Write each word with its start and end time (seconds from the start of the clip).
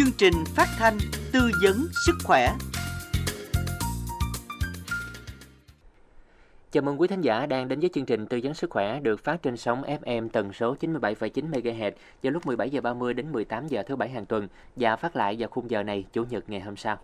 chương 0.00 0.12
trình 0.18 0.44
phát 0.56 0.66
thanh 0.78 0.98
tư 1.32 1.50
vấn 1.62 1.86
sức 2.06 2.14
khỏe. 2.24 2.54
Chào 6.72 6.82
mừng 6.82 7.00
quý 7.00 7.08
thính 7.08 7.20
giả 7.20 7.46
đang 7.46 7.68
đến 7.68 7.80
với 7.80 7.90
chương 7.94 8.06
trình 8.06 8.26
tư 8.26 8.40
vấn 8.42 8.54
sức 8.54 8.70
khỏe 8.70 9.00
được 9.00 9.24
phát 9.24 9.42
trên 9.42 9.56
sóng 9.56 9.82
FM 9.82 10.28
tần 10.28 10.52
số 10.52 10.76
97,9 10.80 11.50
MHz 11.50 11.92
vào 12.22 12.32
lúc 12.32 12.46
17 12.46 12.70
giờ 12.70 12.80
30 12.80 13.14
đến 13.14 13.32
18 13.32 13.68
giờ 13.68 13.82
thứ 13.82 13.96
bảy 13.96 14.08
hàng 14.08 14.26
tuần 14.26 14.48
và 14.76 14.96
phát 14.96 15.16
lại 15.16 15.36
vào 15.38 15.48
khung 15.48 15.70
giờ 15.70 15.82
này 15.82 16.04
chủ 16.12 16.24
nhật 16.24 16.50
ngày 16.50 16.60
hôm 16.60 16.76
sau. 16.76 16.98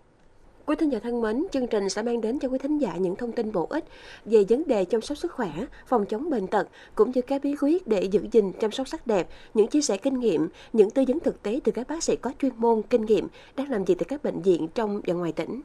Quý 0.67 0.77
thính 0.77 0.93
giả 0.93 0.99
thân 0.99 1.21
mến, 1.21 1.47
chương 1.53 1.67
trình 1.67 1.89
sẽ 1.89 2.03
mang 2.03 2.21
đến 2.21 2.39
cho 2.39 2.49
quý 2.49 2.59
thính 2.59 2.79
giả 2.79 2.97
những 2.97 3.17
thông 3.17 3.33
tin 3.33 3.53
bổ 3.53 3.67
ích 3.71 3.85
về 4.25 4.45
vấn 4.49 4.63
đề 4.67 4.85
chăm 4.85 5.01
sóc 5.01 5.19
sức 5.19 5.33
khỏe, 5.33 5.51
phòng 5.87 6.07
chống 6.07 6.31
bệnh 6.31 6.47
tật 6.47 6.69
cũng 6.95 7.11
như 7.11 7.23
các 7.23 7.43
bí 7.45 7.55
quyết 7.61 7.87
để 7.87 8.03
giữ 8.03 8.27
gìn 8.33 8.53
chăm 8.53 8.71
sóc 8.71 8.89
sắc 8.89 9.07
đẹp, 9.07 9.29
những 9.55 9.67
chia 9.67 9.81
sẻ 9.81 9.97
kinh 9.97 10.21
nghiệm, 10.21 10.49
những 10.73 10.91
tư 10.91 11.05
vấn 11.09 11.21
thực 11.21 11.43
tế 11.43 11.61
từ 11.65 11.73
các 11.73 11.89
bác 11.89 12.03
sĩ 12.03 12.17
có 12.17 12.33
chuyên 12.43 12.53
môn, 12.57 12.83
kinh 12.83 13.05
nghiệm 13.05 13.29
đang 13.57 13.71
làm 13.71 13.85
việc 13.85 13.95
tại 13.99 14.07
các 14.09 14.23
bệnh 14.23 14.43
viện 14.43 14.69
trong 14.75 15.01
và 15.07 15.15
ngoài 15.15 15.33
tỉnh. 15.33 15.61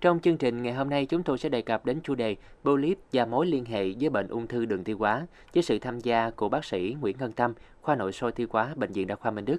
Trong 0.00 0.20
chương 0.20 0.36
trình 0.36 0.62
ngày 0.62 0.72
hôm 0.72 0.90
nay 0.90 1.06
chúng 1.06 1.22
tôi 1.22 1.38
sẽ 1.38 1.48
đề 1.48 1.62
cập 1.62 1.86
đến 1.86 2.00
chủ 2.02 2.14
đề 2.14 2.36
polyp 2.64 2.98
và 3.12 3.26
mối 3.26 3.46
liên 3.46 3.64
hệ 3.64 3.92
với 4.00 4.10
bệnh 4.10 4.28
ung 4.28 4.46
thư 4.46 4.64
đường 4.64 4.84
tiêu 4.84 4.98
hóa 4.98 5.26
với 5.54 5.62
sự 5.62 5.78
tham 5.78 6.00
gia 6.00 6.30
của 6.30 6.48
bác 6.48 6.64
sĩ 6.64 6.96
Nguyễn 7.00 7.16
Ngân 7.20 7.32
Tâm, 7.32 7.54
khoa 7.82 7.96
nội 7.96 8.12
soi 8.12 8.32
tiêu 8.32 8.46
hóa 8.50 8.74
bệnh 8.76 8.92
viện 8.92 9.06
Đa 9.06 9.14
khoa 9.14 9.30
Minh 9.30 9.44
Đức. 9.44 9.58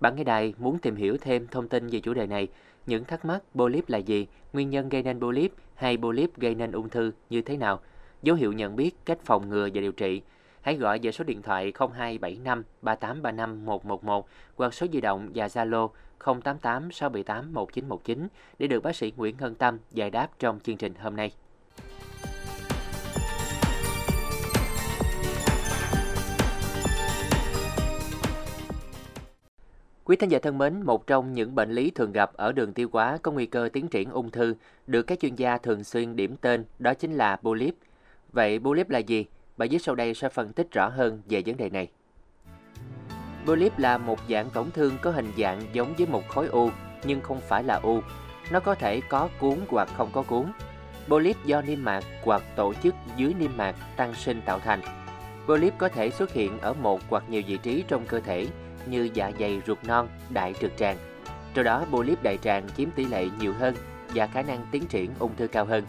Bạn 0.00 0.16
nghe 0.16 0.24
đài 0.24 0.54
muốn 0.58 0.78
tìm 0.78 0.96
hiểu 0.96 1.16
thêm 1.20 1.46
thông 1.50 1.68
tin 1.68 1.88
về 1.88 2.00
chủ 2.00 2.14
đề 2.14 2.26
này, 2.26 2.48
những 2.90 3.04
thắc 3.04 3.24
mắc 3.24 3.42
polyp 3.54 3.88
là 3.88 3.98
gì, 3.98 4.26
nguyên 4.52 4.70
nhân 4.70 4.88
gây 4.88 5.02
nên 5.02 5.20
polyp 5.20 5.52
hay 5.74 5.96
polyp 5.96 6.38
gây 6.38 6.54
nên 6.54 6.72
ung 6.72 6.88
thư 6.88 7.12
như 7.30 7.42
thế 7.42 7.56
nào, 7.56 7.80
dấu 8.22 8.36
hiệu 8.36 8.52
nhận 8.52 8.76
biết, 8.76 8.96
cách 9.04 9.18
phòng 9.24 9.48
ngừa 9.48 9.68
và 9.74 9.80
điều 9.80 9.92
trị. 9.92 10.22
Hãy 10.62 10.76
gọi 10.76 10.98
về 11.02 11.12
số 11.12 11.24
điện 11.24 11.42
thoại 11.42 11.72
0275 11.78 12.62
3835 12.82 13.64
111 13.64 14.28
hoặc 14.56 14.74
số 14.74 14.86
di 14.92 15.00
động 15.00 15.30
và 15.34 15.46
Zalo 15.46 15.88
088 16.18 16.92
678 16.92 17.52
1919 17.52 18.28
để 18.58 18.66
được 18.66 18.82
bác 18.82 18.96
sĩ 18.96 19.12
Nguyễn 19.16 19.36
Hân 19.36 19.54
Tâm 19.54 19.78
giải 19.90 20.10
đáp 20.10 20.28
trong 20.38 20.60
chương 20.60 20.76
trình 20.76 20.94
hôm 20.94 21.16
nay. 21.16 21.32
Quý 30.10 30.16
thính 30.16 30.30
giả 30.30 30.38
thân 30.38 30.58
mến, 30.58 30.82
một 30.82 31.06
trong 31.06 31.32
những 31.32 31.54
bệnh 31.54 31.72
lý 31.72 31.90
thường 31.90 32.12
gặp 32.12 32.32
ở 32.34 32.52
đường 32.52 32.72
tiêu 32.72 32.88
hóa 32.92 33.18
có 33.22 33.32
nguy 33.32 33.46
cơ 33.46 33.68
tiến 33.72 33.88
triển 33.88 34.10
ung 34.10 34.30
thư 34.30 34.54
được 34.86 35.02
các 35.02 35.20
chuyên 35.20 35.34
gia 35.34 35.58
thường 35.58 35.84
xuyên 35.84 36.16
điểm 36.16 36.36
tên 36.40 36.64
đó 36.78 36.94
chính 36.94 37.14
là 37.14 37.36
polyp. 37.36 37.74
Vậy 38.32 38.58
polyp 38.58 38.90
là 38.90 38.98
gì? 38.98 39.26
Bài 39.56 39.68
viết 39.68 39.82
sau 39.82 39.94
đây 39.94 40.14
sẽ 40.14 40.28
phân 40.28 40.52
tích 40.52 40.72
rõ 40.72 40.88
hơn 40.88 41.22
về 41.28 41.42
vấn 41.46 41.56
đề 41.56 41.70
này. 41.70 41.88
Polyp 43.46 43.78
là 43.78 43.98
một 43.98 44.18
dạng 44.28 44.50
tổn 44.50 44.70
thương 44.70 44.92
có 45.02 45.10
hình 45.10 45.32
dạng 45.38 45.62
giống 45.72 45.94
với 45.98 46.06
một 46.06 46.28
khối 46.28 46.46
u 46.46 46.70
nhưng 47.04 47.20
không 47.20 47.40
phải 47.40 47.64
là 47.64 47.74
u. 47.74 48.00
Nó 48.52 48.60
có 48.60 48.74
thể 48.74 49.00
có 49.08 49.28
cuốn 49.40 49.56
hoặc 49.68 49.88
không 49.96 50.10
có 50.12 50.22
cuốn. 50.22 50.44
Polyp 51.08 51.36
do 51.44 51.62
niêm 51.62 51.84
mạc 51.84 52.04
hoặc 52.24 52.42
tổ 52.56 52.74
chức 52.74 52.94
dưới 53.16 53.34
niêm 53.38 53.56
mạc 53.56 53.76
tăng 53.96 54.14
sinh 54.14 54.42
tạo 54.44 54.58
thành. 54.58 54.80
Polyp 55.46 55.74
có 55.78 55.88
thể 55.88 56.10
xuất 56.10 56.32
hiện 56.32 56.58
ở 56.58 56.72
một 56.72 57.00
hoặc 57.08 57.24
nhiều 57.30 57.42
vị 57.46 57.56
trí 57.56 57.84
trong 57.88 58.06
cơ 58.06 58.20
thể 58.20 58.46
như 58.86 59.08
dạ 59.14 59.32
dày 59.40 59.62
ruột 59.66 59.78
non, 59.84 60.08
đại 60.30 60.54
trực 60.60 60.76
tràng. 60.76 60.96
Trong 61.54 61.64
đó 61.64 61.84
polyp 61.90 62.22
đại 62.22 62.38
tràng 62.38 62.68
chiếm 62.76 62.90
tỷ 62.90 63.04
lệ 63.04 63.28
nhiều 63.38 63.52
hơn 63.52 63.74
và 64.14 64.26
khả 64.26 64.42
năng 64.42 64.66
tiến 64.70 64.86
triển 64.86 65.10
ung 65.18 65.36
thư 65.36 65.46
cao 65.46 65.64
hơn. 65.64 65.84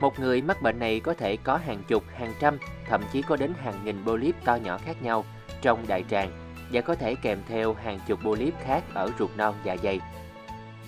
Một 0.00 0.20
người 0.20 0.42
mắc 0.42 0.62
bệnh 0.62 0.78
này 0.78 1.00
có 1.00 1.14
thể 1.14 1.36
có 1.36 1.56
hàng 1.56 1.82
chục, 1.88 2.04
hàng 2.14 2.32
trăm, 2.40 2.58
thậm 2.88 3.02
chí 3.12 3.22
có 3.22 3.36
đến 3.36 3.52
hàng 3.62 3.84
nghìn 3.84 3.96
polyp 4.04 4.44
to 4.44 4.54
nhỏ 4.54 4.78
khác 4.78 5.02
nhau 5.02 5.24
trong 5.62 5.84
đại 5.88 6.04
tràng 6.10 6.30
và 6.72 6.80
có 6.80 6.94
thể 6.94 7.14
kèm 7.14 7.38
theo 7.48 7.74
hàng 7.74 7.98
chục 8.06 8.20
polyp 8.22 8.54
khác 8.60 8.84
ở 8.94 9.10
ruột 9.18 9.30
non 9.36 9.54
dạ 9.64 9.76
dày. 9.82 10.00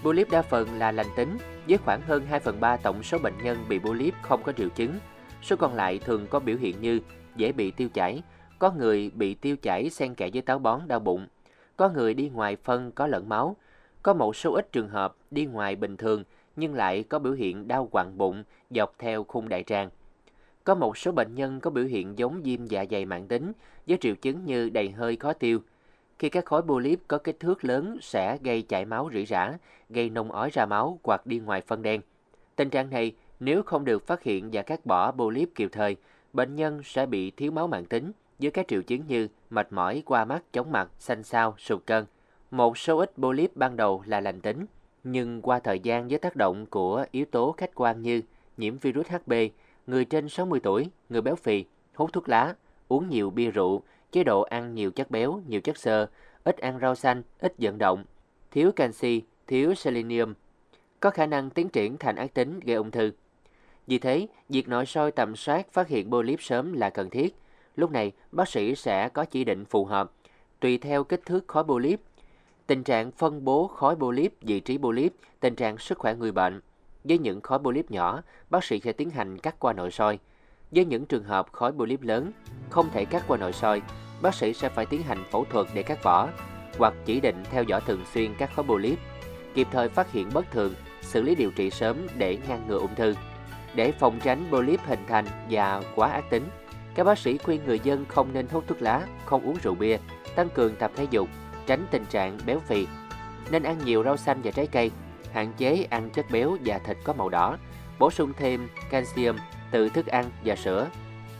Polyp 0.02 0.30
đa 0.30 0.42
phần 0.42 0.78
là 0.78 0.92
lành 0.92 1.06
tính, 1.16 1.38
với 1.68 1.78
khoảng 1.78 2.00
hơn 2.00 2.26
2 2.26 2.40
phần 2.40 2.60
3 2.60 2.76
tổng 2.76 3.02
số 3.02 3.18
bệnh 3.18 3.34
nhân 3.42 3.64
bị 3.68 3.78
polyp 3.78 4.14
không 4.22 4.42
có 4.42 4.52
triệu 4.52 4.68
chứng. 4.68 4.98
Số 5.42 5.56
còn 5.56 5.74
lại 5.74 5.98
thường 5.98 6.26
có 6.30 6.40
biểu 6.40 6.56
hiện 6.56 6.80
như 6.80 7.00
dễ 7.36 7.52
bị 7.52 7.70
tiêu 7.70 7.88
chảy, 7.94 8.22
có 8.58 8.70
người 8.70 9.10
bị 9.14 9.34
tiêu 9.34 9.56
chảy 9.62 9.90
xen 9.90 10.14
kẽ 10.14 10.30
với 10.32 10.42
táo 10.42 10.58
bón 10.58 10.80
đau 10.86 10.98
bụng, 11.00 11.26
có 11.78 11.88
người 11.88 12.14
đi 12.14 12.28
ngoài 12.28 12.56
phân 12.56 12.92
có 12.92 13.06
lẫn 13.06 13.28
máu, 13.28 13.56
có 14.02 14.14
một 14.14 14.36
số 14.36 14.52
ít 14.52 14.72
trường 14.72 14.88
hợp 14.88 15.16
đi 15.30 15.46
ngoài 15.46 15.76
bình 15.76 15.96
thường 15.96 16.24
nhưng 16.56 16.74
lại 16.74 17.02
có 17.02 17.18
biểu 17.18 17.32
hiện 17.32 17.68
đau 17.68 17.88
quặn 17.90 18.18
bụng 18.18 18.44
dọc 18.70 18.94
theo 18.98 19.24
khung 19.24 19.48
đại 19.48 19.62
tràng. 19.62 19.90
Có 20.64 20.74
một 20.74 20.98
số 20.98 21.12
bệnh 21.12 21.34
nhân 21.34 21.60
có 21.60 21.70
biểu 21.70 21.84
hiện 21.84 22.18
giống 22.18 22.42
viêm 22.42 22.66
dạ 22.66 22.84
dày 22.90 23.04
mãn 23.04 23.28
tính 23.28 23.52
với 23.86 23.98
triệu 24.00 24.14
chứng 24.14 24.44
như 24.44 24.70
đầy 24.70 24.90
hơi 24.90 25.16
khó 25.16 25.32
tiêu. 25.32 25.58
Khi 26.18 26.28
các 26.28 26.44
khối 26.44 26.62
polyp 26.62 26.98
có 27.08 27.18
kích 27.18 27.40
thước 27.40 27.64
lớn 27.64 27.98
sẽ 28.02 28.38
gây 28.42 28.62
chảy 28.62 28.84
máu 28.84 29.10
rỉ 29.12 29.26
rả, 29.26 29.58
gây 29.90 30.10
nôn 30.10 30.28
ói 30.28 30.50
ra 30.50 30.66
máu 30.66 30.98
hoặc 31.04 31.26
đi 31.26 31.38
ngoài 31.38 31.60
phân 31.60 31.82
đen. 31.82 32.00
Tình 32.56 32.70
trạng 32.70 32.90
này 32.90 33.12
nếu 33.40 33.62
không 33.62 33.84
được 33.84 34.06
phát 34.06 34.22
hiện 34.22 34.48
và 34.52 34.62
cắt 34.62 34.86
bỏ 34.86 35.12
polyp 35.12 35.48
kịp 35.54 35.68
thời, 35.72 35.96
bệnh 36.32 36.56
nhân 36.56 36.80
sẽ 36.84 37.06
bị 37.06 37.30
thiếu 37.30 37.52
máu 37.52 37.66
mãn 37.66 37.84
tính 37.84 38.12
với 38.38 38.50
các 38.50 38.68
triệu 38.68 38.82
chứng 38.82 39.06
như 39.06 39.28
mệt 39.50 39.72
mỏi, 39.72 40.02
qua 40.06 40.24
mắt, 40.24 40.52
chóng 40.52 40.72
mặt, 40.72 40.90
xanh 40.98 41.22
xao, 41.22 41.54
sụt 41.58 41.86
cân. 41.86 42.04
Một 42.50 42.78
số 42.78 42.98
ít 42.98 43.12
polyp 43.16 43.56
ban 43.56 43.76
đầu 43.76 44.02
là 44.06 44.20
lành 44.20 44.40
tính, 44.40 44.66
nhưng 45.04 45.42
qua 45.42 45.58
thời 45.58 45.80
gian 45.80 46.08
với 46.08 46.18
tác 46.18 46.36
động 46.36 46.66
của 46.66 47.06
yếu 47.10 47.24
tố 47.24 47.54
khách 47.56 47.74
quan 47.74 48.02
như 48.02 48.22
nhiễm 48.56 48.78
virus 48.78 49.06
HB, 49.06 49.32
người 49.86 50.04
trên 50.04 50.28
60 50.28 50.60
tuổi, 50.62 50.88
người 51.08 51.20
béo 51.20 51.36
phì, 51.36 51.64
hút 51.94 52.12
thuốc 52.12 52.28
lá, 52.28 52.54
uống 52.88 53.08
nhiều 53.08 53.30
bia 53.30 53.50
rượu, 53.50 53.82
chế 54.12 54.24
độ 54.24 54.42
ăn 54.42 54.74
nhiều 54.74 54.90
chất 54.90 55.10
béo, 55.10 55.42
nhiều 55.46 55.60
chất 55.60 55.78
xơ, 55.78 56.06
ít 56.44 56.58
ăn 56.58 56.78
rau 56.80 56.94
xanh, 56.94 57.22
ít 57.38 57.54
vận 57.58 57.78
động, 57.78 58.04
thiếu 58.50 58.72
canxi, 58.72 59.22
thiếu 59.46 59.74
selenium, 59.74 60.34
có 61.00 61.10
khả 61.10 61.26
năng 61.26 61.50
tiến 61.50 61.68
triển 61.68 61.96
thành 61.96 62.16
ác 62.16 62.34
tính 62.34 62.60
gây 62.60 62.76
ung 62.76 62.90
thư. 62.90 63.10
Vì 63.86 63.98
thế, 63.98 64.26
việc 64.48 64.68
nội 64.68 64.86
soi 64.86 65.12
tầm 65.12 65.36
soát 65.36 65.72
phát 65.72 65.88
hiện 65.88 66.10
polyp 66.10 66.42
sớm 66.42 66.72
là 66.72 66.90
cần 66.90 67.10
thiết. 67.10 67.36
Lúc 67.78 67.90
này, 67.90 68.12
bác 68.32 68.48
sĩ 68.48 68.74
sẽ 68.74 69.08
có 69.08 69.24
chỉ 69.24 69.44
định 69.44 69.64
phù 69.64 69.84
hợp, 69.84 70.12
tùy 70.60 70.78
theo 70.78 71.04
kích 71.04 71.20
thước 71.26 71.48
khối 71.48 71.64
polyp, 71.64 72.00
tình 72.66 72.84
trạng 72.84 73.10
phân 73.10 73.44
bố 73.44 73.66
khối 73.68 73.96
polyp, 73.96 74.34
vị 74.40 74.60
trí 74.60 74.78
polyp, 74.78 75.12
tình 75.40 75.54
trạng 75.54 75.78
sức 75.78 75.98
khỏe 75.98 76.14
người 76.14 76.32
bệnh. 76.32 76.60
Với 77.04 77.18
những 77.18 77.40
khối 77.40 77.58
polyp 77.58 77.90
nhỏ, 77.90 78.22
bác 78.50 78.64
sĩ 78.64 78.80
sẽ 78.80 78.92
tiến 78.92 79.10
hành 79.10 79.38
cắt 79.38 79.56
qua 79.58 79.72
nội 79.72 79.90
soi. 79.90 80.18
Với 80.70 80.84
những 80.84 81.06
trường 81.06 81.24
hợp 81.24 81.52
khối 81.52 81.72
polyp 81.72 82.02
lớn, 82.02 82.32
không 82.70 82.90
thể 82.92 83.04
cắt 83.04 83.24
qua 83.28 83.36
nội 83.36 83.52
soi, 83.52 83.82
bác 84.22 84.34
sĩ 84.34 84.52
sẽ 84.52 84.68
phải 84.68 84.86
tiến 84.86 85.02
hành 85.02 85.24
phẫu 85.30 85.44
thuật 85.44 85.66
để 85.74 85.82
cắt 85.82 85.98
bỏ, 86.04 86.28
hoặc 86.78 86.94
chỉ 87.04 87.20
định 87.20 87.42
theo 87.50 87.62
dõi 87.62 87.80
thường 87.86 88.04
xuyên 88.14 88.34
các 88.38 88.50
khối 88.54 88.64
polyp, 88.64 88.98
kịp 89.54 89.68
thời 89.70 89.88
phát 89.88 90.12
hiện 90.12 90.28
bất 90.34 90.50
thường, 90.50 90.74
xử 91.02 91.22
lý 91.22 91.34
điều 91.34 91.50
trị 91.50 91.70
sớm 91.70 91.96
để 92.16 92.38
ngăn 92.48 92.68
ngừa 92.68 92.78
ung 92.78 92.94
thư. 92.94 93.14
Để 93.74 93.92
phòng 93.92 94.20
tránh 94.22 94.44
polyp 94.50 94.80
hình 94.86 95.04
thành 95.08 95.26
và 95.50 95.82
quá 95.94 96.08
ác 96.08 96.30
tính, 96.30 96.42
các 96.94 97.04
bác 97.04 97.18
sĩ 97.18 97.38
khuyên 97.38 97.60
người 97.66 97.80
dân 97.84 98.04
không 98.08 98.32
nên 98.32 98.46
hút 98.48 98.64
thuốc 98.66 98.82
lá, 98.82 99.06
không 99.24 99.42
uống 99.42 99.56
rượu 99.62 99.74
bia, 99.74 99.98
tăng 100.34 100.48
cường 100.48 100.76
tập 100.76 100.90
thể 100.96 101.06
dục, 101.10 101.28
tránh 101.66 101.86
tình 101.90 102.04
trạng 102.04 102.38
béo 102.46 102.58
phì. 102.58 102.86
Nên 103.50 103.62
ăn 103.62 103.78
nhiều 103.84 104.04
rau 104.04 104.16
xanh 104.16 104.40
và 104.44 104.50
trái 104.50 104.66
cây, 104.66 104.90
hạn 105.32 105.52
chế 105.56 105.86
ăn 105.90 106.10
chất 106.10 106.26
béo 106.30 106.56
và 106.64 106.78
thịt 106.78 106.96
có 107.04 107.12
màu 107.12 107.28
đỏ, 107.28 107.56
bổ 107.98 108.10
sung 108.10 108.32
thêm 108.36 108.68
canxi 108.90 109.28
từ 109.70 109.88
thức 109.88 110.06
ăn 110.06 110.24
và 110.44 110.56
sữa. 110.56 110.88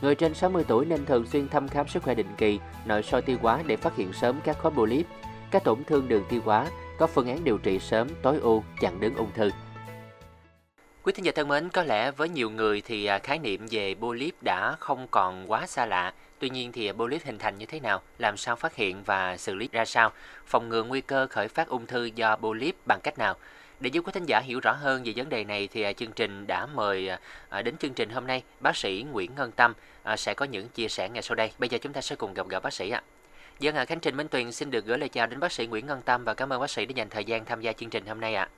Người 0.00 0.14
trên 0.14 0.34
60 0.34 0.64
tuổi 0.68 0.86
nên 0.86 1.06
thường 1.06 1.26
xuyên 1.26 1.48
thăm 1.48 1.68
khám 1.68 1.88
sức 1.88 2.02
khỏe 2.02 2.14
định 2.14 2.34
kỳ, 2.36 2.60
nội 2.84 3.02
soi 3.02 3.22
tiêu 3.22 3.36
hóa 3.42 3.62
để 3.66 3.76
phát 3.76 3.96
hiện 3.96 4.12
sớm 4.12 4.40
các 4.44 4.58
khối 4.58 4.72
polyp, 4.72 5.06
các 5.50 5.64
tổn 5.64 5.84
thương 5.84 6.08
đường 6.08 6.24
tiêu 6.28 6.40
hóa, 6.44 6.66
có 6.98 7.06
phương 7.06 7.28
án 7.28 7.44
điều 7.44 7.58
trị 7.58 7.78
sớm 7.78 8.08
tối 8.22 8.38
ưu 8.38 8.64
chặn 8.80 9.00
đứng 9.00 9.14
ung 9.14 9.30
thư. 9.34 9.50
Quý 11.08 11.12
thính 11.12 11.24
giả 11.24 11.32
thân 11.34 11.48
mến, 11.48 11.68
có 11.68 11.82
lẽ 11.82 12.10
với 12.10 12.28
nhiều 12.28 12.50
người 12.50 12.80
thì 12.80 13.06
à, 13.06 13.18
khái 13.18 13.38
niệm 13.38 13.66
về 13.70 13.94
polyp 13.94 14.42
đã 14.42 14.76
không 14.80 15.06
còn 15.10 15.50
quá 15.50 15.66
xa 15.66 15.86
lạ. 15.86 16.12
Tuy 16.38 16.50
nhiên 16.50 16.72
thì 16.72 16.86
à, 16.86 16.92
polyp 16.92 17.24
hình 17.24 17.38
thành 17.38 17.58
như 17.58 17.66
thế 17.66 17.80
nào, 17.80 18.02
làm 18.18 18.36
sao 18.36 18.56
phát 18.56 18.74
hiện 18.74 19.02
và 19.02 19.36
xử 19.36 19.54
lý 19.54 19.68
ra 19.72 19.84
sao, 19.84 20.12
phòng 20.46 20.68
ngừa 20.68 20.82
nguy 20.82 21.00
cơ 21.00 21.26
khởi 21.26 21.48
phát 21.48 21.68
ung 21.68 21.86
thư 21.86 22.04
do 22.04 22.36
polyp 22.36 22.74
bằng 22.86 23.00
cách 23.02 23.18
nào? 23.18 23.34
Để 23.80 23.90
giúp 23.90 24.06
quý 24.06 24.12
thính 24.14 24.26
giả 24.26 24.40
hiểu 24.40 24.60
rõ 24.60 24.72
hơn 24.72 25.02
về 25.04 25.12
vấn 25.16 25.28
đề 25.28 25.44
này 25.44 25.68
thì 25.72 25.82
à, 25.82 25.92
chương 25.92 26.12
trình 26.12 26.46
đã 26.46 26.66
mời 26.66 27.10
đến 27.64 27.76
chương 27.76 27.94
trình 27.94 28.10
hôm 28.10 28.26
nay 28.26 28.42
bác 28.60 28.76
sĩ 28.76 29.04
Nguyễn 29.12 29.34
Ngân 29.36 29.52
Tâm 29.52 29.74
sẽ 30.16 30.34
có 30.34 30.44
những 30.44 30.68
chia 30.68 30.88
sẻ 30.88 31.08
ngay 31.08 31.22
sau 31.22 31.34
đây. 31.34 31.50
Bây 31.58 31.68
giờ 31.68 31.78
chúng 31.78 31.92
ta 31.92 32.00
sẽ 32.00 32.16
cùng 32.16 32.34
gặp 32.34 32.48
gỡ 32.48 32.60
bác 32.60 32.72
sĩ 32.72 32.90
ạ. 32.90 33.02
Dân 33.60 33.76
ạ, 33.76 33.84
Khánh 33.84 34.00
Trình 34.00 34.16
Minh 34.16 34.28
Tuyền 34.28 34.52
xin 34.52 34.70
được 34.70 34.84
gửi 34.84 34.98
lời 34.98 35.08
chào 35.08 35.26
đến 35.26 35.40
bác 35.40 35.52
sĩ 35.52 35.66
Nguyễn 35.66 35.86
Ngân 35.86 36.02
Tâm 36.02 36.24
và 36.24 36.34
cảm 36.34 36.52
ơn 36.52 36.60
bác 36.60 36.70
sĩ 36.70 36.86
đã 36.86 36.92
dành 36.96 37.08
thời 37.08 37.24
gian 37.24 37.44
tham 37.44 37.60
gia 37.60 37.72
chương 37.72 37.90
trình 37.90 38.06
hôm 38.06 38.20
nay 38.20 38.34
ạ. 38.34 38.48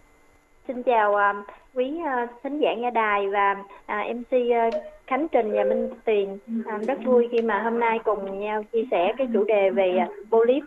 Xin 0.68 0.82
chào 0.82 1.14
à, 1.14 1.34
quý 1.74 1.92
à, 2.06 2.28
khán 2.42 2.60
giả 2.60 2.74
nghe 2.74 2.90
đài 2.90 3.28
và 3.28 3.56
à, 3.86 4.04
MC 4.14 4.36
Khánh 5.06 5.28
Trình 5.28 5.52
và 5.52 5.64
Minh 5.64 5.90
Tuyền. 6.04 6.38
Rất 6.86 6.98
vui 7.04 7.28
khi 7.32 7.42
mà 7.42 7.62
hôm 7.62 7.80
nay 7.80 7.98
cùng 8.04 8.40
nhau 8.40 8.62
chia 8.72 8.84
sẻ 8.90 9.12
cái 9.18 9.28
chủ 9.32 9.44
đề 9.44 9.70
về 9.70 9.98
polyp 10.30 10.64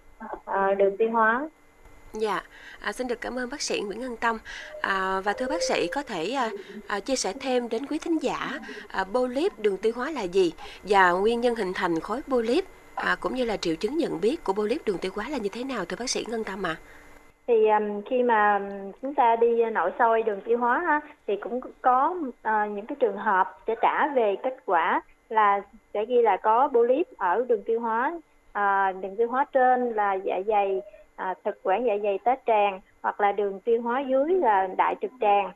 đường 0.77 0.97
tiêu 0.97 1.11
hóa. 1.11 1.49
Dạ, 2.13 2.43
à, 2.79 2.91
xin 2.91 3.07
được 3.07 3.21
cảm 3.21 3.39
ơn 3.39 3.49
bác 3.49 3.61
sĩ 3.61 3.81
Nguyễn 3.81 3.99
Ngân 3.99 4.17
Tâm 4.17 4.37
à, 4.81 5.19
và 5.19 5.33
thưa 5.33 5.47
bác 5.47 5.63
sĩ 5.69 5.87
có 5.87 6.03
thể 6.03 6.31
à, 6.31 6.49
à, 6.87 6.99
chia 6.99 7.15
sẻ 7.15 7.33
thêm 7.39 7.69
đến 7.69 7.85
quý 7.85 7.97
thính 7.97 8.17
giả 8.17 8.59
à, 8.87 9.03
polyp 9.03 9.59
đường 9.59 9.77
tiêu 9.77 9.93
hóa 9.95 10.11
là 10.11 10.21
gì 10.21 10.53
và 10.83 11.11
nguyên 11.11 11.41
nhân 11.41 11.55
hình 11.55 11.73
thành 11.73 11.99
khối 11.99 12.21
polyp 12.21 12.65
à, 12.95 13.15
cũng 13.19 13.35
như 13.35 13.45
là 13.45 13.57
triệu 13.57 13.75
chứng 13.75 13.97
nhận 13.97 14.21
biết 14.21 14.43
của 14.43 14.53
polyp 14.53 14.85
đường 14.85 14.97
tiêu 14.97 15.11
hóa 15.15 15.29
là 15.29 15.37
như 15.37 15.49
thế 15.49 15.63
nào 15.63 15.85
thưa 15.85 15.97
bác 15.99 16.09
sĩ 16.09 16.25
Ngân 16.27 16.43
Tâm 16.43 16.65
ạ? 16.65 16.77
À? 16.79 16.81
Thì 17.47 17.67
um, 17.67 18.01
khi 18.01 18.23
mà 18.23 18.61
chúng 19.01 19.13
ta 19.13 19.35
đi 19.35 19.65
nội 19.71 19.91
soi 19.99 20.23
đường 20.23 20.41
tiêu 20.41 20.57
hóa 20.57 20.79
ha, 20.79 21.01
thì 21.27 21.35
cũng 21.35 21.59
có 21.81 22.15
uh, 22.19 22.71
những 22.71 22.85
cái 22.85 22.95
trường 22.99 23.17
hợp 23.17 23.57
sẽ 23.67 23.75
trả 23.81 24.07
về 24.07 24.35
kết 24.43 24.57
quả 24.65 25.01
là 25.29 25.61
sẽ 25.93 26.05
ghi 26.05 26.21
là 26.21 26.37
có 26.37 26.67
polyp 26.67 27.07
ở 27.17 27.45
đường 27.47 27.63
tiêu 27.65 27.79
hóa 27.79 28.13
uh, 28.59 29.01
đường 29.01 29.15
tiêu 29.15 29.27
hóa 29.27 29.45
trên 29.51 29.93
là 29.93 30.13
dạ 30.13 30.39
dày 30.47 30.81
uh, 31.21 31.37
thực 31.43 31.59
quản 31.63 31.85
dạ 31.85 31.93
dày 32.03 32.19
tá 32.23 32.35
tràng 32.45 32.79
hoặc 33.01 33.21
là 33.21 33.31
đường 33.31 33.59
tiêu 33.59 33.81
hóa 33.81 33.99
dưới 33.99 34.29
là 34.29 34.67
đại 34.77 34.95
trực 35.01 35.11
tràng. 35.21 35.51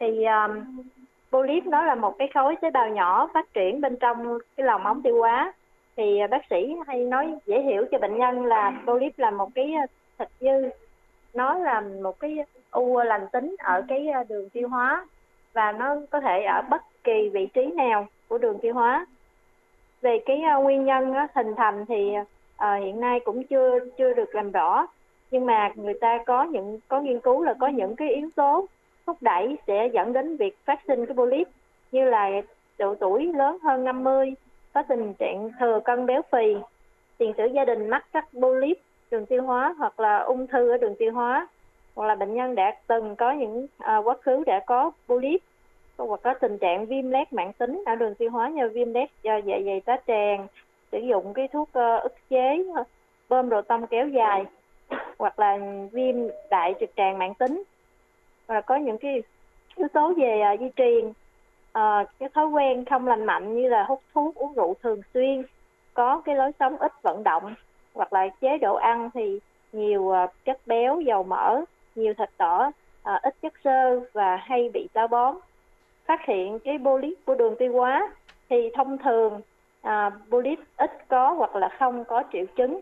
Thì 0.00 0.24
um, 0.24 0.82
polyp 1.30 1.66
nó 1.66 1.84
là 1.84 1.94
một 1.94 2.18
cái 2.18 2.28
khối 2.34 2.56
tế 2.60 2.70
bào 2.70 2.88
nhỏ 2.88 3.28
phát 3.34 3.54
triển 3.54 3.80
bên 3.80 3.96
trong 3.96 4.38
cái 4.56 4.66
lòng 4.66 4.86
ống 4.86 5.02
tiêu 5.02 5.18
hóa. 5.18 5.52
Thì 5.96 6.20
bác 6.30 6.42
sĩ 6.50 6.76
hay 6.86 6.98
nói 6.98 7.34
dễ 7.46 7.60
hiểu 7.60 7.84
cho 7.90 7.98
bệnh 7.98 8.18
nhân 8.18 8.44
là 8.44 8.72
polyp 8.86 9.18
là 9.18 9.30
một 9.30 9.48
cái 9.54 9.74
thịt 10.18 10.28
dư 10.40 10.68
nó 11.34 11.58
là 11.58 11.80
một 11.80 12.20
cái 12.20 12.36
u 12.70 12.98
lành 12.98 13.26
tính 13.32 13.56
ở 13.58 13.82
cái 13.88 14.08
ờ, 14.08 14.24
đường 14.28 14.50
tiêu 14.50 14.68
hóa 14.68 15.06
và 15.52 15.72
nó 15.72 15.96
có 16.10 16.20
thể 16.20 16.42
ở 16.42 16.62
bất 16.70 16.82
kỳ 17.04 17.28
vị 17.28 17.46
trí 17.46 17.66
nào 17.66 18.06
của 18.28 18.38
đường 18.38 18.58
tiêu 18.62 18.74
hóa. 18.74 19.06
Về 20.02 20.18
cái 20.26 20.42
uh, 20.58 20.64
nguyên 20.64 20.84
nhân 20.84 21.10
uh, 21.10 21.30
hình 21.34 21.54
thành 21.56 21.84
thì 21.88 22.12
uh, 22.18 22.82
hiện 22.84 23.00
nay 23.00 23.20
cũng 23.24 23.44
chưa 23.44 23.78
chưa 23.98 24.14
được 24.14 24.34
làm 24.34 24.52
rõ. 24.52 24.86
Nhưng 25.30 25.46
mà 25.46 25.72
người 25.74 25.94
ta 26.00 26.18
có 26.26 26.44
những 26.44 26.80
có 26.88 27.00
nghiên 27.00 27.20
cứu 27.20 27.42
là 27.42 27.54
có 27.54 27.68
những 27.68 27.96
cái 27.96 28.08
yếu 28.14 28.28
tố 28.36 28.66
thúc 29.06 29.16
đẩy 29.20 29.56
sẽ 29.66 29.88
dẫn 29.92 30.12
đến 30.12 30.36
việc 30.36 30.58
phát 30.64 30.80
sinh 30.88 31.06
cái 31.06 31.16
polyp 31.16 31.48
như 31.92 32.04
là 32.04 32.30
độ 32.78 32.94
tuổi 32.94 33.32
lớn 33.34 33.58
hơn 33.62 33.84
50 33.84 34.34
có 34.74 34.82
tình 34.82 35.14
trạng 35.14 35.50
thừa 35.60 35.80
cân 35.84 36.06
béo 36.06 36.22
phì 36.32 36.56
tiền 37.18 37.32
sử 37.36 37.46
gia 37.46 37.64
đình 37.64 37.88
mắc 37.88 38.06
các 38.12 38.26
polyp 38.32 38.78
đường 39.10 39.26
tiêu 39.26 39.42
hóa 39.42 39.74
hoặc 39.78 40.00
là 40.00 40.18
ung 40.18 40.46
thư 40.46 40.70
ở 40.70 40.78
đường 40.78 40.94
tiêu 40.98 41.12
hóa 41.12 41.48
hoặc 41.94 42.06
là 42.06 42.14
bệnh 42.14 42.34
nhân 42.34 42.54
đã 42.54 42.76
từng 42.86 43.16
có 43.16 43.32
những 43.32 43.66
à, 43.78 43.96
quá 43.96 44.14
khứ 44.22 44.44
đã 44.46 44.60
có 44.66 44.90
polyp 45.08 45.40
hoặc 45.98 46.20
có 46.22 46.34
tình 46.34 46.58
trạng 46.58 46.86
viêm 46.86 47.10
lét 47.10 47.32
mãn 47.32 47.52
tính 47.52 47.82
ở 47.86 47.94
đường 47.94 48.14
tiêu 48.14 48.30
hóa 48.30 48.48
như 48.48 48.68
viêm 48.68 48.92
lét 48.92 49.10
do 49.22 49.36
dạ 49.36 49.56
dày 49.64 49.80
tá 49.80 49.96
tràng 50.06 50.46
sử 50.92 50.98
dụng 50.98 51.34
cái 51.34 51.48
thuốc 51.48 51.68
uh, 51.68 52.02
ức 52.02 52.14
chế 52.30 52.64
bơm 53.28 53.48
đồ 53.48 53.62
tông 53.62 53.86
kéo 53.86 54.08
dài 54.08 54.44
hoặc 55.18 55.38
là 55.38 55.58
viêm 55.92 56.14
đại 56.50 56.74
trực 56.80 56.90
tràng 56.96 57.18
mãn 57.18 57.34
tính. 57.34 57.62
Hoặc 58.48 58.54
là 58.54 58.60
có 58.60 58.76
những 58.76 58.98
cái 58.98 59.22
yếu 59.76 59.88
tố 59.88 60.12
về 60.16 60.42
uh, 60.54 60.60
di 60.60 60.66
truyền 60.76 61.08
uh, 61.08 62.08
cái 62.18 62.28
thói 62.34 62.46
quen 62.46 62.84
không 62.84 63.08
lành 63.08 63.24
mạnh 63.24 63.54
như 63.54 63.68
là 63.68 63.84
hút 63.88 64.02
thuốc 64.14 64.34
uống 64.34 64.54
rượu 64.54 64.74
thường 64.82 65.00
xuyên 65.14 65.42
có 65.94 66.22
cái 66.24 66.34
lối 66.34 66.52
sống 66.60 66.76
ít 66.76 66.92
vận 67.02 67.22
động 67.22 67.54
hoặc 67.94 68.12
là 68.12 68.28
chế 68.28 68.58
độ 68.58 68.74
ăn 68.74 69.10
thì 69.14 69.38
nhiều 69.72 70.10
à, 70.10 70.26
chất 70.44 70.66
béo 70.66 71.00
dầu 71.00 71.22
mỡ 71.22 71.60
nhiều 71.94 72.14
thịt 72.18 72.30
đỏ 72.38 72.72
à, 73.02 73.20
ít 73.22 73.34
chất 73.42 73.52
xơ 73.64 74.00
và 74.12 74.36
hay 74.36 74.70
bị 74.74 74.88
táo 74.92 75.08
bón. 75.08 75.36
Phát 76.06 76.20
hiện 76.26 76.58
cái 76.58 76.78
polyp 76.84 77.18
của 77.24 77.34
đường 77.34 77.54
tiêu 77.58 77.72
hóa 77.72 78.10
thì 78.48 78.70
thông 78.74 78.98
thường 78.98 79.40
à, 79.82 80.10
polyp 80.30 80.58
ít 80.76 81.08
có 81.08 81.32
hoặc 81.32 81.56
là 81.56 81.68
không 81.78 82.04
có 82.04 82.22
triệu 82.32 82.44
chứng. 82.56 82.80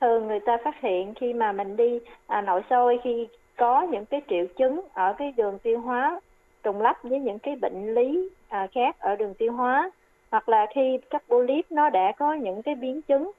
Thường 0.00 0.26
người 0.26 0.40
ta 0.40 0.56
phát 0.64 0.80
hiện 0.80 1.14
khi 1.14 1.32
mà 1.32 1.52
mình 1.52 1.76
đi 1.76 2.00
à, 2.26 2.40
nội 2.40 2.62
soi 2.70 2.98
khi 3.04 3.28
có 3.56 3.82
những 3.82 4.06
cái 4.06 4.22
triệu 4.28 4.46
chứng 4.56 4.80
ở 4.92 5.14
cái 5.18 5.32
đường 5.36 5.58
tiêu 5.58 5.80
hóa 5.80 6.20
trùng 6.62 6.80
lắp 6.80 6.96
với 7.02 7.20
những 7.20 7.38
cái 7.38 7.56
bệnh 7.56 7.94
lý 7.94 8.30
à, 8.48 8.66
khác 8.74 8.96
ở 8.98 9.16
đường 9.16 9.34
tiêu 9.34 9.52
hóa 9.52 9.90
hoặc 10.30 10.48
là 10.48 10.66
khi 10.74 10.98
các 11.10 11.22
polyp 11.28 11.72
nó 11.72 11.90
đã 11.90 12.12
có 12.18 12.34
những 12.34 12.62
cái 12.62 12.74
biến 12.74 13.02
chứng 13.02 13.30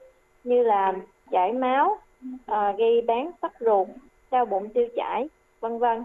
như 0.44 0.62
là 0.62 0.92
chảy 1.30 1.52
máu 1.52 1.98
à, 2.46 2.72
gây 2.78 3.00
bán 3.06 3.30
tắc 3.40 3.52
ruột 3.60 3.88
đau 4.30 4.44
bụng 4.44 4.68
tiêu 4.74 4.88
chảy 4.96 5.28
vân 5.60 5.78
vân 5.78 6.04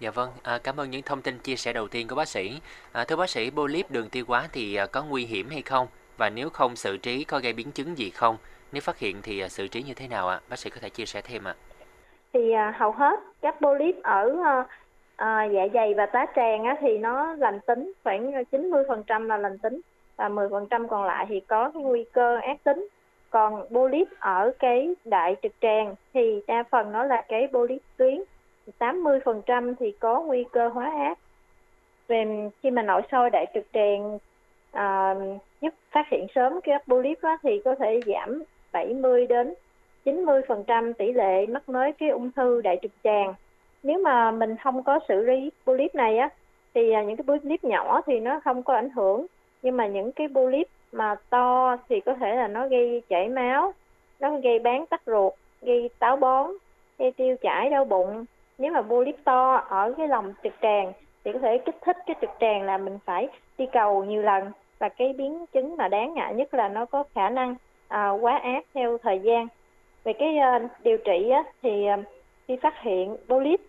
Dạ 0.00 0.10
vâng, 0.10 0.30
à, 0.42 0.58
cảm 0.64 0.80
ơn 0.80 0.90
những 0.90 1.02
thông 1.02 1.22
tin 1.22 1.38
chia 1.38 1.56
sẻ 1.56 1.72
đầu 1.72 1.88
tiên 1.88 2.08
của 2.08 2.14
bác 2.14 2.28
sĩ. 2.28 2.60
À, 2.92 3.04
thưa 3.04 3.16
bác 3.16 3.30
sĩ, 3.30 3.50
polyp 3.50 3.90
đường 3.90 4.08
tiêu 4.08 4.24
hóa 4.28 4.48
thì 4.52 4.76
à, 4.76 4.86
có 4.86 5.04
nguy 5.04 5.24
hiểm 5.24 5.48
hay 5.50 5.62
không? 5.62 5.86
Và 6.16 6.30
nếu 6.30 6.50
không 6.50 6.76
xử 6.76 6.96
trí 6.96 7.24
có 7.24 7.40
gây 7.42 7.52
biến 7.52 7.70
chứng 7.70 7.98
gì 7.98 8.10
không? 8.10 8.36
Nếu 8.72 8.80
phát 8.80 8.98
hiện 8.98 9.16
thì 9.22 9.40
à, 9.40 9.48
xử 9.48 9.68
trí 9.68 9.82
như 9.82 9.94
thế 9.94 10.08
nào 10.08 10.28
ạ? 10.28 10.36
À? 10.36 10.40
Bác 10.48 10.58
sĩ 10.58 10.70
có 10.70 10.76
thể 10.80 10.88
chia 10.88 11.06
sẻ 11.06 11.20
thêm 11.24 11.44
ạ. 11.44 11.54
À? 11.58 11.60
Thì 12.32 12.52
à, 12.52 12.74
hầu 12.78 12.92
hết 12.92 13.20
các 13.40 13.54
polyp 13.60 14.02
ở 14.02 14.36
à, 14.44 14.64
à, 15.16 15.44
dạ 15.44 15.62
dày 15.74 15.94
và 15.94 16.06
tá 16.06 16.26
tràng 16.36 16.64
á, 16.64 16.76
thì 16.80 16.98
nó 16.98 17.32
lành 17.32 17.60
tính, 17.60 17.92
khoảng 18.04 18.32
90% 18.50 19.26
là 19.26 19.36
lành 19.36 19.58
tính 19.58 19.80
và 20.16 20.28
10% 20.28 20.88
còn 20.88 21.04
lại 21.04 21.26
thì 21.28 21.40
có 21.40 21.70
cái 21.74 21.82
nguy 21.82 22.04
cơ 22.12 22.36
ác 22.36 22.64
tính 22.64 22.88
còn 23.36 23.66
polyp 23.70 24.08
ở 24.18 24.52
cái 24.58 24.94
đại 25.04 25.36
trực 25.42 25.52
tràng 25.60 25.94
thì 26.14 26.40
đa 26.46 26.64
phần 26.70 26.92
nó 26.92 27.04
là 27.04 27.24
cái 27.28 27.48
polyp 27.52 27.82
tuyến. 27.96 28.22
80% 28.78 29.74
thì 29.80 29.92
có 30.00 30.22
nguy 30.22 30.44
cơ 30.52 30.68
hóa 30.68 30.90
ác. 30.90 31.18
Về 32.08 32.50
khi 32.62 32.70
mà 32.70 32.82
nội 32.82 33.02
soi 33.12 33.30
đại 33.30 33.46
trực 33.54 33.64
tràng 33.72 34.18
à, 34.72 35.14
giúp 35.60 35.74
phát 35.90 36.08
hiện 36.10 36.26
sớm 36.34 36.60
cái 36.62 36.78
polyp 36.88 37.18
đó, 37.22 37.36
thì 37.42 37.60
có 37.64 37.74
thể 37.74 38.00
giảm 38.06 38.42
70 38.72 39.26
đến 39.26 39.54
90% 40.04 40.92
tỷ 40.92 41.12
lệ 41.12 41.46
mắc 41.46 41.68
mới 41.68 41.92
cái 41.92 42.08
ung 42.08 42.32
thư 42.32 42.62
đại 42.62 42.78
trực 42.82 42.92
tràng. 43.04 43.34
Nếu 43.82 43.98
mà 43.98 44.30
mình 44.30 44.56
không 44.56 44.82
có 44.82 44.98
xử 45.08 45.24
lý 45.24 45.50
polyp 45.64 45.94
này 45.94 46.18
á 46.18 46.28
thì 46.74 46.92
à, 46.92 47.02
những 47.02 47.16
cái 47.16 47.24
polyp 47.38 47.64
nhỏ 47.64 48.00
thì 48.06 48.20
nó 48.20 48.40
không 48.44 48.62
có 48.62 48.74
ảnh 48.74 48.90
hưởng. 48.90 49.26
Nhưng 49.62 49.76
mà 49.76 49.86
những 49.86 50.12
cái 50.12 50.28
polyp 50.34 50.66
mà 50.92 51.14
to 51.30 51.76
thì 51.88 52.00
có 52.00 52.14
thể 52.14 52.36
là 52.36 52.48
nó 52.48 52.68
gây 52.68 53.02
chảy 53.08 53.28
máu 53.28 53.72
nó 54.20 54.30
gây 54.42 54.58
bán 54.58 54.86
tắc 54.86 55.02
ruột 55.06 55.32
gây 55.62 55.90
táo 55.98 56.16
bón 56.16 56.50
gây 56.98 57.12
tiêu 57.12 57.36
chảy 57.40 57.70
đau 57.70 57.84
bụng. 57.84 58.24
Nếu 58.58 58.72
mà 58.72 58.82
polyp 58.82 59.16
to 59.24 59.56
ở 59.56 59.94
cái 59.96 60.08
lòng 60.08 60.32
trực 60.42 60.52
tràng 60.62 60.92
thì 61.24 61.32
có 61.32 61.38
thể 61.38 61.58
kích 61.58 61.76
thích 61.82 61.96
cái 62.06 62.16
trực 62.20 62.30
tràng 62.40 62.62
là 62.62 62.78
mình 62.78 62.98
phải 63.04 63.28
đi 63.58 63.66
cầu 63.72 64.04
nhiều 64.04 64.22
lần. 64.22 64.52
Và 64.78 64.88
cái 64.88 65.12
biến 65.12 65.46
chứng 65.52 65.76
mà 65.76 65.88
đáng 65.88 66.14
ngại 66.14 66.34
nhất 66.34 66.54
là 66.54 66.68
nó 66.68 66.84
có 66.84 67.04
khả 67.14 67.28
năng 67.28 67.54
à, 67.88 68.10
quá 68.10 68.38
ác 68.38 68.64
theo 68.74 68.98
thời 68.98 69.18
gian. 69.18 69.48
Về 70.04 70.12
cái 70.12 70.36
uh, 70.56 70.70
điều 70.82 70.98
trị 70.98 71.30
á, 71.30 71.44
thì 71.62 71.86
uh, 71.94 72.04
khi 72.48 72.56
phát 72.56 72.82
hiện 72.82 73.16
polyp 73.28 73.60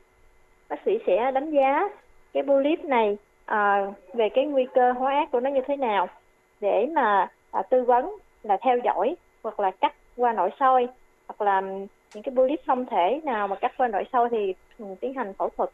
bác 0.70 0.80
sĩ 0.86 1.00
sẽ 1.08 1.32
đánh 1.32 1.52
giá 1.52 1.90
cái 2.34 2.44
polyp 2.44 2.86
này 2.86 3.18
à, 3.46 3.86
về 4.14 4.30
cái 4.30 4.46
nguy 4.46 4.68
cơ 4.74 4.92
hóa 4.92 5.14
ác 5.14 5.32
của 5.32 5.40
nó 5.40 5.50
như 5.50 5.62
thế 5.68 5.78
nào 5.78 6.08
để 6.62 6.88
mà 6.96 7.28
à, 7.52 7.62
tư 7.62 7.84
vấn 7.84 8.16
là 8.44 8.58
theo 8.62 8.78
dõi 8.84 9.16
hoặc 9.44 9.60
là 9.60 9.72
cắt 9.72 9.94
qua 10.16 10.34
nội 10.34 10.50
soi 10.60 10.88
hoặc 11.28 11.42
là 11.42 11.62
những 12.14 12.24
cái 12.24 12.36
polyp 12.36 12.60
không 12.68 12.86
thể 12.86 13.22
nào 13.24 13.48
mà 13.48 13.56
cắt 13.56 13.72
qua 13.78 13.88
nội 13.88 14.04
soi 14.14 14.30
thì 14.32 14.54
tiến 15.02 15.14
hành 15.14 15.34
phẫu 15.34 15.50
thuật 15.58 15.70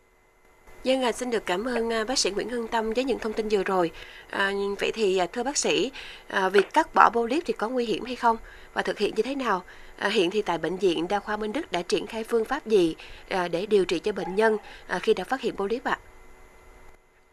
Dân 0.84 1.00
vâng 1.00 1.08
à, 1.08 1.12
xin 1.12 1.30
được 1.30 1.46
cảm 1.46 1.66
ơn 1.66 1.94
à, 1.94 2.04
bác 2.08 2.18
sĩ 2.18 2.32
Nguyễn 2.32 2.50
Hưng 2.50 2.68
Tâm 2.68 2.92
với 2.96 3.04
những 3.04 3.20
thông 3.20 3.34
tin 3.34 3.48
vừa 3.52 3.64
rồi. 3.64 3.92
À, 4.30 4.52
vậy 4.80 4.92
thì 4.94 5.18
à, 5.18 5.26
thưa 5.34 5.44
bác 5.44 5.58
sĩ, 5.58 5.92
à, 6.28 6.50
việc 6.50 6.74
cắt 6.74 6.88
bỏ 6.96 7.10
polyp 7.10 7.44
thì 7.46 7.54
có 7.54 7.70
nguy 7.70 7.86
hiểm 7.86 8.04
hay 8.06 8.16
không 8.16 8.38
và 8.74 8.82
thực 8.82 8.98
hiện 8.98 9.14
như 9.16 9.24
thế 9.24 9.36
nào? 9.36 9.62
À, 9.98 10.10
hiện 10.10 10.32
thì 10.32 10.42
tại 10.42 10.58
bệnh 10.58 10.76
viện 10.76 11.06
Đa 11.10 11.20
khoa 11.20 11.38
Minh 11.38 11.54
Đức 11.54 11.72
đã 11.72 11.82
triển 11.82 12.08
khai 12.08 12.24
phương 12.24 12.46
pháp 12.46 12.66
gì 12.66 12.96
à, 13.30 13.48
để 13.48 13.66
điều 13.66 13.86
trị 13.86 14.00
cho 14.00 14.12
bệnh 14.12 14.36
nhân 14.36 14.58
à, 14.88 15.00
khi 15.00 15.14
đã 15.14 15.24
phát 15.24 15.42
hiện 15.42 15.56
polyp 15.56 15.84
ạ? 15.84 16.00
À? 16.02 16.06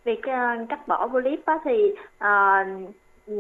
Việc 0.05 0.19
uh, 0.19 0.69
cắt 0.69 0.89
bỏ 0.89 1.09
polyp 1.13 1.47
á, 1.47 1.59
thì 1.65 1.93
uh, 2.19 2.95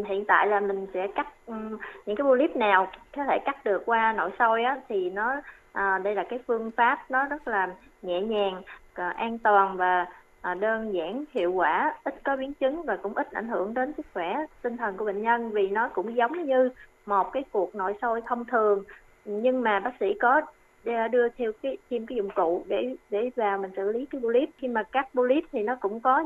hiện 0.08 0.24
tại 0.24 0.46
là 0.46 0.60
mình 0.60 0.86
sẽ 0.94 1.06
cắt 1.14 1.26
um, 1.46 1.76
những 2.06 2.16
cái 2.16 2.24
polyp 2.24 2.56
nào 2.56 2.86
có 3.16 3.24
thể 3.24 3.38
cắt 3.44 3.64
được 3.64 3.82
qua 3.86 4.12
nội 4.12 4.30
soi 4.38 4.62
á 4.62 4.76
thì 4.88 5.10
nó 5.10 5.36
à, 5.72 5.98
đây 5.98 6.14
là 6.14 6.22
cái 6.22 6.38
phương 6.46 6.70
pháp 6.70 7.10
nó 7.10 7.24
rất 7.24 7.48
là 7.48 7.68
nhẹ 8.02 8.20
nhàng 8.20 8.62
à, 8.94 9.08
an 9.16 9.38
toàn 9.38 9.76
và 9.76 10.06
à, 10.40 10.54
đơn 10.54 10.94
giản 10.94 11.24
hiệu 11.32 11.52
quả 11.52 11.94
ít 12.04 12.14
có 12.24 12.36
biến 12.36 12.54
chứng 12.54 12.82
và 12.82 12.96
cũng 12.96 13.14
ít 13.14 13.32
ảnh 13.32 13.48
hưởng 13.48 13.74
đến 13.74 13.92
sức 13.96 14.06
khỏe 14.14 14.36
tinh 14.62 14.76
thần 14.76 14.96
của 14.96 15.04
bệnh 15.04 15.22
nhân 15.22 15.50
vì 15.50 15.68
nó 15.68 15.88
cũng 15.88 16.16
giống 16.16 16.46
như 16.46 16.70
một 17.06 17.32
cái 17.32 17.44
cuộc 17.52 17.74
nội 17.74 17.94
soi 18.02 18.20
thông 18.26 18.44
thường. 18.44 18.84
Nhưng 19.24 19.62
mà 19.62 19.80
bác 19.80 19.92
sĩ 20.00 20.14
có 20.20 20.40
đưa 20.84 21.28
theo 21.28 21.52
cái 21.62 21.76
thêm 21.90 22.06
cái 22.06 22.16
dụng 22.16 22.30
cụ 22.34 22.64
để 22.68 22.96
để 23.10 23.30
vào 23.36 23.58
mình 23.58 23.70
xử 23.76 23.92
lý 23.92 24.06
cái 24.06 24.20
polyp. 24.20 24.48
Khi 24.58 24.68
mà 24.68 24.82
cắt 24.82 25.08
polyp 25.14 25.44
thì 25.52 25.62
nó 25.62 25.74
cũng 25.80 26.00
có 26.00 26.24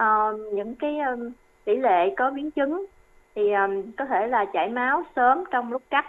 uh, 0.00 0.52
những 0.52 0.74
cái 0.74 0.98
um, 0.98 1.30
tỷ 1.64 1.76
lệ 1.76 2.14
có 2.16 2.30
biến 2.30 2.50
chứng 2.50 2.86
thì 3.34 3.52
um, 3.52 3.92
có 3.96 4.04
thể 4.04 4.26
là 4.26 4.44
chảy 4.44 4.68
máu 4.68 5.04
sớm 5.16 5.44
trong 5.50 5.72
lúc 5.72 5.82
cắt 5.90 6.06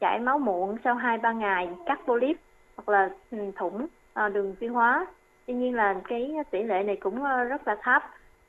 chảy 0.00 0.18
máu 0.18 0.38
muộn 0.38 0.76
sau 0.84 0.94
2-3 0.94 1.32
ngày 1.36 1.68
cắt 1.86 2.00
polyp 2.06 2.36
hoặc 2.76 2.88
là 2.88 3.10
thủng 3.56 3.86
uh, 4.26 4.32
đường 4.32 4.54
tiêu 4.60 4.72
hóa. 4.72 5.06
Tuy 5.46 5.54
nhiên 5.54 5.74
là 5.74 5.94
cái 6.08 6.34
tỷ 6.50 6.62
lệ 6.62 6.82
này 6.82 6.96
cũng 6.96 7.14
uh, 7.14 7.48
rất 7.48 7.68
là 7.68 7.76
thấp. 7.82 8.02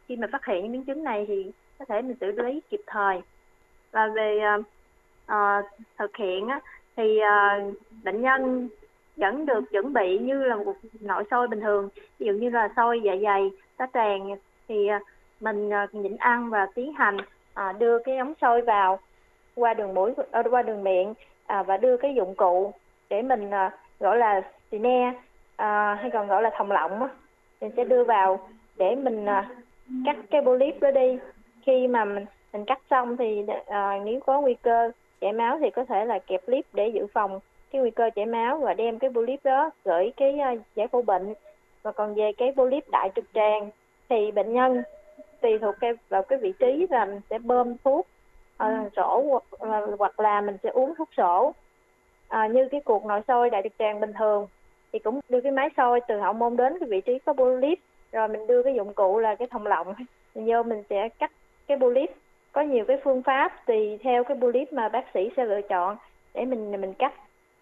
Khi 0.08 0.16
mà 0.16 0.28
phát 0.32 0.46
hiện 0.46 0.64
những 0.64 0.72
biến 0.72 0.86
chứng 0.86 1.04
này 1.04 1.26
thì 1.28 1.52
có 1.80 1.86
thể 1.86 2.02
mình 2.02 2.18
xử 2.22 2.32
lý 2.32 2.62
kịp 2.70 2.82
thời. 2.88 3.22
Và 3.92 4.08
về 4.08 4.40
uh, 4.60 4.66
uh, 5.32 5.66
thực 5.98 6.18
hiện 6.18 6.48
á, 6.48 6.60
thì 6.96 7.20
uh, 7.20 7.74
bệnh 8.04 8.22
nhân 8.22 8.70
vẫn 9.18 9.46
được 9.46 9.72
chuẩn 9.72 9.94
bị 9.94 10.18
như 10.18 10.44
là 10.44 10.56
một 10.56 10.76
nội 11.00 11.24
soi 11.32 11.48
bình 11.48 11.62
thường. 11.62 11.90
Ví 12.20 12.28
dụ 12.28 12.34
như 12.34 12.50
là 12.50 12.70
soi 12.76 13.02
dạ 13.04 13.14
dày 13.24 13.52
tá 13.78 13.88
tràng 13.94 14.30
thì 14.68 14.90
uh, 14.96 15.02
mình 15.40 15.70
uh, 15.84 15.94
nhịn 15.96 16.18
ăn 16.18 16.50
và 16.50 16.68
tiến 16.76 16.94
hành 16.94 17.18
à, 17.60 17.74
đưa 17.80 18.00
cái 18.00 18.18
ống 18.18 18.34
sôi 18.42 18.62
vào 18.62 19.00
qua 19.56 19.74
đường 19.74 19.94
mũi 19.94 20.14
à, 20.32 20.44
qua 20.52 20.62
đường 20.62 20.84
miệng 20.84 21.14
à, 21.46 21.64
và 21.64 21.78
đưa 21.78 21.98
cái 21.98 22.16
dụng 22.16 22.36
cụ 22.36 22.74
để 23.10 23.22
mình 23.22 23.52
à, 23.52 23.78
gọi 24.00 24.18
là 24.18 24.42
sine 24.72 25.14
à, 25.56 25.98
hay 26.02 26.12
còn 26.12 26.28
gọi 26.28 26.42
là 26.42 26.50
thòng 26.58 26.72
lọng 26.72 27.02
á. 27.02 27.10
Mình 27.62 27.72
sẽ 27.78 27.84
đưa 27.84 28.04
vào 28.04 28.40
để 28.78 28.96
mình 28.96 29.26
à, 29.26 29.50
cắt 30.06 30.16
cái 30.32 30.42
polyp 30.42 30.80
đó 30.82 30.92
đi. 30.92 31.18
Khi 31.66 31.88
mà 31.88 32.06
mình 32.06 32.26
mình 32.54 32.66
cắt 32.66 32.80
xong 32.90 33.18
thì 33.18 33.46
à, 33.68 34.00
nếu 34.06 34.20
có 34.20 34.42
nguy 34.42 34.54
cơ 34.54 34.92
chảy 35.22 35.34
máu 35.34 35.58
thì 35.62 35.70
có 35.70 35.86
thể 35.86 36.06
là 36.06 36.20
kẹp 36.20 36.46
clip 36.46 36.66
để 36.74 36.88
dự 36.88 37.08
phòng 37.14 37.40
cái 37.72 37.82
nguy 37.82 37.92
cơ 37.92 38.10
chảy 38.16 38.26
máu 38.26 38.58
và 38.58 38.74
đem 38.74 39.00
cái 39.00 39.10
polyp 39.10 39.40
đó 39.44 39.70
gửi 39.86 40.14
cái 40.18 40.40
uh, 40.54 40.60
giải 40.76 40.88
phẫu 40.88 41.02
bệnh. 41.02 41.34
Và 41.84 41.92
còn 41.92 42.16
về 42.16 42.32
cái 42.38 42.52
polyp 42.56 42.90
đại 42.92 43.10
trực 43.16 43.26
tràng 43.34 43.70
thì 44.10 44.32
bệnh 44.32 44.54
nhân 44.54 44.84
tùy 45.42 45.60
thuộc 45.60 45.76
cái 45.80 45.94
vào 46.10 46.24
cái 46.24 46.40
vị 46.40 46.54
trí 46.60 46.88
là 46.90 47.06
mình 47.06 47.22
sẽ 47.30 47.40
bơm 47.40 47.78
thuốc 47.84 48.08
uh, 48.64 48.94
sổ 48.96 49.24
hoặc, 49.30 49.44
uh, 49.68 50.00
hoặc 50.00 50.20
là 50.20 50.42
mình 50.42 50.58
sẽ 50.64 50.70
uống 50.70 50.96
thuốc 50.98 51.10
sổ. 51.18 51.54
À, 52.28 52.48
như 52.48 52.68
cái 52.72 52.82
cuộc 52.86 53.06
nội 53.06 53.22
soi 53.28 53.50
đại 53.50 53.62
trực 53.64 53.74
tràng 53.80 54.00
bình 54.00 54.14
thường 54.14 54.48
thì 54.94 55.00
cũng 55.00 55.20
đưa 55.30 55.42
cái 55.42 55.52
máy 55.52 55.70
soi 55.78 56.02
từ 56.08 56.20
hậu 56.20 56.34
môn 56.34 56.58
đến 56.58 56.80
cái 56.80 56.90
vị 56.90 57.02
trí 57.02 57.20
có 57.20 57.34
polyp 57.34 57.80
rồi 58.12 58.28
mình 58.28 58.48
đưa 58.48 58.64
cái 58.64 58.76
dụng 58.76 58.94
cụ 58.94 59.20
là 59.20 59.36
cái 59.36 59.48
thòng 59.48 59.68
lọng. 59.68 59.94
Mình 60.36 60.46
vô 60.48 60.64
mình 60.64 60.84
sẽ 60.90 61.10
cắt 61.10 61.32
cái 61.68 61.78
polyp 61.80 62.10
có 62.52 62.62
nhiều 62.62 62.86
cái 62.86 62.98
phương 63.04 63.22
pháp 63.22 63.66
tùy 63.66 64.00
theo 64.04 64.24
cái 64.24 64.38
polyp 64.42 64.74
mà 64.74 64.90
bác 64.90 65.06
sĩ 65.14 65.30
sẽ 65.38 65.46
lựa 65.46 65.62
chọn 65.62 65.98
để 66.34 66.46
mình 66.46 66.82
mình 66.82 66.94
cắt. 66.94 67.14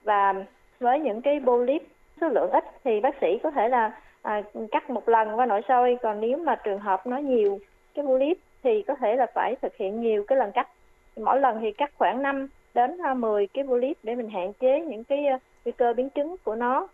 Và 0.04 0.34
với 0.80 1.00
những 1.00 1.22
cái 1.22 1.42
polyp 1.46 1.84
số 2.22 2.28
lượng 2.28 2.52
ít 2.52 2.64
thì 2.84 3.00
bác 3.00 3.16
sĩ 3.22 3.40
có 3.44 3.52
thể 3.52 3.70
là 3.70 3.92
à, 4.28 4.42
cắt 4.72 4.90
một 4.90 5.10
lần 5.10 5.40
qua 5.40 5.46
nội 5.46 5.62
soi 5.68 5.98
còn 6.02 6.22
nếu 6.22 6.38
mà 6.38 6.56
trường 6.56 6.80
hợp 6.80 7.08
nó 7.08 7.18
nhiều 7.18 7.60
cái 7.94 8.06
polyp 8.06 8.38
thì 8.64 8.82
có 8.82 8.96
thể 8.96 9.16
là 9.16 9.26
phải 9.34 9.56
thực 9.62 9.76
hiện 9.76 10.02
nhiều 10.02 10.24
cái 10.28 10.38
lần 10.38 10.52
cắt. 10.52 10.70
Mỗi 11.18 11.40
lần 11.40 11.60
thì 11.62 11.72
cắt 11.72 11.92
khoảng 11.98 12.22
5 12.22 12.48
đến 12.74 12.98
à, 13.04 13.14
10 13.14 13.48
cái 13.48 13.64
polyp 13.64 13.98
để 14.04 14.16
mình 14.16 14.30
hạn 14.30 14.54
chế 14.54 14.82
những 14.82 15.04
cái 15.04 15.26
à, 15.26 15.40
nguy 15.66 15.72
cơ 15.72 15.94
biến 15.94 16.10
chứng 16.10 16.36
của 16.44 16.56
nó. 16.56 16.88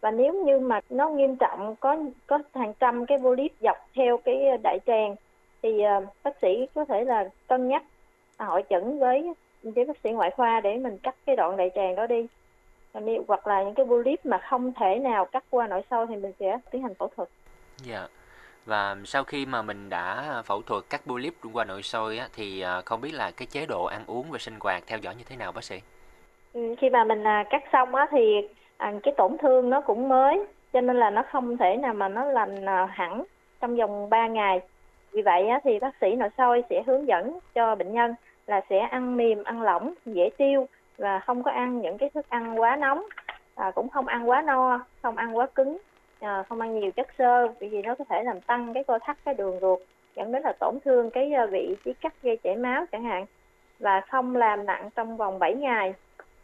Và 0.00 0.10
nếu 0.10 0.44
như 0.44 0.58
mà 0.58 0.80
nó 0.90 1.08
nghiêm 1.08 1.36
trọng 1.36 1.76
có 1.80 1.96
có 2.26 2.38
hàng 2.54 2.72
trăm 2.80 3.06
cái 3.06 3.18
polyp 3.18 3.52
dọc 3.60 3.76
theo 3.94 4.16
cái 4.16 4.58
đại 4.62 4.78
tràng 4.86 5.14
thì 5.62 5.82
uh, 5.98 6.04
bác 6.24 6.40
sĩ 6.42 6.66
có 6.74 6.84
thể 6.84 7.04
là 7.04 7.28
cân 7.48 7.68
nhắc 7.68 7.82
hội 8.38 8.62
chẩn 8.70 8.98
với 8.98 9.32
với 9.62 9.84
bác 9.84 9.96
sĩ 10.04 10.10
ngoại 10.10 10.30
khoa 10.30 10.60
để 10.60 10.76
mình 10.76 10.98
cắt 10.98 11.14
cái 11.26 11.36
đoạn 11.36 11.56
đại 11.56 11.70
tràng 11.74 11.94
đó 11.94 12.06
đi 12.06 12.26
hoặc 13.28 13.46
là 13.46 13.62
những 13.62 13.74
cái 13.74 13.86
polyp 13.86 14.26
mà 14.26 14.38
không 14.38 14.72
thể 14.72 14.98
nào 14.98 15.24
cắt 15.24 15.44
qua 15.50 15.66
nội 15.66 15.82
soi 15.90 16.06
thì 16.06 16.16
mình 16.16 16.32
sẽ 16.40 16.58
tiến 16.70 16.82
hành 16.82 16.94
phẫu 16.94 17.10
thuật. 17.16 17.28
Dạ. 17.76 17.98
Yeah. 17.98 18.10
Và 18.66 18.96
sau 19.04 19.24
khi 19.24 19.46
mà 19.46 19.62
mình 19.62 19.88
đã 19.88 20.42
phẫu 20.44 20.62
thuật 20.62 20.84
cắt 20.90 21.00
polyp 21.06 21.34
qua 21.52 21.64
nội 21.64 21.82
soi 21.82 22.18
á, 22.18 22.28
thì 22.36 22.60
à, 22.60 22.80
không 22.84 23.00
biết 23.00 23.14
là 23.14 23.30
cái 23.30 23.46
chế 23.46 23.66
độ 23.66 23.84
ăn 23.84 24.02
uống 24.06 24.26
và 24.30 24.38
sinh 24.38 24.54
hoạt 24.60 24.82
theo 24.86 24.98
dõi 24.98 25.14
như 25.14 25.24
thế 25.28 25.36
nào 25.36 25.52
bác 25.52 25.64
sĩ? 25.64 25.80
Ừ, 26.52 26.74
khi 26.78 26.90
mà 26.90 27.04
mình 27.04 27.26
à, 27.26 27.44
cắt 27.50 27.62
xong 27.72 27.94
á 27.94 28.06
thì 28.10 28.48
à, 28.76 28.92
cái 29.02 29.14
tổn 29.16 29.36
thương 29.42 29.70
nó 29.70 29.80
cũng 29.80 30.08
mới 30.08 30.44
cho 30.72 30.80
nên 30.80 30.96
là 30.96 31.10
nó 31.10 31.22
không 31.32 31.56
thể 31.56 31.76
nào 31.76 31.94
mà 31.94 32.08
nó 32.08 32.24
lành 32.24 32.66
hẳn 32.90 33.24
trong 33.60 33.76
vòng 33.76 34.10
3 34.10 34.26
ngày. 34.26 34.60
Vì 35.12 35.22
vậy 35.22 35.48
á, 35.48 35.60
thì 35.64 35.78
bác 35.78 35.94
sĩ 36.00 36.14
nội 36.16 36.28
soi 36.38 36.62
sẽ 36.70 36.82
hướng 36.86 37.08
dẫn 37.08 37.38
cho 37.54 37.74
bệnh 37.74 37.92
nhân 37.92 38.14
là 38.46 38.60
sẽ 38.70 38.78
ăn 38.78 39.16
mềm, 39.16 39.44
ăn 39.44 39.62
lỏng, 39.62 39.94
dễ 40.06 40.30
tiêu 40.38 40.68
và 40.98 41.18
không 41.18 41.42
có 41.42 41.50
ăn 41.50 41.80
những 41.80 41.98
cái 41.98 42.10
thức 42.14 42.28
ăn 42.28 42.60
quá 42.60 42.76
nóng, 42.76 43.02
à, 43.54 43.70
cũng 43.74 43.88
không 43.88 44.06
ăn 44.06 44.28
quá 44.28 44.42
no, 44.42 44.80
không 45.02 45.16
ăn 45.16 45.36
quá 45.36 45.46
cứng, 45.54 45.78
à, 46.20 46.42
không 46.48 46.60
ăn 46.60 46.80
nhiều 46.80 46.90
chất 46.90 47.06
xơ 47.18 47.48
vì 47.60 47.82
nó 47.82 47.94
có 47.94 48.04
thể 48.08 48.22
làm 48.24 48.40
tăng 48.40 48.74
cái 48.74 48.84
co 48.84 48.98
thắt 48.98 49.16
cái 49.24 49.34
đường 49.34 49.58
ruột 49.60 49.80
dẫn 50.16 50.32
đến 50.32 50.42
là 50.42 50.52
tổn 50.52 50.78
thương 50.84 51.10
cái 51.10 51.32
à, 51.32 51.46
vị 51.46 51.76
trí 51.84 51.92
cắt 51.92 52.14
gây 52.22 52.36
chảy 52.36 52.56
máu 52.56 52.84
chẳng 52.92 53.04
hạn 53.04 53.26
và 53.78 54.00
không 54.00 54.36
làm 54.36 54.66
nặng 54.66 54.90
trong 54.94 55.16
vòng 55.16 55.38
7 55.38 55.54
ngày. 55.54 55.94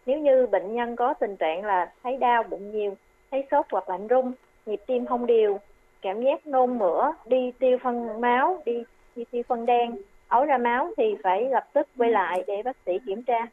Nếu 0.06 0.18
như 0.18 0.46
bệnh 0.46 0.74
nhân 0.74 0.96
có 0.96 1.14
tình 1.14 1.36
trạng 1.36 1.64
là 1.64 1.92
thấy 2.02 2.16
đau 2.16 2.42
bụng 2.42 2.72
nhiều, 2.72 2.94
thấy 3.30 3.44
sốt 3.50 3.66
hoặc 3.70 3.88
lạnh 3.88 4.06
run 4.06 4.32
nhịp 4.66 4.80
tim 4.86 5.06
không 5.06 5.26
đều, 5.26 5.58
cảm 6.02 6.22
giác 6.22 6.46
nôn 6.46 6.78
mửa, 6.78 7.12
đi 7.26 7.52
tiêu 7.58 7.78
phân 7.82 8.20
máu, 8.20 8.62
đi, 8.64 8.84
đi 9.16 9.24
tiêu 9.30 9.42
phân 9.48 9.66
đen, 9.66 9.96
ấu 10.28 10.44
ra 10.44 10.58
máu 10.58 10.90
thì 10.96 11.16
phải 11.22 11.48
lập 11.48 11.64
tức 11.72 11.88
quay 11.98 12.10
lại 12.10 12.44
để 12.46 12.62
bác 12.64 12.76
sĩ 12.86 12.92
kiểm 13.06 13.22
tra. 13.22 13.46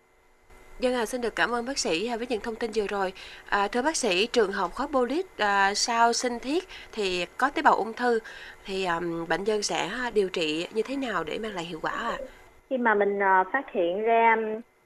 Vâng 0.82 0.92
Dân 0.92 1.02
à, 1.02 1.06
xin 1.06 1.22
được 1.22 1.36
cảm 1.36 1.52
ơn 1.52 1.66
bác 1.66 1.78
sĩ 1.78 2.10
với 2.18 2.28
những 2.30 2.42
thông 2.42 2.56
tin 2.56 2.72
vừa 2.76 2.88
rồi. 2.88 3.14
À, 3.50 3.68
thưa 3.68 3.82
bác 3.82 3.96
sĩ, 3.96 4.28
trường 4.28 4.52
hợp 4.52 4.72
khối 4.74 4.88
polyp 4.88 5.26
à, 5.38 5.74
sau 5.74 6.14
sinh 6.14 6.40
thiết 6.40 6.64
thì 6.92 7.26
có 7.38 7.50
tế 7.50 7.62
bào 7.62 7.76
ung 7.76 7.94
thư 7.94 8.20
thì 8.66 8.86
à, 8.86 9.00
bệnh 9.30 9.44
nhân 9.44 9.64
sẽ 9.64 9.78
à, 9.78 10.12
điều 10.14 10.30
trị 10.30 10.68
như 10.74 10.82
thế 10.82 10.96
nào 10.96 11.24
để 11.24 11.38
mang 11.38 11.56
lại 11.56 11.64
hiệu 11.64 11.80
quả 11.82 11.92
ạ? 11.92 12.18
À? 12.20 12.26
Khi 12.70 12.78
mà 12.78 12.94
mình 12.94 13.20
à, 13.24 13.44
phát 13.54 13.72
hiện 13.72 14.02
ra 14.02 14.36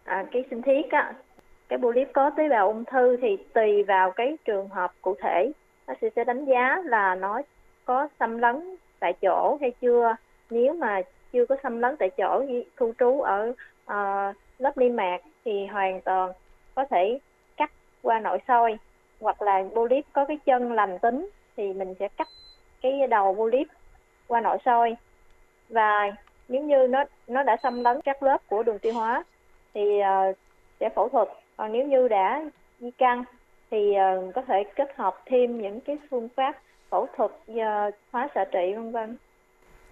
à, 0.03 0.25
cái 0.31 0.43
sinh 0.49 0.61
thiết 0.61 0.91
á, 0.91 1.13
cái 1.67 1.79
polyp 1.79 2.07
có 2.13 2.29
tế 2.37 2.49
bào 2.49 2.67
ung 2.67 2.85
thư 2.85 3.17
thì 3.21 3.37
tùy 3.53 3.83
vào 3.83 4.11
cái 4.11 4.37
trường 4.45 4.69
hợp 4.69 4.93
cụ 5.01 5.15
thể, 5.21 5.51
bác 5.87 5.93
sĩ 6.01 6.07
sẽ 6.15 6.23
đánh 6.23 6.45
giá 6.45 6.81
là 6.85 7.15
nó 7.15 7.41
có 7.85 8.07
xâm 8.19 8.37
lấn 8.37 8.75
tại 8.99 9.13
chỗ 9.21 9.57
hay 9.61 9.71
chưa. 9.81 10.15
Nếu 10.49 10.73
mà 10.73 11.01
chưa 11.33 11.45
có 11.45 11.55
xâm 11.63 11.79
lấn 11.79 11.95
tại 11.97 12.09
chỗ 12.17 12.45
thu 12.77 12.93
trú 12.99 13.21
ở 13.21 13.53
uh, 13.91 14.35
lớp 14.63 14.77
niêm 14.77 14.95
mạc 14.95 15.17
thì 15.45 15.65
hoàn 15.65 16.01
toàn 16.01 16.31
có 16.75 16.85
thể 16.85 17.19
cắt 17.57 17.71
qua 18.01 18.19
nội 18.19 18.37
soi 18.47 18.77
hoặc 19.21 19.41
là 19.41 19.63
polyp 19.73 20.05
có 20.13 20.25
cái 20.25 20.37
chân 20.45 20.71
lành 20.73 20.99
tính 20.99 21.29
thì 21.57 21.73
mình 21.73 21.93
sẽ 21.99 22.07
cắt 22.07 22.27
cái 22.81 23.07
đầu 23.07 23.35
polyp 23.35 23.67
qua 24.27 24.41
nội 24.41 24.57
soi. 24.65 24.95
Và 25.69 26.11
nếu 26.47 26.63
như 26.63 26.87
nó 26.87 27.03
nó 27.27 27.43
đã 27.43 27.57
xâm 27.63 27.83
lấn 27.83 28.01
các 28.01 28.23
lớp 28.23 28.37
của 28.47 28.63
đường 28.63 28.79
tiêu 28.79 28.93
hóa 28.93 29.23
thì 29.73 29.81
uh, 29.99 30.35
sẽ 30.79 30.89
phẫu 30.89 31.09
thuật. 31.09 31.27
Còn 31.57 31.71
nếu 31.71 31.87
như 31.87 32.07
đã 32.07 32.43
di 32.79 32.91
căn 32.91 33.23
thì 33.71 33.91
uh, 33.91 34.33
có 34.35 34.41
thể 34.41 34.63
kết 34.75 34.95
hợp 34.95 35.21
thêm 35.25 35.61
những 35.61 35.79
cái 35.79 35.97
phương 36.09 36.29
pháp 36.35 36.59
phẫu 36.89 37.07
thuật 37.17 37.31
uh, 37.51 37.93
hóa 38.11 38.27
xạ 38.35 38.45
trị 38.51 38.73
vân 38.75 38.91
vân. 38.91 39.17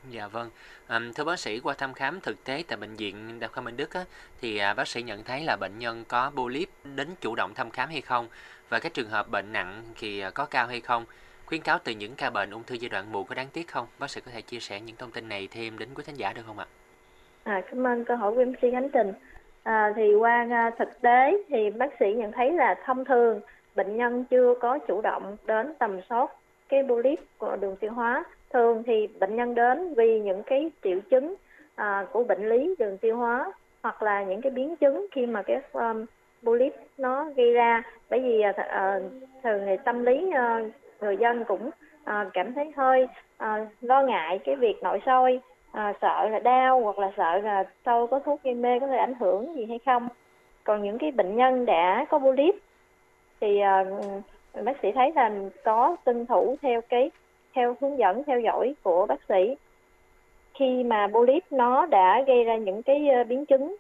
Dạ 0.10 0.28
vâng. 0.28 0.50
À, 0.88 1.00
thưa 1.16 1.24
bác 1.24 1.40
sĩ, 1.40 1.60
qua 1.60 1.74
thăm 1.78 1.94
khám 1.94 2.20
thực 2.20 2.44
tế 2.44 2.64
tại 2.68 2.78
bệnh 2.78 2.96
viện 2.96 3.40
Đa 3.40 3.48
khoa 3.48 3.64
Minh 3.64 3.78
Đức 3.78 3.94
á, 3.94 4.02
thì 4.42 4.58
à, 4.58 4.74
bác 4.74 4.88
sĩ 4.88 5.02
nhận 5.02 5.24
thấy 5.24 5.44
là 5.44 5.58
bệnh 5.60 5.80
nhân 5.80 6.04
có 6.08 6.32
polyp 6.36 6.70
đến 6.96 7.08
chủ 7.22 7.36
động 7.36 7.54
thăm 7.54 7.70
khám 7.70 7.90
hay 7.90 8.02
không 8.02 8.28
và 8.70 8.80
các 8.80 8.94
trường 8.94 9.10
hợp 9.10 9.30
bệnh 9.32 9.54
nặng 9.54 9.84
thì 10.00 10.20
à, 10.20 10.30
có 10.30 10.46
cao 10.46 10.68
hay 10.68 10.82
không? 10.82 11.06
Khuyến 11.46 11.62
cáo 11.62 11.80
từ 11.84 11.92
những 11.92 12.16
ca 12.16 12.30
bệnh 12.30 12.52
ung 12.52 12.64
thư 12.64 12.76
giai 12.76 12.90
đoạn 12.90 13.12
muộn 13.12 13.28
có 13.28 13.36
đáng 13.36 13.48
tiếc 13.54 13.68
không? 13.68 13.88
Bác 14.00 14.10
sĩ 14.10 14.22
có 14.22 14.32
thể 14.32 14.42
chia 14.42 14.60
sẻ 14.60 14.80
những 14.80 14.96
thông 14.96 15.12
tin 15.12 15.30
này 15.30 15.48
thêm 15.52 15.78
đến 15.78 15.90
quý 15.96 16.04
khán 16.04 16.16
giả 16.16 16.34
được 16.34 16.42
không 16.48 16.60
ạ? 16.60 16.66
À, 17.44 17.62
cảm 17.72 17.88
ơn 17.88 18.06
câu 18.06 18.18
hỏi 18.18 18.32
của 18.36 18.46
MC 18.46 18.72
Khánh 18.72 18.90
Trình. 18.94 19.14
À, 19.64 19.94
thì 19.96 20.16
qua 20.16 20.48
à, 20.52 20.72
thực 20.80 21.02
tế 21.02 21.44
thì 21.50 21.70
bác 21.70 21.90
sĩ 22.00 22.06
nhận 22.18 22.32
thấy 22.32 22.52
là 22.52 22.76
thông 22.86 23.06
thường 23.06 23.42
bệnh 23.76 23.98
nhân 23.98 24.26
chưa 24.26 24.54
có 24.62 24.80
chủ 24.88 25.02
động 25.02 25.38
đến 25.46 25.74
tầm 25.80 26.00
soát 26.10 26.32
cái 26.70 26.84
polyp 26.90 27.20
của 27.38 27.56
đường 27.56 27.76
tiêu 27.76 27.92
hóa 27.92 28.24
thường 28.54 28.84
thì 28.84 29.08
bệnh 29.20 29.36
nhân 29.36 29.56
đến 29.56 29.94
vì 29.94 30.20
những 30.20 30.44
cái 30.44 30.72
triệu 30.84 31.00
chứng 31.10 31.36
à, 31.76 32.06
của 32.12 32.24
bệnh 32.24 32.50
lý 32.50 32.76
đường 32.80 32.98
tiêu 32.98 33.18
hóa 33.18 33.52
hoặc 33.84 34.04
là 34.04 34.24
những 34.24 34.42
cái 34.42 34.52
biến 34.52 34.76
chứng 34.76 35.08
khi 35.12 35.26
mà 35.26 35.42
cái 35.42 35.62
um, 35.74 36.06
polyp 36.44 36.74
nó 36.98 37.26
gây 37.36 37.54
ra. 37.54 37.84
Bởi 38.10 38.20
vì 38.20 38.44
uh, 38.50 38.56
thường 39.44 39.62
thì 39.66 39.78
tâm 39.86 40.06
lý 40.06 40.26
uh, 40.28 40.72
người 41.02 41.18
dân 41.18 41.44
cũng 41.44 41.68
uh, 42.04 42.28
cảm 42.34 42.54
thấy 42.54 42.72
hơi 42.76 43.08
uh, 43.44 43.68
lo 43.82 44.02
ngại 44.02 44.40
cái 44.44 44.56
việc 44.56 44.84
nội 44.84 45.00
soi 45.06 45.40
uh, 45.72 45.96
sợ 46.02 46.30
là 46.30 46.40
đau 46.40 46.82
hoặc 46.82 47.00
là 47.00 47.12
sợ 47.18 47.38
là 47.38 47.64
sâu 47.86 48.08
có 48.08 48.20
thuốc 48.20 48.44
gây 48.44 48.54
mê 48.54 48.80
có 48.80 48.88
thể 48.88 48.98
ảnh 48.98 49.14
hưởng 49.20 49.56
gì 49.56 49.66
hay 49.66 49.80
không. 49.86 50.08
Còn 50.64 50.84
những 50.84 50.98
cái 50.98 51.12
bệnh 51.12 51.36
nhân 51.36 51.66
đã 51.66 52.06
có 52.10 52.20
polyp 52.20 52.56
thì 53.42 53.62
uh, 53.82 54.66
bác 54.66 54.78
sĩ 54.82 54.92
thấy 54.92 55.12
là 55.16 55.32
có 55.64 55.96
tuân 56.04 56.26
thủ 56.26 56.56
theo 56.62 56.82
cái 56.82 57.12
theo 57.54 57.76
hướng 57.82 57.98
dẫn 57.98 58.24
theo 58.24 58.40
dõi 58.40 58.76
của 58.84 59.06
bác 59.06 59.20
sĩ. 59.30 59.56
Khi 60.54 60.84
mà 60.84 61.08
polyp 61.14 61.44
nó 61.52 61.86
đã 61.86 62.24
gây 62.28 62.44
ra 62.44 62.56
những 62.56 62.84
cái 62.84 63.10
ờ, 63.10 63.24
biến 63.24 63.46
chứng 63.46 63.76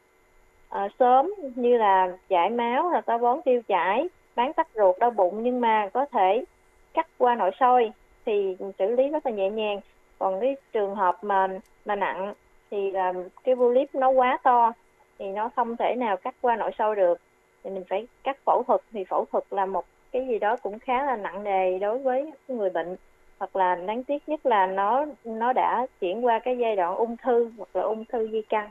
uh, 0.75 0.91
sớm 0.99 1.33
như 1.55 1.77
là 1.77 2.17
chảy 2.29 2.49
máu 2.49 2.91
là 2.91 3.01
táo 3.01 3.17
bón 3.17 3.39
tiêu 3.45 3.61
chảy 3.67 4.07
bán 4.35 4.53
tắc 4.53 4.67
ruột 4.75 4.99
đau 4.99 5.11
bụng 5.11 5.43
nhưng 5.43 5.61
mà 5.61 5.89
có 5.93 6.05
thể 6.05 6.45
cắt 6.93 7.07
qua 7.17 7.35
nội 7.35 7.51
soi 7.59 7.91
thì 8.25 8.57
xử 8.79 8.95
lý 8.95 9.07
rất 9.07 9.25
là 9.25 9.31
nhẹ 9.31 9.49
nhàng. 9.49 9.79
Còn 10.19 10.39
cái 10.41 10.55
trường 10.73 10.95
hợp 10.95 11.23
mà 11.23 11.47
mà 11.85 11.95
nặng 11.95 12.33
thì 12.71 12.91
là 12.91 13.13
cái 13.43 13.55
polyp 13.55 13.95
nó 13.95 14.09
quá 14.09 14.37
to 14.43 14.71
thì 15.19 15.27
nó 15.27 15.49
không 15.55 15.77
thể 15.77 15.95
nào 15.95 16.17
cắt 16.17 16.35
qua 16.41 16.55
nội 16.55 16.71
soi 16.77 16.95
được. 16.95 17.19
Thì 17.63 17.69
mình 17.69 17.83
phải 17.89 18.07
cắt 18.23 18.37
phẫu 18.45 18.63
thuật 18.67 18.81
thì 18.91 19.03
phẫu 19.03 19.25
thuật 19.31 19.43
là 19.49 19.65
một 19.65 19.85
cái 20.11 20.27
gì 20.27 20.39
đó 20.39 20.57
cũng 20.57 20.79
khá 20.79 21.05
là 21.05 21.15
nặng 21.15 21.43
nề 21.43 21.79
đối 21.79 21.99
với 21.99 22.31
người 22.47 22.69
bệnh 22.69 22.95
hoặc 23.41 23.55
là 23.55 23.75
đáng 23.75 24.03
tiếc 24.03 24.29
nhất 24.29 24.45
là 24.45 24.67
nó 24.67 25.05
nó 25.23 25.53
đã 25.53 25.87
chuyển 26.01 26.25
qua 26.25 26.39
cái 26.39 26.57
giai 26.61 26.75
đoạn 26.75 26.95
ung 26.95 27.17
thư 27.23 27.51
hoặc 27.57 27.75
là 27.75 27.81
ung 27.81 28.05
thư 28.05 28.29
di 28.31 28.41
căn. 28.49 28.69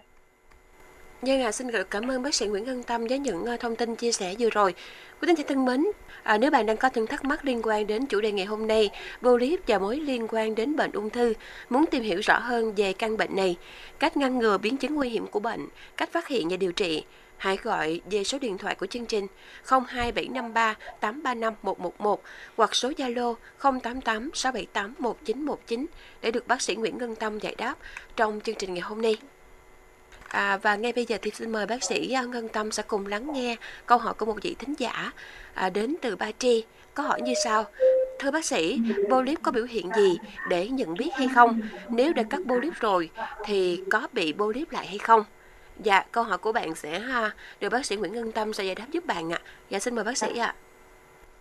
Vâng 1.21 1.29
Dân 1.29 1.43
à, 1.43 1.53
xin 1.53 1.71
được 1.71 1.91
cảm 1.91 2.11
ơn 2.11 2.23
bác 2.23 2.35
sĩ 2.35 2.47
Nguyễn 2.47 2.65
Ngân 2.65 2.83
Tâm 2.83 3.07
với 3.07 3.19
những 3.19 3.45
ờ, 3.45 3.57
thông 3.57 3.77
tin 3.77 3.97
chia 3.97 4.13
sẻ 4.13 4.35
vừa 4.39 4.51
rồi. 4.51 4.75
Quý 5.21 5.27
thính 5.27 5.37
giả 5.37 5.45
thân 5.49 5.65
mến, 5.65 5.85
à, 6.23 6.39
nếu 6.39 6.51
bạn 6.51 6.67
đang 6.67 6.77
có 6.77 6.91
những 6.95 7.07
thắc 7.07 7.25
mắc 7.25 7.45
liên 7.45 7.61
quan 7.63 7.87
đến 7.87 8.07
chủ 8.07 8.21
đề 8.21 8.33
ngày 8.33 8.47
hôm 8.47 8.67
nay, 8.67 8.91
polyp 9.23 9.61
và 9.67 9.79
mối 9.79 9.97
liên 9.97 10.27
quan 10.29 10.55
đến 10.55 10.77
bệnh 10.77 10.93
ung 10.93 11.11
thư, 11.11 11.35
muốn 11.71 11.85
tìm 11.87 12.03
hiểu 12.03 12.21
rõ 12.21 12.39
hơn 12.39 12.73
về 12.77 12.93
căn 12.93 13.17
bệnh 13.17 13.37
này, 13.37 13.57
cách 13.99 14.17
ngăn 14.17 14.39
ngừa 14.39 14.59
biến 14.59 14.77
chứng 14.77 14.95
nguy 14.95 15.09
hiểm 15.09 15.27
của 15.27 15.41
bệnh, 15.41 15.69
cách 15.97 16.13
phát 16.13 16.29
hiện 16.29 16.49
và 16.49 16.57
điều 16.57 16.73
trị, 16.73 17.05
hãy 17.41 17.59
gọi 17.63 18.01
về 18.11 18.25
số 18.25 18.39
điện 18.39 18.59
thoại 18.59 18.75
của 18.75 18.87
chương 18.87 19.07
trình 19.07 19.27
02753 19.65 20.75
835 21.01 21.55
111 21.63 22.23
hoặc 22.57 22.75
số 22.75 22.91
Zalo 22.91 23.35
088 23.59 24.31
678 24.35 24.95
1919 24.99 25.87
để 26.23 26.31
được 26.31 26.47
bác 26.47 26.63
sĩ 26.63 26.75
Nguyễn 26.75 26.99
Ngân 26.99 27.15
Tâm 27.17 27.39
giải 27.39 27.55
đáp 27.59 27.75
trong 28.17 28.41
chương 28.41 28.55
trình 28.55 28.75
ngày 28.75 28.81
hôm 28.81 29.03
nay. 29.03 29.17
À, 30.29 30.57
và 30.57 30.77
ngay 30.77 30.93
bây 30.93 31.05
giờ 31.05 31.19
thì 31.23 31.31
xin 31.35 31.53
mời 31.53 31.67
bác 31.67 31.85
sĩ 31.85 32.13
à, 32.13 32.23
Ngân 32.23 32.49
Tâm 32.49 32.73
sẽ 32.73 32.83
cùng 32.83 33.07
lắng 33.07 33.33
nghe 33.33 33.57
câu 33.87 33.99
hỏi 33.99 34.15
của 34.15 34.27
một 34.27 34.37
vị 34.43 34.57
thính 34.59 34.75
giả 34.79 35.13
à, 35.55 35.71
đến 35.71 35.97
từ 36.03 36.17
Ba 36.17 36.31
Tri. 36.39 36.65
Câu 36.95 37.07
hỏi 37.07 37.21
như 37.23 37.33
sau. 37.45 37.65
Thưa 38.19 38.31
bác 38.31 38.45
sĩ, 38.45 38.81
polyp 39.11 39.43
có 39.43 39.53
biểu 39.53 39.65
hiện 39.65 39.91
gì 39.97 40.19
để 40.49 40.69
nhận 40.69 40.95
biết 40.95 41.11
hay 41.15 41.29
không? 41.35 41.61
Nếu 41.89 42.13
đã 42.13 42.23
cắt 42.31 42.41
polyp 42.49 42.73
rồi 42.81 43.11
thì 43.45 43.83
có 43.91 44.09
bị 44.13 44.33
polyp 44.33 44.73
lại 44.73 44.87
hay 44.87 44.99
không? 44.99 45.25
Dạ, 45.83 46.05
câu 46.13 46.25
hỏi 46.25 46.39
của 46.39 46.53
bạn 46.53 46.75
sẽ 46.75 46.99
ha, 46.99 47.31
được 47.61 47.69
bác 47.73 47.87
sĩ 47.87 47.97
Nguyễn 47.97 48.13
Ngân 48.13 48.33
Tâm 48.33 48.53
sẽ 48.53 48.65
giải 48.65 48.75
đáp 48.75 48.87
giúp 48.91 49.07
bạn 49.07 49.33
ạ. 49.33 49.39
Dạ, 49.69 49.79
xin 49.79 49.95
mời 49.95 50.05
bác 50.05 50.17
sĩ 50.17 50.39
ạ. 50.39 50.55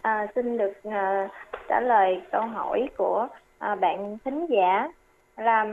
À, 0.02 0.28
xin 0.36 0.58
được 0.58 0.74
uh, 0.88 1.32
trả 1.68 1.80
lời 1.80 2.22
câu 2.32 2.42
hỏi 2.42 2.90
của 2.98 3.28
uh, 3.72 3.80
bạn 3.80 4.18
thính 4.26 4.46
giả 4.50 4.92
là 5.38 5.66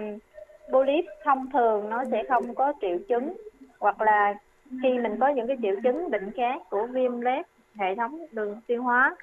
polyp 0.72 1.04
thông 1.24 1.50
thường 1.52 1.90
nó 1.90 2.04
sẽ 2.10 2.22
không 2.28 2.54
có 2.54 2.72
triệu 2.80 2.98
chứng 3.08 3.36
hoặc 3.78 4.00
là 4.00 4.34
khi 4.82 4.98
mình 4.98 5.16
có 5.20 5.28
những 5.28 5.46
cái 5.46 5.56
triệu 5.62 5.74
chứng 5.82 6.10
bệnh 6.10 6.30
khác 6.36 6.62
của 6.70 6.86
viêm 6.86 7.20
loét 7.20 7.46
hệ 7.74 7.94
thống 7.94 8.26
đường 8.32 8.60
tiêu 8.66 8.82
hóa 8.82 9.16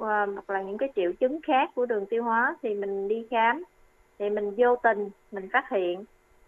à, 0.00 0.26
hoặc 0.34 0.50
là 0.50 0.62
những 0.62 0.78
cái 0.78 0.88
triệu 0.96 1.12
chứng 1.20 1.40
khác 1.42 1.70
của 1.74 1.86
đường 1.86 2.06
tiêu 2.06 2.24
hóa 2.24 2.56
thì 2.62 2.74
mình 2.74 3.08
đi 3.08 3.26
khám 3.30 3.64
thì 4.18 4.30
mình 4.30 4.54
vô 4.56 4.76
tình 4.76 5.10
mình 5.32 5.48
phát 5.52 5.68
hiện 5.70 6.04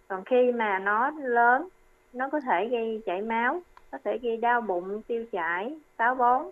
còn 0.08 0.24
khi 0.24 0.52
mà 0.52 0.78
nó 0.78 1.10
lớn 1.10 1.68
nó 2.16 2.28
có 2.28 2.40
thể 2.40 2.68
gây 2.68 3.02
chảy 3.06 3.22
máu 3.22 3.60
có 3.90 3.98
thể 4.04 4.18
gây 4.22 4.36
đau 4.36 4.60
bụng 4.60 5.02
tiêu 5.02 5.24
chảy 5.32 5.78
táo 5.96 6.14
bón 6.14 6.42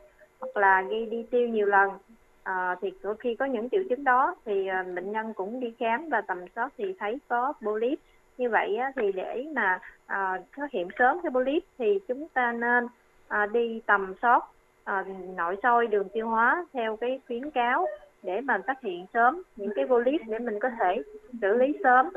hoặc 0.40 0.56
là 0.56 0.83
gây 0.83 1.06
đi 1.06 1.26
tiêu 1.30 1.49
nhiều 1.49 1.66
lần. 1.66 1.90
À, 2.42 2.76
thì 2.80 2.92
khi 3.21 3.35
có 3.35 3.44
những 3.44 3.68
triệu 3.71 3.83
chứng 3.88 4.04
đó 4.04 4.35
thì 4.44 4.66
à, 4.66 4.85
bệnh 4.94 5.12
nhân 5.12 5.33
cũng 5.35 5.61
đi 5.61 5.75
khám 5.78 6.09
và 6.09 6.21
tầm 6.21 6.38
soát 6.54 6.73
thì 6.78 6.94
thấy 6.99 7.18
có 7.28 7.52
polyp. 7.62 7.99
Như 8.38 8.50
vậy 8.50 8.76
á, 8.76 8.92
thì 8.97 9.12
để 9.12 9.47
mà 9.54 9.80
ờ, 10.06 10.16
à, 10.16 10.42
phát 10.56 10.71
hiện 10.71 10.88
sớm 10.99 11.21
cái 11.23 11.30
polyp 11.30 11.62
thì 11.78 11.99
chúng 12.09 12.28
ta 12.28 12.52
nên 12.52 12.87
à, 13.28 13.47
đi 13.47 13.83
tầm 13.87 14.14
soát 14.23 14.44
à, 14.85 15.04
nội 15.37 15.56
soi 15.62 15.87
đường 15.87 16.09
tiêu 16.09 16.28
hóa 16.28 16.66
theo 16.73 16.97
cái 16.97 17.21
khuyến 17.26 17.50
cáo 17.50 17.87
để 18.23 18.40
mà 18.40 18.59
phát 18.66 18.80
hiện 18.83 19.06
sớm 19.14 19.42
những 19.56 19.71
cái 19.76 19.87
polyp 19.87 20.21
để 20.26 20.38
mình 20.38 20.59
có 20.61 20.71
thể 20.80 21.02
xử 21.40 21.56
lý 21.56 21.78
sớm 21.85 22.09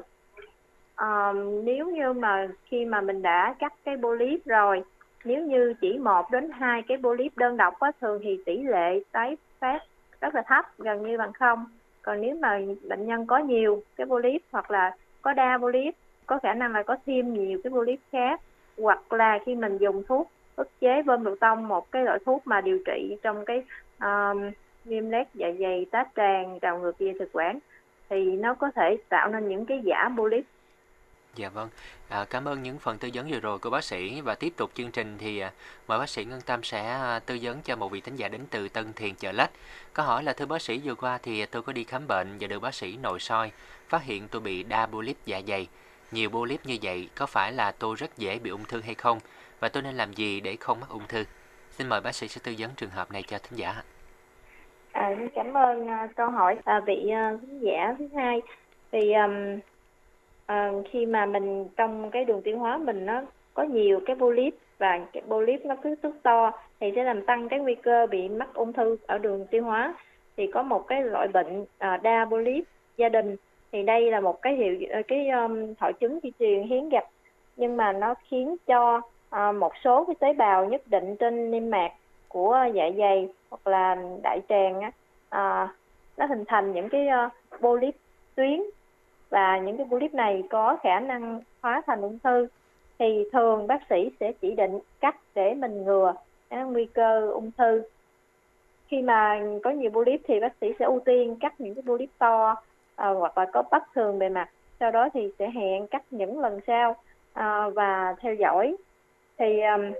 um, 1.01 1.65
nếu 1.65 1.89
như 1.89 2.13
mà 2.13 2.47
khi 2.65 2.85
mà 2.85 3.01
mình 3.01 3.21
đã 3.21 3.55
cắt 3.59 3.73
cái 3.85 3.97
polyp 4.01 4.45
rồi 4.45 4.83
nếu 5.25 5.45
như 5.45 5.73
chỉ 5.81 5.97
một 5.97 6.31
đến 6.31 6.49
hai 6.51 6.81
cái 6.87 6.97
polyp 7.03 7.37
đơn 7.37 7.57
độc 7.57 7.79
á, 7.79 7.91
thường 8.01 8.19
thì 8.23 8.39
tỷ 8.45 8.61
lệ 8.61 8.99
tái 9.11 9.37
phát 9.59 9.79
rất 10.21 10.35
là 10.35 10.41
thấp 10.41 10.65
gần 10.77 11.07
như 11.07 11.17
bằng 11.17 11.33
không. 11.33 11.65
Còn 12.01 12.21
nếu 12.21 12.35
mà 12.41 12.59
bệnh 12.89 13.05
nhân 13.05 13.25
có 13.25 13.37
nhiều 13.37 13.83
cái 13.95 14.07
polyp 14.07 14.41
hoặc 14.51 14.71
là 14.71 14.95
có 15.21 15.33
đa 15.33 15.57
polyp 15.61 15.95
có 16.25 16.39
khả 16.43 16.53
năng 16.53 16.71
là 16.71 16.83
có 16.83 16.97
thêm 17.05 17.33
nhiều 17.33 17.59
cái 17.63 17.71
polyp 17.71 17.99
khác 18.11 18.41
hoặc 18.77 19.13
là 19.13 19.39
khi 19.45 19.55
mình 19.55 19.77
dùng 19.77 20.03
thuốc 20.07 20.31
ức 20.55 20.69
chế 20.81 21.01
bơm 21.01 21.23
đầu 21.23 21.35
tông 21.39 21.67
một 21.67 21.91
cái 21.91 22.03
loại 22.03 22.19
thuốc 22.25 22.47
mà 22.47 22.61
điều 22.61 22.79
trị 22.85 23.17
trong 23.21 23.45
cái 23.45 23.63
um, 23.99 24.51
viêm 24.85 25.09
lét 25.09 25.27
dạ 25.33 25.47
dày 25.59 25.85
tá 25.91 26.05
tràng 26.15 26.59
trào 26.59 26.79
ngược 26.79 26.99
dây 26.99 27.13
thực 27.19 27.29
quản 27.33 27.59
thì 28.09 28.31
nó 28.31 28.53
có 28.53 28.71
thể 28.75 28.97
tạo 29.09 29.29
nên 29.29 29.47
những 29.47 29.65
cái 29.65 29.81
giả 29.83 30.09
polyp 30.17 30.45
Dạ 31.37 31.49
vâng, 31.49 31.69
à, 32.09 32.25
cảm 32.29 32.47
ơn 32.47 32.63
những 32.63 32.79
phần 32.79 32.97
tư 32.97 33.09
vấn 33.13 33.27
vừa 33.29 33.39
rồi 33.39 33.59
của 33.59 33.69
bác 33.69 33.83
sĩ 33.83 34.21
và 34.21 34.35
tiếp 34.35 34.53
tục 34.57 34.71
chương 34.73 34.91
trình 34.91 35.17
thì 35.17 35.39
à, 35.39 35.51
mời 35.87 35.99
bác 35.99 36.09
sĩ 36.09 36.25
Ngân 36.25 36.41
Tâm 36.41 36.63
sẽ 36.63 36.85
à, 36.91 37.19
tư 37.19 37.39
vấn 37.41 37.61
cho 37.61 37.75
một 37.75 37.91
vị 37.91 38.01
thính 38.01 38.15
giả 38.15 38.27
đến 38.27 38.41
từ 38.49 38.69
Tân 38.69 38.93
Thiền 38.93 39.15
Chợ 39.15 39.31
Lách. 39.31 39.51
Có 39.93 40.03
hỏi 40.03 40.23
là 40.23 40.33
thưa 40.33 40.45
bác 40.45 40.61
sĩ 40.61 40.81
vừa 40.83 40.95
qua 40.95 41.19
thì 41.23 41.45
tôi 41.45 41.61
có 41.61 41.73
đi 41.73 41.83
khám 41.83 42.07
bệnh 42.07 42.37
và 42.39 42.47
được 42.47 42.59
bác 42.59 42.73
sĩ 42.73 42.97
nội 42.97 43.19
soi, 43.19 43.51
phát 43.89 44.03
hiện 44.03 44.27
tôi 44.27 44.41
bị 44.41 44.63
đa 44.63 44.85
polyp 44.85 45.17
dạ 45.25 45.41
dày. 45.47 45.67
Nhiều 46.11 46.29
polyp 46.29 46.65
như 46.65 46.77
vậy 46.81 47.09
có 47.15 47.25
phải 47.25 47.51
là 47.51 47.71
tôi 47.71 47.95
rất 47.95 48.17
dễ 48.17 48.39
bị 48.39 48.49
ung 48.49 48.65
thư 48.65 48.81
hay 48.81 48.95
không? 48.95 49.19
Và 49.59 49.69
tôi 49.69 49.83
nên 49.83 49.95
làm 49.95 50.13
gì 50.13 50.39
để 50.39 50.55
không 50.59 50.79
mắc 50.79 50.89
ung 50.89 51.07
thư? 51.07 51.23
Xin 51.71 51.89
mời 51.89 52.01
bác 52.01 52.15
sĩ 52.15 52.27
sẽ 52.27 52.41
tư 52.43 52.55
vấn 52.57 52.71
trường 52.75 52.89
hợp 52.89 53.11
này 53.11 53.23
cho 53.23 53.37
thính 53.37 53.59
giả. 53.59 53.83
À, 54.91 55.09
cảm 55.35 55.53
ơn 55.53 55.83
uh, 55.83 56.15
câu 56.15 56.29
hỏi 56.29 56.55
uh, 56.59 56.85
vị 56.85 57.05
uh, 57.05 57.41
thính 57.41 57.59
giả 57.59 57.95
thứ 57.99 58.07
hai. 58.15 58.41
Thì 58.91 59.13
um, 59.13 59.59
à, 60.47 60.71
khi 60.91 61.05
mà 61.05 61.25
mình 61.25 61.67
trong 61.77 62.11
cái 62.11 62.25
đường 62.25 62.41
tiêu 62.41 62.57
hóa 62.57 62.77
mình 62.77 63.05
nó 63.05 63.21
có 63.53 63.63
nhiều 63.63 63.99
cái 64.05 64.15
polyp 64.15 64.53
và 64.77 64.99
cái 65.13 65.23
polyp 65.27 65.65
nó 65.65 65.75
cứ 65.83 65.95
xuất 66.03 66.23
to 66.23 66.51
thì 66.79 66.91
sẽ 66.95 67.03
làm 67.03 67.25
tăng 67.25 67.49
cái 67.49 67.59
nguy 67.59 67.75
cơ 67.75 68.07
bị 68.11 68.29
mắc 68.29 68.53
ung 68.53 68.73
thư 68.73 68.97
ở 69.07 69.17
đường 69.17 69.45
tiêu 69.51 69.63
hóa. 69.63 69.95
Thì 70.37 70.47
có 70.47 70.63
một 70.63 70.87
cái 70.87 71.03
loại 71.03 71.27
bệnh 71.27 71.65
à, 71.77 71.97
đa 71.97 72.25
polyp 72.29 72.63
gia 72.97 73.09
đình. 73.09 73.35
Thì 73.71 73.83
đây 73.83 74.11
là 74.11 74.19
một 74.19 74.41
cái 74.41 74.55
hiệu 74.55 74.75
ờ, 74.89 75.01
cái 75.07 75.29
um, 75.29 75.73
hội 75.79 75.93
chứng 75.93 76.19
di 76.23 76.31
truyền 76.39 76.63
hiếm 76.63 76.89
gặp 76.89 77.03
nhưng 77.57 77.77
mà 77.77 77.91
nó 77.91 78.15
khiến 78.29 78.55
cho 78.67 79.01
uh, 79.35 79.55
một 79.55 79.71
số 79.83 80.05
cái 80.05 80.15
tế 80.19 80.33
bào 80.33 80.65
nhất 80.65 80.81
định 80.85 81.15
trên 81.15 81.51
niêm 81.51 81.69
mạc 81.69 81.91
của 82.27 82.65
dạ 82.73 82.89
dày 82.97 83.29
hoặc 83.49 83.67
là 83.67 83.97
đại 84.23 84.41
tràng 84.49 84.81
á, 84.81 84.91
uh, 85.27 85.69
nó 86.17 86.25
hình 86.25 86.43
thành 86.47 86.73
những 86.73 86.89
cái 86.89 87.07
uh, 87.25 87.61
polyp 87.61 87.95
tuyến 88.35 88.63
và 89.29 89.57
những 89.57 89.77
cái 89.77 89.85
polyp 89.89 90.13
này 90.13 90.43
có 90.49 90.77
khả 90.83 90.99
năng 90.99 91.41
hóa 91.61 91.81
thành 91.87 92.01
ung 92.01 92.19
thư. 92.23 92.47
Thì 92.99 93.29
thường 93.31 93.67
bác 93.67 93.81
sĩ 93.89 94.11
sẽ 94.19 94.31
chỉ 94.41 94.55
định 94.55 94.79
cách 94.99 95.15
để 95.35 95.53
mình 95.53 95.83
ngừa 95.83 96.13
cái 96.49 96.63
nguy 96.63 96.85
cơ 96.85 97.31
ung 97.31 97.51
thư. 97.57 97.83
Khi 98.87 99.01
mà 99.01 99.41
có 99.63 99.69
nhiều 99.69 99.91
polyp 99.91 100.21
thì 100.27 100.39
bác 100.39 100.53
sĩ 100.61 100.73
sẽ 100.79 100.85
ưu 100.85 100.99
tiên 100.99 101.35
cắt 101.39 101.61
những 101.61 101.75
cái 101.75 101.83
polyp 101.87 102.09
to 102.17 102.55
à, 102.95 103.09
hoặc 103.09 103.37
là 103.37 103.45
có 103.45 103.63
bất 103.71 103.83
thường 103.93 104.19
bề 104.19 104.29
mặt. 104.29 104.49
Sau 104.79 104.91
đó 104.91 105.09
thì 105.13 105.29
sẽ 105.39 105.49
hẹn 105.49 105.87
cắt 105.87 106.03
những 106.11 106.39
lần 106.39 106.59
sau 106.67 106.95
à, 107.33 107.69
và 107.69 108.15
theo 108.19 108.33
dõi. 108.33 108.75
Thì 109.37 109.61
um, 109.61 109.93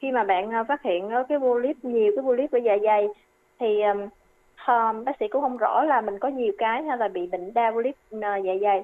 khi 0.00 0.12
mà 0.12 0.24
bạn 0.24 0.50
à, 0.50 0.64
phát 0.64 0.82
hiện 0.82 1.10
ờ, 1.10 1.24
cái 1.28 1.38
polyp 1.38 1.76
nhiều 1.82 2.12
cái 2.16 2.24
polyp 2.24 2.52
ở 2.52 2.58
dạ 2.58 2.76
dày 2.82 3.08
thì 3.58 3.82
um, 3.82 4.08
um, 4.66 5.04
bác 5.04 5.16
sĩ 5.20 5.28
cũng 5.28 5.42
không 5.42 5.56
rõ 5.56 5.84
là 5.84 6.00
mình 6.00 6.18
có 6.18 6.28
nhiều 6.28 6.52
cái 6.58 6.82
hay 6.82 6.98
là 6.98 7.08
bị 7.08 7.26
bệnh 7.26 7.54
đa 7.54 7.70
polyp 7.70 7.94
ờ, 8.10 8.36
dạ 8.36 8.52
dày. 8.60 8.82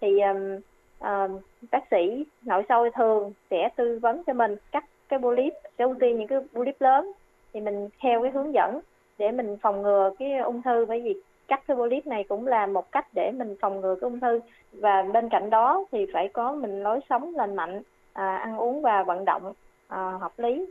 Thì 0.00 0.20
um, 0.20 0.60
um, 1.00 1.40
bác 1.70 1.84
sĩ 1.90 2.24
nội 2.44 2.62
soi 2.68 2.90
thường 2.90 3.32
sẽ 3.50 3.68
tư 3.76 3.98
vấn 4.02 4.24
cho 4.24 4.32
mình 4.32 4.56
cắt 4.72 4.84
cái 5.08 5.18
polyp 5.18 5.52
sẽ 5.78 5.84
ưu 5.84 5.94
tiên 6.00 6.18
những 6.18 6.28
cái 6.28 6.38
polyp 6.54 6.80
lớn. 6.80 7.12
Thì 7.52 7.60
mình 7.60 7.88
theo 8.00 8.22
cái 8.22 8.30
hướng 8.30 8.54
dẫn 8.54 8.80
để 9.18 9.30
mình 9.30 9.56
phòng 9.62 9.82
ngừa 9.82 10.10
cái 10.18 10.38
ung 10.38 10.62
thư 10.62 10.84
bởi 10.84 11.00
vì 11.00 11.14
cắt 11.48 11.62
cái 11.66 11.76
polyp 11.76 12.06
này 12.06 12.24
cũng 12.28 12.46
là 12.46 12.66
một 12.66 12.92
cách 12.92 13.06
để 13.14 13.30
mình 13.30 13.56
phòng 13.60 13.80
ngừa 13.80 13.94
cái 13.94 14.10
ung 14.10 14.20
thư. 14.20 14.40
Và 14.72 15.02
bên 15.02 15.28
cạnh 15.28 15.50
đó 15.50 15.84
thì 15.92 16.06
phải 16.12 16.28
có 16.28 16.52
mình 16.52 16.82
lối 16.82 17.00
sống 17.10 17.34
lành 17.34 17.56
mạnh 17.56 17.82
à, 18.12 18.36
ăn 18.36 18.56
uống 18.56 18.82
và 18.82 19.02
vận 19.02 19.24
động 19.24 19.52
à, 19.88 20.18
hợp 20.20 20.32
lý. 20.36 20.66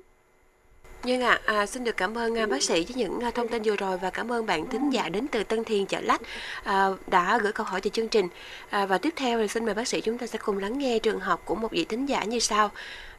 Vâng 1.08 1.22
ạ, 1.22 1.40
à, 1.46 1.66
xin 1.66 1.84
được 1.84 1.98
cảm 1.98 2.18
ơn 2.18 2.38
à, 2.38 2.46
bác 2.46 2.64
sĩ 2.64 2.74
với 2.74 2.96
những 2.96 3.20
à, 3.20 3.32
thông 3.32 3.48
tin 3.48 3.62
vừa 3.66 3.76
rồi 3.76 3.98
và 3.98 4.10
cảm 4.10 4.32
ơn 4.32 4.46
bạn 4.46 4.70
thính 4.70 4.90
giả 4.90 5.10
đến 5.10 5.28
từ 5.32 5.44
Tân 5.44 5.64
Thiền 5.64 5.86
Chợ 5.86 6.00
Lách 6.02 6.22
à, 6.64 6.88
đã 7.08 7.40
gửi 7.42 7.52
câu 7.52 7.66
hỏi 7.66 7.82
cho 7.82 7.90
chương 7.90 8.08
trình. 8.08 8.28
À, 8.70 8.86
và 8.86 8.98
tiếp 8.98 9.14
theo 9.16 9.40
thì 9.40 9.48
xin 9.48 9.66
mời 9.66 9.74
bác 9.74 9.88
sĩ 9.88 10.02
chúng 10.02 10.18
ta 10.18 10.28
sẽ 10.28 10.40
cùng 10.46 10.58
lắng 10.58 10.78
nghe 10.78 11.00
trường 11.00 11.20
hợp 11.20 11.40
của 11.46 11.56
một 11.56 11.72
vị 11.72 11.86
thính 11.86 12.06
giả 12.06 12.24
như 12.24 12.40
sau. 12.40 12.70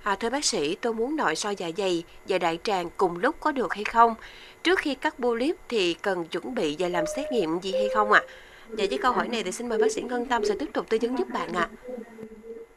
À, 0.03 0.17
thưa 0.17 0.31
bác 0.31 0.45
sĩ, 0.45 0.77
tôi 0.81 0.95
muốn 0.95 1.17
nội 1.17 1.37
soi 1.37 1.57
dạ 1.57 1.71
dày 1.77 2.05
và 2.29 2.39
đại 2.39 2.59
tràng 2.63 2.89
cùng 2.97 3.19
lúc 3.19 3.37
có 3.41 3.53
được 3.53 3.75
hay 3.75 3.85
không? 3.85 4.15
Trước 4.63 4.79
khi 4.79 4.95
cắt 4.95 5.15
polyp 5.19 5.57
thì 5.69 5.95
cần 5.95 6.25
chuẩn 6.25 6.55
bị 6.55 6.77
và 6.79 6.89
làm 6.89 7.05
xét 7.17 7.33
nghiệm 7.33 7.59
gì 7.61 7.73
hay 7.73 7.89
không 7.95 8.13
ạ? 8.13 8.23
À? 8.27 8.31
Và 8.69 8.85
với 8.91 8.99
câu 8.99 9.13
hỏi 9.13 9.29
này 9.29 9.43
thì 9.43 9.53
xin 9.53 9.69
mời 9.69 9.79
bác 9.79 9.93
sĩ 9.93 10.03
Ngân 10.03 10.27
Tâm 10.27 10.45
sẽ 10.45 10.55
tiếp 10.59 10.69
tục 10.73 10.87
tư 10.89 10.99
vấn 11.03 11.19
giúp 11.19 11.29
bạn 11.33 11.53
ạ. 11.53 11.69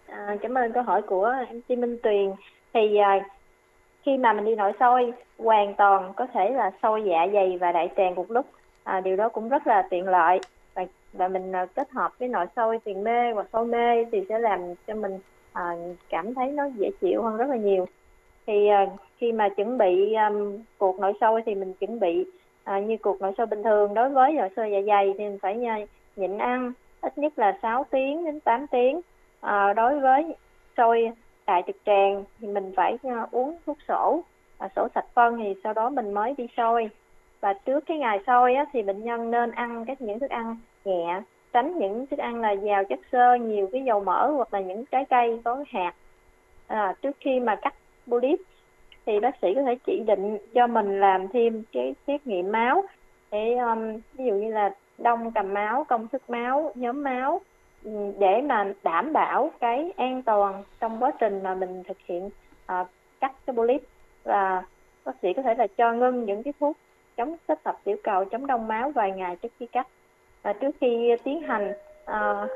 À. 0.08 0.16
À, 0.28 0.38
cảm 0.42 0.58
ơn 0.58 0.74
câu 0.74 0.84
hỏi 0.84 1.02
của 1.02 1.34
em 1.68 1.82
Minh 1.82 1.98
Tuyền. 2.04 2.32
Thì 2.74 2.98
à, 2.98 3.20
khi 4.06 4.18
mà 4.18 4.34
mình 4.34 4.46
đi 4.46 4.56
nội 4.56 4.72
soi 4.80 5.14
hoàn 5.38 5.74
toàn 5.74 6.14
có 6.16 6.28
thể 6.34 6.50
là 6.50 6.72
soi 6.82 7.04
dạ 7.06 7.28
dày 7.34 7.58
và 7.58 7.72
đại 7.72 7.90
tràng 7.98 8.16
một 8.16 8.32
lúc. 8.32 8.46
À, 8.84 9.02
điều 9.02 9.16
đó 9.16 9.30
cũng 9.30 9.50
rất 9.50 9.68
là 9.68 9.88
tiện 9.90 10.08
lợi. 10.08 10.40
Và, 10.76 10.86
và 11.14 11.28
mình 11.28 11.52
à, 11.56 11.66
kết 11.76 11.92
hợp 11.92 12.12
với 12.20 12.28
nội 12.28 12.46
soi 12.56 12.80
tiền 12.86 13.04
mê 13.04 13.32
hoặc 13.34 13.48
soi 13.54 13.66
mê 13.66 14.06
thì 14.12 14.22
sẽ 14.30 14.40
làm 14.40 14.60
cho 14.88 14.96
mình 14.96 15.20
à, 15.54 15.64
cảm 16.10 16.34
thấy 16.34 16.48
nó 16.52 16.64
dễ 16.76 16.90
chịu 17.02 17.24
hơn 17.24 17.38
rất 17.38 17.50
là 17.50 17.56
nhiều. 17.56 17.86
Thì 18.48 18.68
à, 18.68 18.86
khi 19.18 19.32
mà 19.32 19.50
chuẩn 19.50 19.78
bị 19.78 20.14
um, 20.14 20.64
cuộc 20.78 21.00
nội 21.00 21.14
soi 21.22 21.42
thì 21.46 21.56
mình 21.56 21.74
chuẩn 21.74 22.00
bị 22.00 22.26
à, 22.64 22.80
như 22.80 22.98
cuộc 23.02 23.22
nội 23.22 23.32
soi 23.38 23.48
bình 23.48 23.64
thường. 23.64 23.94
Đối 23.94 24.10
với 24.10 24.34
nội 24.34 24.50
soi 24.56 24.72
dạ 24.72 24.80
dày 24.88 25.14
thì 25.18 25.24
mình 25.24 25.38
phải 25.42 25.66
à, 25.66 25.78
nhịn 26.16 26.38
ăn 26.38 26.74
ít 27.02 27.18
nhất 27.18 27.40
là 27.40 27.60
6 27.62 27.86
tiếng 27.92 28.26
đến 28.26 28.40
8 28.40 28.68
tiếng. 28.68 29.02
À, 29.42 29.74
đối 29.74 30.00
với 30.00 30.36
soi 30.78 31.12
tại 31.52 31.64
trực 31.68 31.76
tràng 31.86 32.24
thì 32.40 32.48
mình 32.48 32.72
phải 32.76 32.98
ờ, 33.04 33.28
uống 33.32 33.58
thuốc 33.66 33.78
sổ 33.88 34.24
và 34.58 34.70
sổ 34.76 34.88
sạch 34.96 35.06
phân 35.14 35.38
thì 35.38 35.54
sau 35.64 35.74
đó 35.74 35.90
mình 35.90 36.14
mới 36.14 36.34
đi 36.38 36.48
sôi. 36.58 36.90
Và 37.42 37.54
trước 37.54 37.80
cái 37.86 37.98
ngày 37.98 38.20
sôi 38.28 38.56
á, 38.56 38.66
thì 38.74 38.82
bệnh 38.82 39.04
nhân 39.04 39.32
nên 39.32 39.52
ăn 39.52 39.86
các 39.86 40.02
những 40.02 40.20
thức 40.20 40.30
ăn 40.30 40.58
nhẹ 40.86 41.22
tránh 41.54 41.78
những 41.78 42.08
thức 42.08 42.20
ăn 42.20 42.42
là 42.42 42.52
giàu 42.52 42.84
chất 42.84 43.00
xơ 43.12 43.36
nhiều 43.36 43.70
cái 43.72 43.84
dầu 43.84 44.04
mỡ 44.04 44.32
hoặc 44.32 44.54
là 44.54 44.60
những 44.60 44.86
trái 44.86 45.06
cây 45.10 45.40
có 45.44 45.64
hạt. 45.70 45.94
À, 46.68 46.94
trước 47.02 47.18
khi 47.20 47.40
mà 47.40 47.56
cắt 47.56 47.74
polyp 48.08 48.40
thì 49.06 49.20
bác 49.20 49.36
sĩ 49.42 49.54
có 49.56 49.62
thể 49.64 49.76
chỉ 49.86 50.04
định 50.08 50.38
cho 50.54 50.68
mình 50.68 51.00
làm 51.00 51.28
thêm 51.28 51.64
cái 51.72 51.96
xét 52.08 52.28
nghiệm 52.28 52.52
máu 52.52 52.84
để 53.32 53.58
um, 53.58 53.94
ví 54.14 54.26
dụ 54.26 54.34
như 54.34 54.52
là 54.52 54.76
đông 54.98 55.32
cầm 55.36 55.54
máu 55.54 55.86
công 55.90 56.08
thức 56.08 56.30
máu 56.30 56.72
nhóm 56.76 57.04
máu 57.04 57.42
để 58.20 58.42
mà 58.42 58.74
đảm 58.84 59.14
bảo 59.14 59.52
cái 59.60 59.92
an 59.98 60.22
toàn 60.22 60.64
trong 60.80 61.04
quá 61.04 61.12
trình 61.20 61.44
mà 61.44 61.56
mình 61.56 61.84
thực 61.84 61.98
hiện 62.06 62.26
uh, 62.26 62.88
cắt 63.20 63.32
cái 63.46 63.56
polyp. 63.56 63.82
Và 64.24 64.64
bác 65.06 65.16
sĩ 65.22 65.34
có 65.34 65.42
thể 65.42 65.56
là 65.56 65.68
cho 65.68 65.94
ngưng 65.94 66.26
những 66.26 66.44
cái 66.44 66.54
thuốc 66.60 66.78
chống 67.18 67.36
tích 67.48 67.60
hợp 67.66 67.78
tiểu 67.84 67.98
cầu 68.04 68.26
chống 68.26 68.48
đông 68.48 68.68
máu 68.68 68.92
vài 68.92 69.12
ngày 69.12 69.36
trước 69.36 69.52
khi 69.60 69.66
cắt. 69.66 69.88
Và 70.44 70.54
trước 70.54 70.76
khi 70.82 71.16
tiến 71.24 71.42
hành 71.42 71.74
uh, 72.04 72.50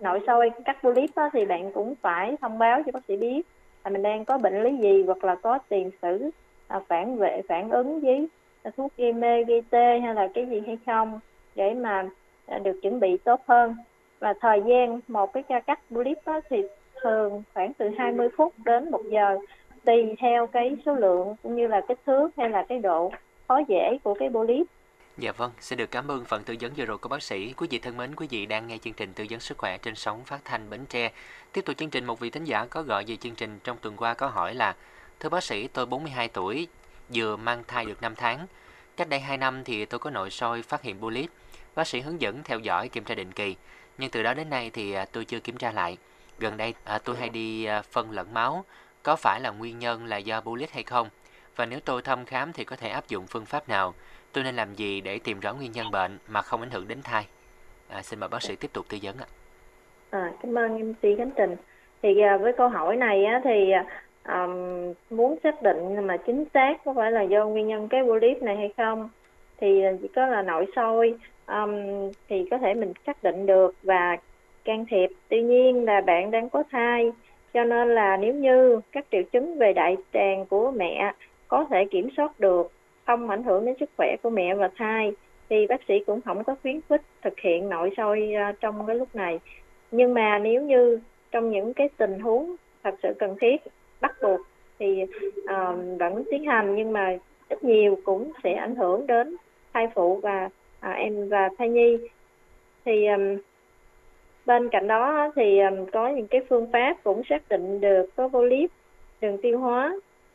nội 0.00 0.20
soi 0.26 0.50
cắt 0.64 0.76
polyp 0.82 1.10
đó, 1.16 1.30
thì 1.32 1.44
bạn 1.44 1.72
cũng 1.72 1.94
phải 2.02 2.36
thông 2.40 2.58
báo 2.58 2.82
cho 2.86 2.92
bác 2.92 3.04
sĩ 3.08 3.16
biết 3.16 3.42
là 3.84 3.90
mình 3.90 4.02
đang 4.02 4.24
có 4.24 4.38
bệnh 4.38 4.62
lý 4.62 4.76
gì 4.76 5.02
hoặc 5.06 5.24
là 5.24 5.34
có 5.34 5.58
tiền 5.68 5.90
sử 6.02 6.30
à, 6.68 6.80
phản 6.88 7.16
vệ 7.16 7.42
phản 7.48 7.70
ứng 7.70 8.00
với 8.00 8.28
thuốc 8.76 8.92
gây 8.96 9.12
mê 9.12 9.44
gây 9.44 9.62
tê 9.70 9.98
hay 9.98 10.14
là 10.14 10.28
cái 10.34 10.46
gì 10.46 10.62
hay 10.66 10.78
không 10.86 11.20
để 11.54 11.74
mà 11.74 12.08
à, 12.46 12.58
được 12.58 12.78
chuẩn 12.82 13.00
bị 13.00 13.16
tốt 13.16 13.40
hơn 13.46 13.76
và 14.22 14.34
thời 14.40 14.62
gian 14.66 15.00
một 15.08 15.32
cái 15.32 15.42
ca 15.48 15.60
cắt 15.60 15.80
clip 15.90 16.18
đó 16.26 16.40
thì 16.50 16.62
thường 17.02 17.42
khoảng 17.54 17.72
từ 17.74 17.90
20 17.98 18.28
phút 18.36 18.54
đến 18.64 18.90
một 18.90 19.02
giờ 19.10 19.38
tùy 19.84 20.14
theo 20.18 20.46
cái 20.46 20.76
số 20.86 20.94
lượng 20.94 21.36
cũng 21.42 21.56
như 21.56 21.66
là 21.66 21.80
kích 21.88 21.98
thước 22.06 22.28
hay 22.36 22.50
là 22.50 22.64
cái 22.68 22.78
độ 22.78 23.12
khó 23.48 23.60
dễ 23.68 23.98
của 24.04 24.14
cái 24.14 24.30
polyp 24.34 24.66
Dạ 25.18 25.32
vâng, 25.32 25.50
xin 25.60 25.78
được 25.78 25.90
cảm 25.90 26.10
ơn 26.10 26.24
phần 26.24 26.42
tư 26.44 26.56
vấn 26.60 26.72
vừa 26.76 26.84
rồi 26.84 26.98
của 26.98 27.08
bác 27.08 27.22
sĩ. 27.22 27.52
Quý 27.56 27.66
vị 27.70 27.78
thân 27.78 27.96
mến, 27.96 28.14
quý 28.16 28.26
vị 28.30 28.46
đang 28.46 28.66
nghe 28.66 28.78
chương 28.78 28.92
trình 28.92 29.12
tư 29.12 29.24
vấn 29.30 29.40
sức 29.40 29.58
khỏe 29.58 29.78
trên 29.78 29.94
sóng 29.94 30.20
phát 30.24 30.40
thanh 30.44 30.70
Bến 30.70 30.80
Tre. 30.88 31.10
Tiếp 31.52 31.60
tục 31.64 31.76
chương 31.76 31.90
trình, 31.90 32.04
một 32.04 32.20
vị 32.20 32.30
thính 32.30 32.44
giả 32.44 32.66
có 32.70 32.82
gọi 32.82 33.04
về 33.06 33.16
chương 33.16 33.34
trình 33.34 33.58
trong 33.64 33.76
tuần 33.80 33.96
qua 33.96 34.14
có 34.14 34.26
hỏi 34.26 34.54
là 34.54 34.74
Thưa 35.20 35.28
bác 35.28 35.44
sĩ, 35.44 35.68
tôi 35.68 35.86
42 35.86 36.28
tuổi, 36.28 36.68
vừa 37.14 37.36
mang 37.36 37.62
thai 37.68 37.84
được 37.84 38.02
5 38.02 38.14
tháng. 38.14 38.46
Cách 38.96 39.08
đây 39.08 39.20
2 39.20 39.36
năm 39.36 39.64
thì 39.64 39.84
tôi 39.84 39.98
có 39.98 40.10
nội 40.10 40.30
soi 40.30 40.62
phát 40.62 40.82
hiện 40.82 40.98
polyp. 41.00 41.30
Bác 41.74 41.86
sĩ 41.86 42.00
hướng 42.00 42.20
dẫn 42.20 42.42
theo 42.44 42.58
dõi 42.58 42.88
kiểm 42.88 43.04
tra 43.04 43.14
định 43.14 43.32
kỳ. 43.32 43.56
Nhưng 43.98 44.10
từ 44.10 44.22
đó 44.22 44.34
đến 44.34 44.50
nay 44.50 44.70
thì 44.72 44.92
à, 44.92 45.06
tôi 45.12 45.24
chưa 45.24 45.40
kiểm 45.40 45.56
tra 45.56 45.72
lại. 45.72 45.96
Gần 46.38 46.56
đây 46.56 46.74
à, 46.84 46.98
tôi 47.04 47.16
hay 47.16 47.28
đi 47.28 47.64
à, 47.64 47.82
phân 47.82 48.10
lẫn 48.10 48.34
máu. 48.34 48.64
Có 49.02 49.16
phải 49.16 49.40
là 49.40 49.50
nguyên 49.50 49.78
nhân 49.78 50.06
là 50.06 50.16
do 50.16 50.40
polyp 50.40 50.70
hay 50.70 50.82
không? 50.82 51.08
Và 51.56 51.66
nếu 51.66 51.80
tôi 51.84 52.02
thăm 52.02 52.24
khám 52.24 52.52
thì 52.52 52.64
có 52.64 52.76
thể 52.76 52.88
áp 52.88 53.08
dụng 53.08 53.26
phương 53.26 53.44
pháp 53.44 53.68
nào? 53.68 53.94
Tôi 54.32 54.44
nên 54.44 54.56
làm 54.56 54.74
gì 54.74 55.00
để 55.00 55.18
tìm 55.24 55.40
rõ 55.40 55.54
nguyên 55.54 55.72
nhân 55.72 55.90
bệnh 55.90 56.18
mà 56.28 56.42
không 56.42 56.60
ảnh 56.60 56.70
hưởng 56.70 56.88
đến 56.88 57.02
thai? 57.02 57.26
À, 57.88 58.02
xin 58.02 58.20
mời 58.20 58.28
bác 58.28 58.42
sĩ 58.42 58.56
tiếp 58.56 58.70
tục 58.72 58.86
tư 58.88 58.98
vấn 59.02 59.16
ạ. 59.18 59.26
À, 60.10 60.32
cảm 60.42 60.58
ơn 60.58 60.76
em 60.76 60.90
MC 60.90 61.18
Khánh 61.18 61.30
Trình. 61.36 61.56
Thì 62.02 62.20
à, 62.20 62.36
với 62.36 62.52
câu 62.52 62.68
hỏi 62.68 62.96
này 62.96 63.24
á, 63.24 63.40
thì 63.44 63.72
um, 64.28 64.94
muốn 65.10 65.38
xác 65.42 65.62
định 65.62 66.06
mà 66.06 66.16
chính 66.16 66.44
xác 66.54 66.74
có 66.84 66.94
phải 66.96 67.12
là 67.12 67.22
do 67.22 67.46
nguyên 67.46 67.68
nhân 67.68 67.88
cái 67.88 68.02
polyp 68.02 68.42
này 68.42 68.56
hay 68.56 68.72
không 68.76 69.08
thì 69.62 69.82
chỉ 70.02 70.08
có 70.08 70.26
là 70.26 70.42
nội 70.42 70.66
soi 70.76 71.14
um, 71.52 71.70
thì 72.28 72.46
có 72.50 72.58
thể 72.58 72.74
mình 72.74 72.92
xác 73.06 73.22
định 73.22 73.46
được 73.46 73.74
và 73.82 74.16
can 74.64 74.84
thiệp. 74.90 75.10
Tuy 75.28 75.42
nhiên 75.42 75.84
là 75.84 76.00
bạn 76.00 76.30
đang 76.30 76.50
có 76.50 76.62
thai 76.70 77.12
cho 77.54 77.64
nên 77.64 77.94
là 77.94 78.16
nếu 78.16 78.34
như 78.34 78.80
các 78.92 79.06
triệu 79.12 79.22
chứng 79.32 79.58
về 79.58 79.72
đại 79.72 79.96
tràng 80.12 80.46
của 80.46 80.70
mẹ 80.70 81.14
có 81.48 81.66
thể 81.70 81.84
kiểm 81.90 82.08
soát 82.16 82.40
được 82.40 82.72
không 83.06 83.30
ảnh 83.30 83.42
hưởng 83.42 83.64
đến 83.64 83.74
sức 83.80 83.90
khỏe 83.96 84.16
của 84.22 84.30
mẹ 84.30 84.54
và 84.54 84.70
thai 84.76 85.12
thì 85.50 85.66
bác 85.66 85.80
sĩ 85.88 85.94
cũng 86.06 86.20
không 86.20 86.44
có 86.44 86.54
khuyến 86.62 86.80
khích 86.88 87.02
thực 87.22 87.40
hiện 87.40 87.68
nội 87.68 87.90
soi 87.96 88.32
ờ, 88.32 88.52
trong 88.60 88.86
cái 88.86 88.96
lúc 88.96 89.08
này 89.14 89.40
nhưng 89.90 90.14
mà 90.14 90.38
nếu 90.38 90.62
như 90.62 91.00
trong 91.30 91.50
những 91.50 91.74
cái 91.74 91.88
tình 91.96 92.20
huống 92.20 92.56
thật 92.84 92.94
sự 93.02 93.08
cần 93.18 93.36
thiết 93.40 93.56
bắt 94.00 94.16
buộc 94.22 94.40
thì 94.78 95.02
uh, 95.02 95.98
vẫn 95.98 96.22
tiến 96.30 96.44
hành 96.44 96.74
nhưng 96.76 96.92
mà 96.92 97.18
ít 97.48 97.64
nhiều 97.64 97.98
cũng 98.04 98.32
sẽ 98.44 98.52
ảnh 98.52 98.76
hưởng 98.76 99.06
đến 99.06 99.36
thai 99.72 99.88
phụ 99.94 100.16
và 100.22 100.48
à, 100.82 100.90
em 100.90 101.28
và 101.28 101.48
thai 101.58 101.68
nhi. 101.68 101.98
Thì 102.84 103.06
um, 103.06 103.38
bên 104.46 104.68
cạnh 104.68 104.86
đó 104.86 105.32
thì 105.36 105.58
um, 105.58 105.86
có 105.92 106.08
những 106.08 106.26
cái 106.26 106.40
phương 106.48 106.72
pháp 106.72 106.96
cũng 107.02 107.22
xác 107.28 107.48
định 107.48 107.80
được 107.80 108.06
có 108.16 108.28
polyp 108.28 108.70
đường 109.20 109.38
tiêu 109.42 109.58
hóa 109.58 109.94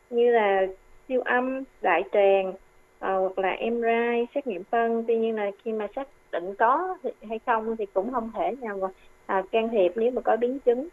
như 0.10 0.32
là 0.32 0.62
siêu 1.08 1.22
âm 1.22 1.64
đại 1.82 2.04
tràng 2.12 2.54
à, 3.00 3.14
hoặc 3.14 3.40
là 3.40 3.58
MRI 3.72 4.26
xét 4.36 4.48
nghiệm 4.48 4.64
phân. 4.64 5.04
Tuy 5.08 5.18
nhiên 5.18 5.36
là 5.36 5.52
khi 5.64 5.72
mà 5.72 5.88
xác 5.96 6.08
định 6.32 6.56
có 6.56 6.98
thì, 7.04 7.10
hay 7.30 7.40
không 7.46 7.76
thì 7.78 7.86
cũng 7.94 8.12
không 8.12 8.32
thể 8.36 8.56
nào 8.62 8.78
mà 8.82 8.88
à, 9.26 9.44
can 9.52 9.70
thiệp 9.70 9.92
nếu 9.96 10.12
mà 10.12 10.22
có 10.22 10.38
biến 10.38 10.60
chứng. 10.60 10.88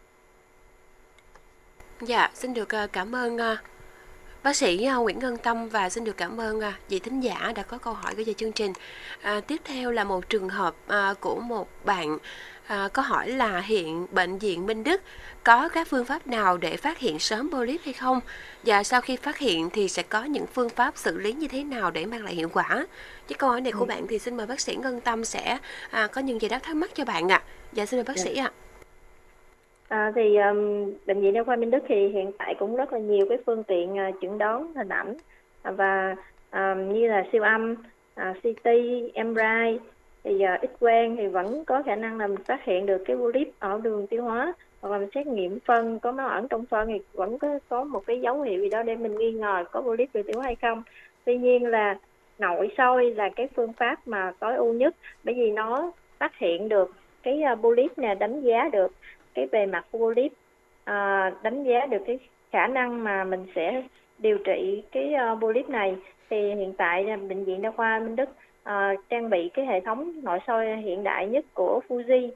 Dạ 2.01 2.29
xin 2.33 2.53
được 2.53 2.69
ờ, 2.69 2.87
cảm 2.93 3.15
ơn 3.15 3.37
ờ, 3.37 3.57
Bác 4.45 4.55
sĩ 4.55 4.89
Nguyễn 5.01 5.19
Ngân 5.19 5.37
Tâm 5.37 5.69
và 5.69 5.89
xin 5.89 6.03
được 6.03 6.17
cảm 6.17 6.41
ơn 6.41 6.61
vị 6.89 6.99
thính 6.99 7.21
giả 7.21 7.51
đã 7.55 7.63
có 7.63 7.77
câu 7.77 7.93
hỏi 7.93 8.13
gửi 8.15 8.25
về 8.25 8.33
chương 8.33 8.51
trình. 8.51 8.73
À, 9.21 9.39
tiếp 9.39 9.61
theo 9.63 9.91
là 9.91 10.03
một 10.03 10.29
trường 10.29 10.49
hợp 10.49 10.75
à, 10.87 11.13
của 11.19 11.39
một 11.39 11.69
bạn 11.85 12.17
à, 12.67 12.89
có 12.93 13.01
hỏi 13.01 13.29
là 13.29 13.59
hiện 13.59 14.07
bệnh 14.11 14.37
viện 14.37 14.65
Minh 14.65 14.83
Đức 14.83 15.01
có 15.43 15.69
các 15.69 15.87
phương 15.87 16.05
pháp 16.05 16.27
nào 16.27 16.57
để 16.57 16.77
phát 16.77 16.99
hiện 16.99 17.19
sớm 17.19 17.51
polyp 17.51 17.81
hay 17.83 17.93
không 17.93 18.19
và 18.63 18.83
sau 18.83 19.01
khi 19.01 19.15
phát 19.15 19.37
hiện 19.37 19.69
thì 19.69 19.87
sẽ 19.87 20.03
có 20.03 20.23
những 20.23 20.45
phương 20.47 20.69
pháp 20.69 20.97
xử 20.97 21.17
lý 21.17 21.33
như 21.33 21.47
thế 21.47 21.63
nào 21.63 21.91
để 21.91 22.05
mang 22.05 22.23
lại 22.23 22.35
hiệu 22.35 22.49
quả 22.49 22.85
cái 23.27 23.35
câu 23.37 23.49
hỏi 23.49 23.61
này 23.61 23.71
của 23.71 23.79
ừ. 23.79 23.85
bạn 23.85 24.07
thì 24.07 24.19
xin 24.19 24.37
mời 24.37 24.45
bác 24.45 24.59
sĩ 24.59 24.75
Ngân 24.75 25.01
Tâm 25.01 25.25
sẽ 25.25 25.57
à, 25.89 26.07
có 26.07 26.21
những 26.21 26.41
giải 26.41 26.49
đáp 26.49 26.59
thắc 26.63 26.75
mắc 26.75 26.91
cho 26.95 27.05
bạn 27.05 27.31
ạ 27.31 27.43
à. 27.45 27.47
dạ 27.73 27.85
xin 27.85 27.97
mời 27.97 28.03
bác 28.03 28.17
dạ. 28.17 28.23
sĩ 28.23 28.35
ạ 28.35 28.45
À, 28.45 28.64
À, 29.89 30.11
thì 30.15 30.37
um, 30.37 30.91
bệnh 31.05 31.21
viện 31.21 31.33
đa 31.33 31.43
khoa 31.43 31.55
Minh 31.55 31.71
Đức 31.71 31.83
thì 31.87 32.07
hiện 32.07 32.31
tại 32.37 32.55
cũng 32.59 32.75
rất 32.75 32.93
là 32.93 32.99
nhiều 32.99 33.25
cái 33.29 33.37
phương 33.45 33.63
tiện 33.63 33.93
uh, 33.93 34.15
chẩn 34.21 34.37
đoán 34.37 34.73
hình 34.73 34.89
ảnh 34.89 35.15
à, 35.61 35.71
và 35.71 36.15
um, 36.51 36.93
như 36.93 37.07
là 37.07 37.23
siêu 37.31 37.43
âm, 37.43 37.75
uh, 38.21 38.37
CT, 38.43 38.65
MRI 39.25 39.79
thì 40.23 40.35
uh, 40.35 40.69
X 40.69 40.79
quang 40.79 41.15
thì 41.15 41.27
vẫn 41.27 41.65
có 41.65 41.83
khả 41.85 41.95
năng 41.95 42.17
là 42.17 42.27
mình 42.27 42.43
phát 42.45 42.63
hiện 42.63 42.85
được 42.85 43.03
cái 43.05 43.15
polyp 43.15 43.47
ở 43.59 43.79
đường 43.83 44.07
tiêu 44.07 44.23
hóa. 44.23 44.53
Hoặc 44.81 44.89
là 44.89 44.97
mình 44.97 45.09
xét 45.15 45.27
nghiệm 45.27 45.59
phân 45.59 45.99
có 45.99 46.11
máu 46.11 46.27
ẩn 46.27 46.47
trong 46.47 46.65
phân 46.65 46.87
thì 46.87 46.99
vẫn 47.13 47.37
có 47.37 47.59
có 47.69 47.83
một 47.83 48.03
cái 48.07 48.21
dấu 48.21 48.41
hiệu 48.41 48.61
gì 48.61 48.69
đó 48.69 48.83
để 48.83 48.95
mình 48.95 49.17
nghi 49.17 49.31
ngờ 49.31 49.63
có 49.71 49.81
polyp 49.81 50.09
đường 50.13 50.23
tiêu 50.23 50.35
hóa 50.35 50.43
hay 50.45 50.55
không. 50.55 50.83
Tuy 51.25 51.37
nhiên 51.37 51.65
là 51.65 51.97
nội 52.39 52.71
soi 52.77 53.11
là 53.11 53.29
cái 53.35 53.47
phương 53.55 53.73
pháp 53.73 54.07
mà 54.07 54.33
tối 54.39 54.55
ưu 54.55 54.73
nhất 54.73 54.95
bởi 55.23 55.35
vì 55.35 55.51
nó 55.51 55.91
phát 56.17 56.37
hiện 56.37 56.69
được 56.69 56.91
cái 57.23 57.41
uh, 57.53 57.59
polyp 57.61 57.97
nè 57.97 58.15
đánh 58.15 58.41
giá 58.41 58.69
được 58.71 58.91
cái 59.35 59.47
bề 59.51 59.65
mặt 59.65 59.85
polyp 59.91 60.31
à, 60.83 61.31
đánh 61.43 61.63
giá 61.63 61.85
được 61.85 62.03
cái 62.07 62.19
khả 62.51 62.67
năng 62.67 63.03
mà 63.03 63.23
mình 63.23 63.45
sẽ 63.55 63.83
điều 64.17 64.37
trị 64.37 64.83
cái 64.91 65.13
ờ, 65.13 65.31
uh, 65.31 65.41
polyp 65.41 65.69
này. 65.69 65.95
Thì 66.29 66.55
hiện 66.55 66.73
tại 66.77 67.03
bệnh 67.03 67.45
viện 67.45 67.61
đa 67.61 67.71
khoa 67.71 67.99
Minh 67.99 68.15
Đức 68.15 68.29
uh, 68.69 68.99
trang 69.09 69.29
bị 69.29 69.49
cái 69.53 69.65
hệ 69.65 69.79
thống 69.79 70.11
nội 70.23 70.39
soi 70.47 70.77
hiện 70.77 71.03
đại 71.03 71.27
nhất 71.27 71.45
của 71.53 71.81
Fuji 71.89 72.29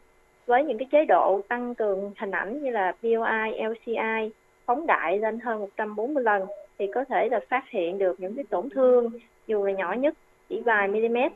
với 0.45 0.63
những 0.63 0.77
cái 0.77 0.87
chế 0.91 1.05
độ 1.05 1.41
tăng 1.47 1.75
cường 1.75 2.11
hình 2.17 2.31
ảnh 2.31 2.63
như 2.63 2.71
là 2.71 2.91
POI, 3.01 3.63
LCI 3.69 4.31
phóng 4.65 4.87
đại 4.87 5.17
lên 5.17 5.39
hơn 5.39 5.59
140 5.59 6.23
lần 6.23 6.45
thì 6.79 6.87
có 6.93 7.03
thể 7.03 7.29
là 7.31 7.39
phát 7.49 7.69
hiện 7.69 7.97
được 7.97 8.19
những 8.19 8.35
cái 8.35 8.45
tổn 8.49 8.69
thương 8.69 9.09
dù 9.47 9.65
là 9.65 9.71
nhỏ 9.71 9.93
nhất 9.93 10.13
chỉ 10.49 10.61
vài 10.65 10.87
mm 10.87 11.17
uh, 11.25 11.31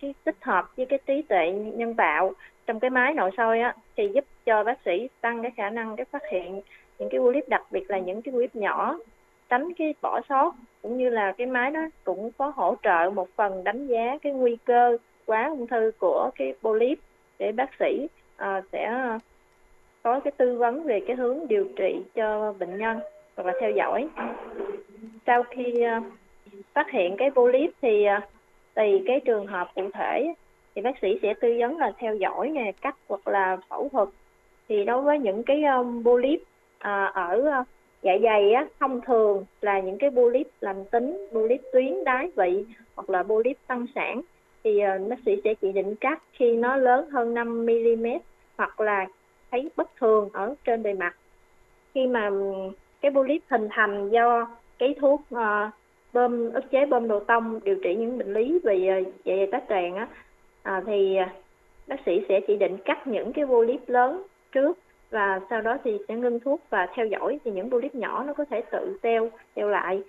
cái 0.00 0.14
tích 0.24 0.36
hợp 0.40 0.76
với 0.76 0.86
cái 0.86 0.98
trí 1.06 1.22
tuệ 1.22 1.52
nhân 1.52 1.94
tạo 1.94 2.32
trong 2.66 2.80
cái 2.80 2.90
máy 2.90 3.14
nội 3.14 3.30
soi 3.36 3.60
á 3.60 3.74
thì 3.96 4.08
giúp 4.14 4.24
cho 4.46 4.64
bác 4.64 4.78
sĩ 4.84 5.08
tăng 5.20 5.42
cái 5.42 5.50
khả 5.56 5.70
năng 5.70 5.96
cái 5.96 6.04
phát 6.04 6.22
hiện 6.30 6.60
những 6.98 7.08
cái 7.08 7.20
polyp 7.20 7.48
đặc 7.48 7.62
biệt 7.70 7.90
là 7.90 7.98
những 7.98 8.22
cái 8.22 8.32
polyp 8.32 8.56
nhỏ 8.56 8.98
tránh 9.48 9.72
cái 9.74 9.94
bỏ 10.02 10.20
sót 10.28 10.54
cũng 10.82 10.96
như 10.96 11.08
là 11.08 11.32
cái 11.32 11.46
máy 11.46 11.70
đó 11.70 11.80
cũng 12.04 12.30
có 12.38 12.52
hỗ 12.56 12.76
trợ 12.82 13.10
một 13.14 13.28
phần 13.36 13.64
đánh 13.64 13.86
giá 13.86 14.18
cái 14.22 14.32
nguy 14.32 14.56
cơ 14.64 14.96
quá 15.26 15.48
ung 15.48 15.66
thư 15.66 15.92
của 15.98 16.30
cái 16.36 16.54
polyp 16.62 16.98
để 17.38 17.52
bác 17.52 17.70
sĩ 17.78 18.08
à, 18.36 18.62
sẽ 18.72 18.92
có 20.02 20.20
cái 20.20 20.32
tư 20.36 20.58
vấn 20.58 20.82
về 20.82 21.00
cái 21.06 21.16
hướng 21.16 21.48
điều 21.48 21.66
trị 21.76 22.02
cho 22.14 22.52
bệnh 22.58 22.78
nhân 22.78 23.00
hoặc 23.36 23.46
là 23.46 23.52
theo 23.60 23.70
dõi. 23.70 24.08
Sau 25.26 25.42
khi 25.42 25.80
à, 25.80 26.00
phát 26.72 26.90
hiện 26.90 27.16
cái 27.18 27.30
polyp 27.30 27.70
thì 27.82 28.04
à, 28.04 28.20
tùy 28.74 29.02
cái 29.06 29.20
trường 29.20 29.46
hợp 29.46 29.68
cụ 29.74 29.90
thể 29.94 30.34
thì 30.74 30.82
bác 30.82 30.98
sĩ 31.02 31.18
sẽ 31.22 31.34
tư 31.34 31.56
vấn 31.60 31.78
là 31.78 31.92
theo 31.98 32.14
dõi 32.14 32.48
nè 32.48 32.72
cắt 32.80 32.96
hoặc 33.08 33.28
là 33.28 33.56
phẫu 33.68 33.88
thuật 33.92 34.08
thì 34.68 34.84
đối 34.84 35.02
với 35.02 35.18
những 35.18 35.42
cái 35.42 35.64
um, 35.64 36.04
polyp 36.04 36.40
à, 36.78 37.04
ở 37.04 37.46
à, 37.52 37.64
dạ 38.02 38.12
dày 38.22 38.52
á 38.52 38.66
thông 38.80 39.00
thường 39.00 39.44
là 39.60 39.80
những 39.80 39.98
cái 39.98 40.10
polyp 40.10 40.46
lành 40.60 40.84
tính 40.84 41.28
polyp 41.32 41.60
tuyến 41.72 42.04
đái 42.04 42.30
vị 42.36 42.64
hoặc 42.94 43.10
là 43.10 43.22
polyp 43.22 43.56
tăng 43.66 43.86
sản 43.94 44.22
thì 44.64 44.80
uh, 44.82 45.08
bác 45.08 45.16
sĩ 45.26 45.40
sẽ 45.44 45.54
chỉ 45.54 45.72
định 45.72 45.94
cắt 45.94 46.22
khi 46.32 46.56
nó 46.56 46.76
lớn 46.76 47.10
hơn 47.10 47.34
5 47.34 47.66
mm 47.66 48.06
hoặc 48.56 48.80
là 48.80 49.06
thấy 49.50 49.70
bất 49.76 49.96
thường 49.96 50.28
ở 50.32 50.54
trên 50.64 50.82
bề 50.82 50.92
mặt. 50.92 51.16
Khi 51.94 52.06
mà 52.06 52.28
ừ, 52.28 52.52
cái 53.00 53.10
polyp 53.10 53.42
hình 53.48 53.68
thành 53.70 54.10
do 54.10 54.48
cái 54.78 54.94
thuốc 55.00 55.22
uh, 55.34 55.72
bơm 56.12 56.52
ức 56.52 56.70
chế 56.70 56.86
bơm 56.86 57.08
đồ 57.08 57.20
tông 57.20 57.60
điều 57.64 57.76
trị 57.84 57.94
những 57.94 58.18
bệnh 58.18 58.32
lý 58.32 58.58
về 58.64 59.02
uh, 59.02 59.14
dạ 59.24 59.34
dày 59.36 59.46
tá 59.46 59.60
tràng 59.68 59.94
á 59.94 60.08
uh, 60.78 60.84
thì 60.86 61.16
ờ, 61.16 61.26
bác 61.86 61.96
sĩ 62.06 62.20
sẽ 62.28 62.40
chỉ 62.46 62.56
định 62.56 62.76
cắt 62.84 63.06
những 63.06 63.32
cái 63.32 63.46
polyp 63.46 63.80
lớn 63.86 64.22
trước. 64.56 64.78
Và 65.10 65.40
sau 65.50 65.60
đó 65.60 65.76
thì 65.84 65.98
sẽ 66.08 66.14
ngưng 66.14 66.40
thuốc 66.40 66.60
và 66.70 66.86
theo 66.94 67.06
dõi 67.06 67.38
thì 67.44 67.50
những 67.50 67.70
polyp 67.70 67.94
nhỏ 67.94 68.24
nó 68.26 68.32
có 68.32 68.44
thể 68.44 68.62
tự 68.70 68.98
teo 69.02 69.30
teo 69.54 69.68
lại. 69.68 70.02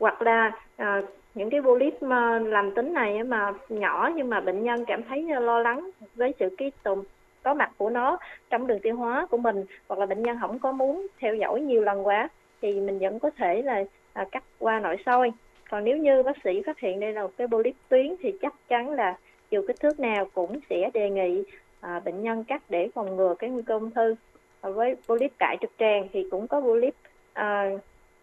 Hoặc 0.00 0.22
là 0.22 0.50
à, 0.76 1.02
những 1.34 1.50
cái 1.50 1.62
polyp 1.62 2.02
mà 2.02 2.38
làm 2.38 2.74
tính 2.74 2.92
này 2.92 3.22
mà 3.22 3.52
nhỏ 3.68 4.10
nhưng 4.14 4.30
mà 4.30 4.40
bệnh 4.40 4.62
nhân 4.62 4.84
cảm 4.84 5.02
thấy 5.02 5.26
lo 5.40 5.58
lắng 5.58 5.90
với 6.14 6.34
sự 6.38 6.48
ký 6.58 6.70
tùng 6.82 7.04
có 7.42 7.54
mặt 7.54 7.70
của 7.76 7.90
nó 7.90 8.18
trong 8.50 8.66
đường 8.66 8.80
tiêu 8.80 8.96
hóa 8.96 9.26
của 9.30 9.36
mình 9.36 9.64
hoặc 9.88 10.00
là 10.00 10.06
bệnh 10.06 10.22
nhân 10.22 10.38
không 10.40 10.58
có 10.58 10.72
muốn 10.72 11.06
theo 11.18 11.34
dõi 11.34 11.60
nhiều 11.60 11.82
lần 11.82 12.06
quá 12.06 12.28
thì 12.62 12.80
mình 12.80 12.98
vẫn 12.98 13.18
có 13.18 13.30
thể 13.30 13.62
là 13.62 13.84
à, 14.12 14.24
cắt 14.32 14.44
qua 14.58 14.80
nội 14.80 14.96
soi. 15.06 15.32
Còn 15.70 15.84
nếu 15.84 15.96
như 15.96 16.22
bác 16.22 16.36
sĩ 16.44 16.62
phát 16.66 16.78
hiện 16.78 17.00
đây 17.00 17.12
là 17.12 17.22
một 17.22 17.32
cái 17.36 17.48
polyp 17.48 17.74
tuyến 17.88 18.14
thì 18.20 18.32
chắc 18.42 18.54
chắn 18.68 18.90
là 18.90 19.16
dù 19.50 19.62
kích 19.66 19.80
thước 19.80 20.00
nào 20.00 20.26
cũng 20.34 20.60
sẽ 20.70 20.90
đề 20.94 21.10
nghị 21.10 21.42
à, 21.82 22.00
bệnh 22.04 22.22
nhân 22.22 22.44
cắt 22.44 22.62
để 22.68 22.88
phòng 22.94 23.16
ngừa 23.16 23.34
cái 23.38 23.50
nguy 23.50 23.62
cơ 23.62 23.74
ung 23.74 23.90
thư. 23.90 24.14
À, 24.60 24.70
với 24.70 24.96
polyp 25.06 25.32
đại 25.38 25.56
trực 25.60 25.70
tràng 25.78 26.08
thì 26.12 26.26
cũng 26.30 26.48
có 26.48 26.60
polyp 26.60 26.94
à, 27.32 27.70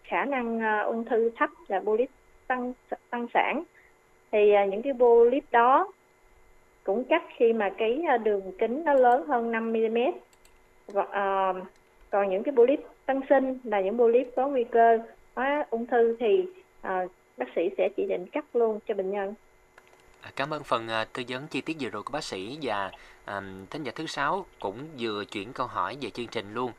khả 0.04 0.24
năng 0.24 0.60
à, 0.60 0.80
ung 0.80 1.04
thư 1.04 1.30
thấp 1.36 1.50
là 1.68 1.80
polyp 1.80 2.10
tăng 2.46 2.72
tăng 3.10 3.26
sản. 3.34 3.62
Thì 4.32 4.52
à, 4.52 4.64
những 4.64 4.82
cái 4.82 4.92
polyp 4.98 5.44
đó 5.50 5.92
cũng 6.84 7.04
cắt 7.04 7.22
khi 7.36 7.52
mà 7.52 7.70
cái 7.78 8.02
à, 8.08 8.16
đường 8.16 8.52
kính 8.58 8.84
nó 8.84 8.94
lớn 8.94 9.26
hơn 9.28 9.52
5 9.52 9.72
mm 9.72 9.98
và, 10.86 11.06
à, 11.10 11.52
còn 12.10 12.30
những 12.30 12.42
cái 12.42 12.54
polyp 12.56 12.80
tăng 13.06 13.20
sinh 13.28 13.58
là 13.64 13.80
những 13.80 13.98
polyp 13.98 14.26
có 14.36 14.48
nguy 14.48 14.64
cơ 14.64 14.98
hóa 15.34 15.66
ung 15.70 15.86
thư 15.86 16.16
thì 16.20 16.44
à, 16.80 17.06
bác 17.36 17.46
sĩ 17.56 17.70
sẽ 17.78 17.88
chỉ 17.96 18.06
định 18.08 18.26
cắt 18.26 18.56
luôn 18.56 18.78
cho 18.86 18.94
bệnh 18.94 19.10
nhân. 19.10 19.34
À, 20.20 20.30
cảm 20.36 20.50
ơn 20.50 20.62
phần 20.64 20.88
à, 20.88 21.04
tư 21.12 21.22
vấn 21.28 21.46
chi 21.46 21.60
tiết 21.60 21.76
vừa 21.80 21.88
rồi 21.88 22.02
của 22.02 22.12
bác 22.12 22.24
sĩ 22.24 22.58
và 22.62 22.90
à, 23.30 23.42
thính 23.70 23.82
giả 23.82 23.92
thứ 23.94 24.06
sáu 24.06 24.46
cũng 24.60 24.78
vừa 24.98 25.24
chuyển 25.24 25.52
câu 25.52 25.66
hỏi 25.66 25.96
về 26.00 26.10
chương 26.10 26.26
trình 26.26 26.54
luôn. 26.54 26.72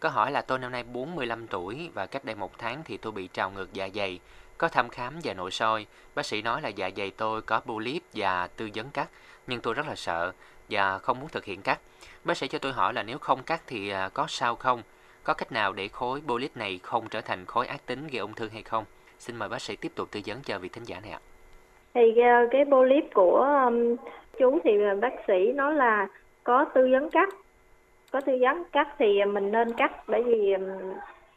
Có 0.00 0.08
hỏi 0.08 0.30
là 0.30 0.42
tôi 0.42 0.58
năm 0.58 0.72
nay 0.72 0.82
45 0.82 1.46
tuổi 1.46 1.90
và 1.94 2.06
cách 2.06 2.24
đây 2.24 2.34
một 2.34 2.58
tháng 2.58 2.82
thì 2.84 2.96
tôi 2.96 3.12
bị 3.12 3.28
trào 3.32 3.50
ngược 3.50 3.72
dạ 3.72 3.88
dày. 3.94 4.20
Có 4.58 4.68
thăm 4.68 4.88
khám 4.88 5.14
và 5.24 5.34
nội 5.34 5.50
soi, 5.50 5.86
bác 6.14 6.26
sĩ 6.26 6.42
nói 6.42 6.62
là 6.62 6.68
dạ 6.68 6.90
dày 6.96 7.10
tôi 7.10 7.42
có 7.42 7.60
polyp 7.60 8.02
và 8.14 8.46
tư 8.46 8.68
vấn 8.74 8.90
cắt, 8.90 9.08
nhưng 9.46 9.60
tôi 9.60 9.74
rất 9.74 9.86
là 9.86 9.94
sợ 9.94 10.32
và 10.70 10.98
không 10.98 11.20
muốn 11.20 11.28
thực 11.28 11.44
hiện 11.44 11.62
cắt. 11.62 11.80
Bác 12.24 12.36
sĩ 12.36 12.48
cho 12.48 12.58
tôi 12.58 12.72
hỏi 12.72 12.92
là 12.92 13.02
nếu 13.02 13.18
không 13.18 13.42
cắt 13.42 13.62
thì 13.66 13.90
à, 13.90 14.08
có 14.14 14.26
sao 14.28 14.56
không? 14.56 14.82
Có 15.24 15.34
cách 15.34 15.52
nào 15.52 15.72
để 15.72 15.88
khối 15.88 16.20
polyp 16.26 16.56
này 16.56 16.80
không 16.82 17.08
trở 17.08 17.20
thành 17.20 17.44
khối 17.44 17.66
ác 17.66 17.86
tính 17.86 18.06
gây 18.06 18.18
ung 18.18 18.34
thư 18.34 18.48
hay 18.48 18.62
không? 18.62 18.84
Xin 19.18 19.36
mời 19.36 19.48
bác 19.48 19.62
sĩ 19.62 19.76
tiếp 19.76 19.92
tục 19.94 20.08
tư 20.10 20.20
vấn 20.26 20.42
cho 20.42 20.58
vị 20.58 20.68
thính 20.68 20.84
giả 20.84 21.00
này 21.00 21.10
ạ. 21.10 21.20
Thì 21.94 22.20
ờ, 22.20 22.48
cái 22.50 22.64
polyp 22.70 23.04
của 23.14 23.46
chú 24.38 24.58
thì 24.64 24.82
à, 24.82 24.94
bác 24.94 25.14
sĩ 25.26 25.52
nói 25.52 25.74
là 25.74 26.08
có 26.44 26.64
tư 26.64 26.88
vấn 26.92 27.10
cắt. 27.10 27.28
Có 28.10 28.20
tư 28.20 28.38
vấn 28.40 28.64
cắt 28.72 28.88
thì 28.98 29.24
mình 29.24 29.52
nên 29.52 29.72
cắt 29.72 29.92
bởi 30.06 30.22
vì 30.22 30.54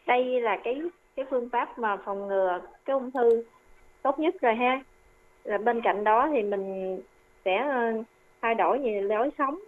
đây 0.08 0.42
là 0.42 0.58
cái 0.64 0.82
cái 1.16 1.26
phương 1.30 1.50
pháp 1.50 1.80
mà 1.80 1.98
phòng 1.98 2.28
ngừa 2.28 2.60
cái 2.86 2.94
ung 2.94 3.12
thư 3.12 3.44
tốt 4.02 4.20
nhất 4.20 4.36
rồi 4.42 4.56
ha. 4.56 4.82
Là 5.44 5.58
bên 5.58 5.82
cạnh 5.82 6.04
đó 6.04 6.30
thì 6.32 6.44
mình 6.44 7.00
sẽ 7.46 7.58
ờ, 7.58 8.04
thay 8.42 8.56
đổi 8.56 8.80
nhiều 8.80 9.02
lối 9.02 9.30
sống. 9.38 9.60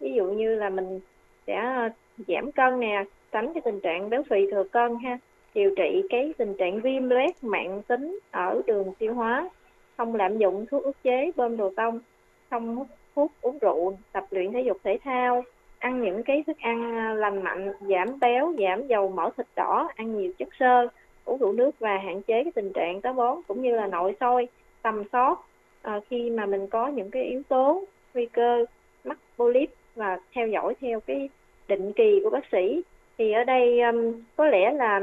Ví 0.00 0.12
dụ 0.12 0.24
như 0.24 0.54
là 0.54 0.70
mình 0.70 1.00
sẽ 1.46 1.54
ờ, 1.54 1.88
giảm 2.28 2.52
cân 2.52 2.80
nè, 2.80 3.04
tránh 3.32 3.54
cái 3.54 3.60
tình 3.64 3.80
trạng 3.80 4.10
béo 4.10 4.22
phì 4.30 4.50
thừa 4.50 4.64
cân 4.64 4.96
ha 5.04 5.18
điều 5.56 5.74
trị 5.76 6.02
cái 6.10 6.34
tình 6.38 6.54
trạng 6.58 6.80
viêm 6.80 7.08
loét 7.08 7.44
mạng 7.44 7.82
tính 7.88 8.18
ở 8.30 8.62
đường 8.66 8.94
tiêu 8.98 9.14
hóa 9.14 9.50
không 9.96 10.14
lạm 10.14 10.38
dụng 10.38 10.66
thuốc 10.70 10.82
ức 10.82 11.02
chế 11.02 11.30
bơm 11.36 11.56
đồ 11.56 11.72
tông 11.76 12.00
không 12.50 12.76
hút 12.76 12.86
thuốc 13.14 13.32
uống 13.40 13.58
rượu 13.58 13.96
tập 14.12 14.24
luyện 14.30 14.52
thể 14.52 14.60
dục 14.60 14.76
thể 14.84 14.98
thao 15.04 15.44
ăn 15.78 16.02
những 16.02 16.22
cái 16.22 16.44
thức 16.46 16.56
ăn 16.60 16.96
à, 16.96 17.14
lành 17.14 17.42
mạnh 17.42 17.72
giảm 17.80 18.20
béo 18.20 18.54
giảm 18.58 18.86
dầu 18.86 19.08
mỡ 19.08 19.30
thịt 19.36 19.46
đỏ 19.56 19.88
ăn 19.96 20.18
nhiều 20.18 20.32
chất 20.38 20.48
xơ 20.58 20.88
uống 21.24 21.38
đủ 21.38 21.52
nước 21.52 21.70
và 21.78 21.98
hạn 21.98 22.22
chế 22.22 22.44
cái 22.44 22.52
tình 22.54 22.72
trạng 22.72 23.00
táo 23.00 23.12
bón 23.12 23.38
cũng 23.48 23.62
như 23.62 23.76
là 23.76 23.86
nội 23.86 24.16
soi 24.20 24.48
tầm 24.82 25.02
soát 25.12 25.38
à, 25.82 26.00
khi 26.10 26.30
mà 26.30 26.46
mình 26.46 26.66
có 26.66 26.88
những 26.88 27.10
cái 27.10 27.24
yếu 27.24 27.42
tố 27.48 27.84
nguy 28.14 28.26
cơ 28.26 28.64
mắc 29.04 29.18
polyp 29.36 29.70
và 29.94 30.18
theo 30.32 30.48
dõi 30.48 30.74
theo 30.80 31.00
cái 31.00 31.28
định 31.68 31.92
kỳ 31.92 32.20
của 32.24 32.30
bác 32.30 32.44
sĩ. 32.52 32.82
Thì 33.18 33.32
ở 33.32 33.44
đây 33.44 33.80
um, 33.80 34.12
có 34.36 34.46
lẽ 34.46 34.72
là 34.72 35.00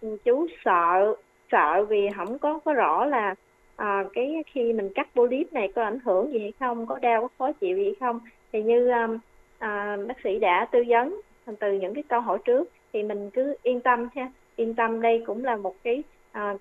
ừ, 0.00 0.16
chú 0.24 0.46
sợ 0.64 1.14
sợ 1.52 1.84
vì 1.88 2.08
không 2.16 2.38
có 2.38 2.58
có 2.64 2.72
rõ 2.72 3.04
là 3.04 3.34
à, 3.76 4.04
cái 4.12 4.42
khi 4.46 4.72
mình 4.72 4.88
cắt 4.94 5.08
polyp 5.14 5.52
này 5.52 5.72
có 5.74 5.82
ảnh 5.82 5.98
hưởng 6.04 6.32
gì 6.32 6.38
hay 6.38 6.52
không? 6.60 6.86
Có 6.86 6.98
đau 6.98 7.20
có 7.20 7.28
khó 7.38 7.52
chịu 7.52 7.76
gì 7.76 7.84
hay 7.84 7.94
không? 8.00 8.20
Thì 8.52 8.62
như 8.62 8.90
um, 8.90 9.18
à, 9.58 9.96
bác 10.08 10.20
sĩ 10.24 10.38
đã 10.38 10.68
tư 10.72 10.84
vấn 10.88 11.20
từ 11.58 11.72
những 11.72 11.94
cái 11.94 12.04
câu 12.08 12.20
hỏi 12.20 12.38
trước 12.44 12.70
thì 12.92 13.02
mình 13.02 13.30
cứ 13.30 13.56
yên 13.62 13.80
tâm 13.80 14.08
ha. 14.14 14.30
Yên 14.56 14.74
tâm 14.74 15.00
đây 15.00 15.22
cũng 15.26 15.44
là 15.44 15.56
một 15.56 15.74
cái 15.82 16.02
à, 16.32 16.54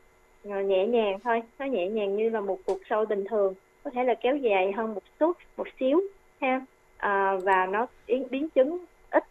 nhẹ 0.44 0.88
nhàng 0.88 1.20
thôi. 1.24 1.44
Nó 1.60 1.66
nhẹ 1.66 1.88
nhàng 1.88 2.16
như 2.16 2.30
là 2.30 2.42
một 2.42 2.60
cuộc 2.66 2.80
sâu 2.90 3.06
bình 3.06 3.24
thường. 3.30 3.54
Có 3.84 3.92
thể 3.94 4.04
là 4.04 4.14
kéo 4.14 4.36
dài 4.36 4.72
hơn 4.72 4.94
một 4.94 5.04
chút 5.20 5.38
một 5.58 5.68
xíu 5.80 6.02
ha. 6.42 6.62
À, 6.98 7.38
và 7.44 7.66
nó 7.66 7.88
biến 8.08 8.50
chứng 8.50 8.86
ít 9.10 9.24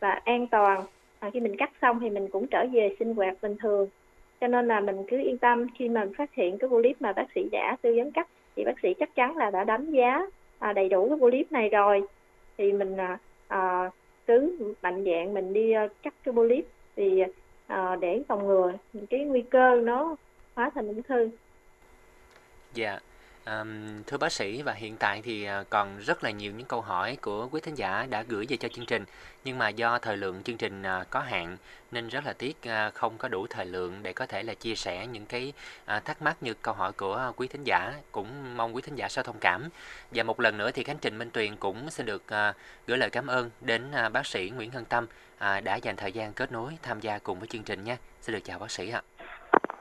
và 0.00 0.10
an 0.10 0.46
toàn. 0.46 0.82
À, 1.18 1.30
khi 1.32 1.40
mình 1.40 1.56
cắt 1.56 1.70
xong 1.82 2.00
thì 2.00 2.10
mình 2.10 2.28
cũng 2.28 2.46
trở 2.46 2.66
về 2.72 2.96
sinh 2.98 3.14
hoạt 3.14 3.36
bình 3.42 3.56
thường 3.56 3.88
cho 4.42 4.48
nên 4.48 4.68
là 4.68 4.80
mình 4.80 4.96
cứ 5.08 5.18
yên 5.18 5.38
tâm 5.38 5.66
khi 5.78 5.88
mà 5.88 6.06
phát 6.18 6.34
hiện 6.34 6.58
cái 6.58 6.70
polyp 6.70 7.02
mà 7.02 7.12
bác 7.12 7.26
sĩ 7.34 7.48
đã 7.52 7.76
tư 7.82 7.94
vấn 7.96 8.12
cắt 8.12 8.28
thì 8.56 8.64
bác 8.64 8.80
sĩ 8.82 8.94
chắc 8.98 9.14
chắn 9.14 9.36
là 9.36 9.50
đã 9.50 9.64
đánh 9.64 9.90
giá 9.90 10.22
à, 10.58 10.72
đầy 10.72 10.88
đủ 10.88 11.08
cái 11.08 11.18
polyp 11.20 11.52
này 11.52 11.68
rồi 11.68 12.02
thì 12.58 12.72
mình 12.72 12.96
à, 12.96 13.18
à, 13.48 13.90
cứ 14.26 14.58
mạnh 14.82 15.04
dạng 15.04 15.34
mình 15.34 15.52
đi 15.52 15.72
à, 15.72 15.88
cắt 16.02 16.14
cái 16.24 16.34
polyp 16.34 16.66
thì 16.96 17.22
à, 17.66 17.96
để 17.96 18.22
phòng 18.28 18.46
ngừa 18.46 18.72
cái 19.10 19.20
nguy 19.20 19.42
cơ 19.42 19.80
nó 19.82 20.16
hóa 20.54 20.70
thành 20.74 20.86
ung 20.86 21.02
thư. 21.02 21.30
Dạ. 22.74 22.90
Yeah. 22.90 23.02
À, 23.44 23.64
thưa 24.06 24.18
bác 24.18 24.32
sĩ 24.32 24.62
và 24.62 24.72
hiện 24.72 24.96
tại 24.96 25.20
thì 25.24 25.44
ờ, 25.44 25.64
còn 25.70 25.98
rất 25.98 26.24
là 26.24 26.30
nhiều 26.30 26.52
những 26.56 26.66
câu 26.66 26.80
hỏi 26.80 27.16
của 27.22 27.48
quý 27.50 27.60
thính 27.60 27.74
giả 27.74 28.06
đã 28.10 28.22
gửi 28.28 28.46
về 28.48 28.56
cho 28.56 28.68
chương 28.68 28.86
trình. 28.86 29.04
Nhưng 29.44 29.58
mà 29.58 29.68
do 29.68 29.98
thời 29.98 30.16
lượng 30.16 30.42
chương 30.42 30.56
trình 30.56 30.82
ờ, 30.82 31.04
có 31.10 31.20
hạn 31.20 31.56
nên 31.92 32.08
rất 32.08 32.26
là 32.26 32.32
tiếc 32.32 32.56
ờ, 32.66 32.90
không 32.94 33.18
có 33.18 33.28
đủ 33.28 33.46
thời 33.50 33.66
lượng 33.66 33.94
để 34.02 34.12
có 34.12 34.26
thể 34.26 34.42
là 34.42 34.54
chia 34.54 34.74
sẻ 34.74 35.06
những 35.06 35.26
cái 35.26 35.52
thắc 36.04 36.22
mắc 36.22 36.36
như 36.40 36.54
câu 36.54 36.74
hỏi 36.74 36.92
của 36.92 37.32
quý 37.36 37.48
thính 37.48 37.64
giả. 37.64 37.92
Cũng 38.12 38.56
mong 38.56 38.76
quý 38.76 38.82
thính 38.82 38.94
giả 38.94 39.08
sao 39.08 39.24
thông 39.24 39.38
cảm. 39.40 39.68
Và 40.10 40.22
một 40.22 40.40
lần 40.40 40.58
nữa 40.58 40.70
thì 40.70 40.84
khánh 40.84 40.98
trình 41.00 41.18
minh 41.18 41.30
tuyền 41.30 41.56
cũng 41.56 41.90
xin 41.90 42.06
được 42.06 42.22
gửi 42.86 42.98
lời 42.98 43.10
cảm 43.10 43.26
ơn 43.26 43.50
đến 43.60 43.82
bác 44.12 44.26
sĩ 44.26 44.52
nguyễn 44.56 44.70
hân 44.70 44.84
tâm 44.84 45.06
à, 45.38 45.60
đã 45.60 45.76
dành 45.76 45.96
thời 45.96 46.12
gian 46.12 46.32
kết 46.32 46.52
nối 46.52 46.72
tham 46.82 47.00
gia 47.00 47.18
cùng 47.18 47.38
với 47.38 47.48
chương 47.48 47.62
trình 47.62 47.84
nhé 47.84 47.96
xin 48.20 48.34
được 48.34 48.44
chào 48.44 48.58
bác 48.58 48.70
sĩ 48.70 48.90
ạ. 48.90 49.02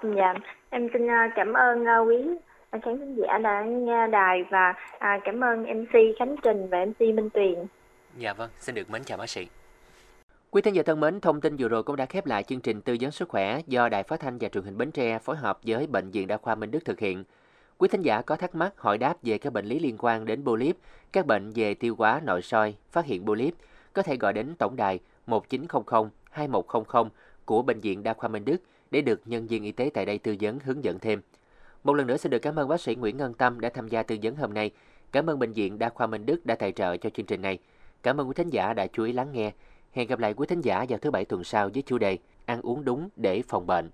Dạ 0.03 0.33
em 0.69 0.89
xin 0.93 1.07
cảm 1.35 1.53
ơn 1.53 2.07
quý 2.07 2.17
khán 2.79 2.99
thính 2.99 3.15
giả 3.15 3.37
đã 3.37 3.63
nghe 3.63 3.93
à, 3.93 4.07
đài 4.07 4.43
và 4.51 4.73
à, 4.99 5.19
cảm 5.23 5.43
ơn 5.43 5.63
MC 5.63 5.93
Khánh 6.19 6.35
Trình 6.43 6.67
và 6.69 6.85
MC 6.85 6.99
Minh 6.99 7.29
Tuyền. 7.33 7.65
Dạ 8.17 8.33
vâng, 8.33 8.49
xin 8.59 8.75
được 8.75 8.89
mến 8.89 9.03
chào 9.03 9.17
bác 9.17 9.29
sĩ. 9.29 9.47
Quý 10.51 10.61
thính 10.61 10.75
giả 10.75 10.83
thân 10.83 10.99
mến, 10.99 11.19
thông 11.19 11.41
tin 11.41 11.55
vừa 11.59 11.67
rồi 11.67 11.83
cũng 11.83 11.95
đã 11.95 12.05
khép 12.05 12.25
lại 12.25 12.43
chương 12.43 12.61
trình 12.61 12.81
tư 12.81 12.97
vấn 13.01 13.11
sức 13.11 13.29
khỏe 13.29 13.59
do 13.67 13.89
Đài 13.89 14.03
Phát 14.03 14.19
thanh 14.19 14.37
và 14.37 14.49
Truyền 14.49 14.63
hình 14.63 14.77
Bến 14.77 14.91
Tre 14.91 15.19
phối 15.19 15.35
hợp 15.35 15.59
với 15.63 15.87
Bệnh 15.87 16.11
viện 16.11 16.27
Đa 16.27 16.37
khoa 16.37 16.55
Minh 16.55 16.71
Đức 16.71 16.85
thực 16.85 16.99
hiện. 16.99 17.23
Quý 17.77 17.87
thính 17.87 18.01
giả 18.01 18.21
có 18.21 18.35
thắc 18.35 18.55
mắc 18.55 18.73
hỏi 18.77 18.97
đáp 18.97 19.15
về 19.23 19.37
các 19.37 19.53
bệnh 19.53 19.65
lý 19.65 19.79
liên 19.79 19.95
quan 19.99 20.25
đến 20.25 20.43
polyp, 20.45 20.75
các 21.11 21.25
bệnh 21.25 21.51
về 21.55 21.73
tiêu 21.73 21.95
hóa 21.97 22.21
nội 22.23 22.41
soi, 22.41 22.75
phát 22.91 23.05
hiện 23.05 23.25
polyp, 23.25 23.53
có 23.93 24.01
thể 24.01 24.17
gọi 24.17 24.33
đến 24.33 24.55
tổng 24.59 24.75
đài 24.75 24.99
1900 25.27 26.09
2100 26.31 27.09
của 27.45 27.61
Bệnh 27.61 27.79
viện 27.79 28.03
Đa 28.03 28.13
khoa 28.13 28.29
Minh 28.29 28.45
Đức 28.45 28.57
để 28.91 29.01
được 29.01 29.21
nhân 29.25 29.47
viên 29.47 29.63
y 29.63 29.71
tế 29.71 29.89
tại 29.93 30.05
đây 30.05 30.17
tư 30.17 30.35
vấn 30.41 30.59
hướng 30.59 30.83
dẫn 30.83 30.99
thêm. 30.99 31.21
Một 31.83 31.93
lần 31.93 32.07
nữa 32.07 32.17
xin 32.17 32.29
được 32.29 32.39
cảm 32.39 32.55
ơn 32.55 32.67
bác 32.67 32.81
sĩ 32.81 32.95
Nguyễn 32.95 33.17
Ngân 33.17 33.33
Tâm 33.33 33.59
đã 33.59 33.69
tham 33.69 33.87
gia 33.87 34.03
tư 34.03 34.17
vấn 34.23 34.35
hôm 34.35 34.53
nay. 34.53 34.71
Cảm 35.11 35.29
ơn 35.29 35.39
Bệnh 35.39 35.53
viện 35.53 35.79
Đa 35.79 35.89
khoa 35.89 36.07
Minh 36.07 36.25
Đức 36.25 36.45
đã 36.45 36.55
tài 36.55 36.71
trợ 36.71 36.97
cho 36.97 37.09
chương 37.09 37.25
trình 37.25 37.41
này. 37.41 37.59
Cảm 38.03 38.17
ơn 38.17 38.27
quý 38.27 38.33
thính 38.35 38.49
giả 38.49 38.73
đã 38.73 38.87
chú 38.87 39.03
ý 39.03 39.13
lắng 39.13 39.31
nghe. 39.31 39.51
Hẹn 39.91 40.07
gặp 40.07 40.19
lại 40.19 40.33
quý 40.33 40.47
thính 40.47 40.61
giả 40.61 40.85
vào 40.89 40.99
thứ 40.99 41.11
bảy 41.11 41.25
tuần 41.25 41.43
sau 41.43 41.69
với 41.73 41.83
chủ 41.85 41.97
đề 41.97 42.17
Ăn 42.45 42.61
uống 42.61 42.85
đúng 42.85 43.09
để 43.15 43.41
phòng 43.47 43.67
bệnh. 43.67 43.89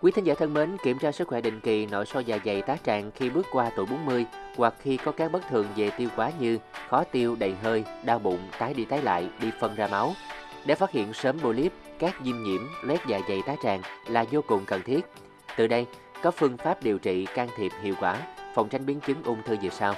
Quý 0.00 0.10
thính 0.10 0.24
giả 0.24 0.34
thân 0.34 0.54
mến, 0.54 0.76
kiểm 0.84 0.98
tra 0.98 1.12
sức 1.12 1.28
khỏe 1.28 1.40
định 1.40 1.60
kỳ 1.60 1.86
nội 1.86 2.06
soi 2.06 2.24
dạ 2.24 2.38
dày 2.44 2.62
tá 2.62 2.76
tràng 2.84 3.10
khi 3.14 3.30
bước 3.30 3.46
qua 3.52 3.70
tuổi 3.76 3.86
40 3.86 4.26
hoặc 4.56 4.74
khi 4.80 4.96
có 4.96 5.12
các 5.12 5.32
bất 5.32 5.42
thường 5.48 5.66
về 5.76 5.90
tiêu 5.98 6.08
hóa 6.16 6.32
như 6.40 6.58
khó 6.88 7.04
tiêu, 7.04 7.36
đầy 7.38 7.54
hơi, 7.62 7.84
đau 8.04 8.18
bụng, 8.18 8.40
tái 8.58 8.74
đi 8.74 8.84
tái 8.84 9.02
lại, 9.02 9.28
đi 9.40 9.50
phân 9.60 9.74
ra 9.74 9.86
máu. 9.86 10.12
Để 10.66 10.74
phát 10.74 10.90
hiện 10.90 11.12
sớm 11.12 11.38
polyp, 11.38 11.72
các 12.00 12.14
diêm 12.24 12.42
nhiễm, 12.42 12.60
loét 12.82 13.00
dạ 13.06 13.20
dày 13.28 13.42
tá 13.46 13.56
tràng 13.62 13.82
là 14.06 14.24
vô 14.30 14.40
cùng 14.46 14.64
cần 14.66 14.82
thiết. 14.82 15.00
Từ 15.56 15.66
đây, 15.66 15.86
có 16.22 16.30
phương 16.30 16.56
pháp 16.56 16.82
điều 16.82 16.98
trị 16.98 17.26
can 17.34 17.48
thiệp 17.56 17.72
hiệu 17.82 17.94
quả, 18.00 18.16
phòng 18.54 18.68
tránh 18.68 18.86
biến 18.86 19.00
chứng 19.00 19.22
ung 19.24 19.42
thư 19.42 19.56
như 19.62 19.68
sau. 19.68 19.94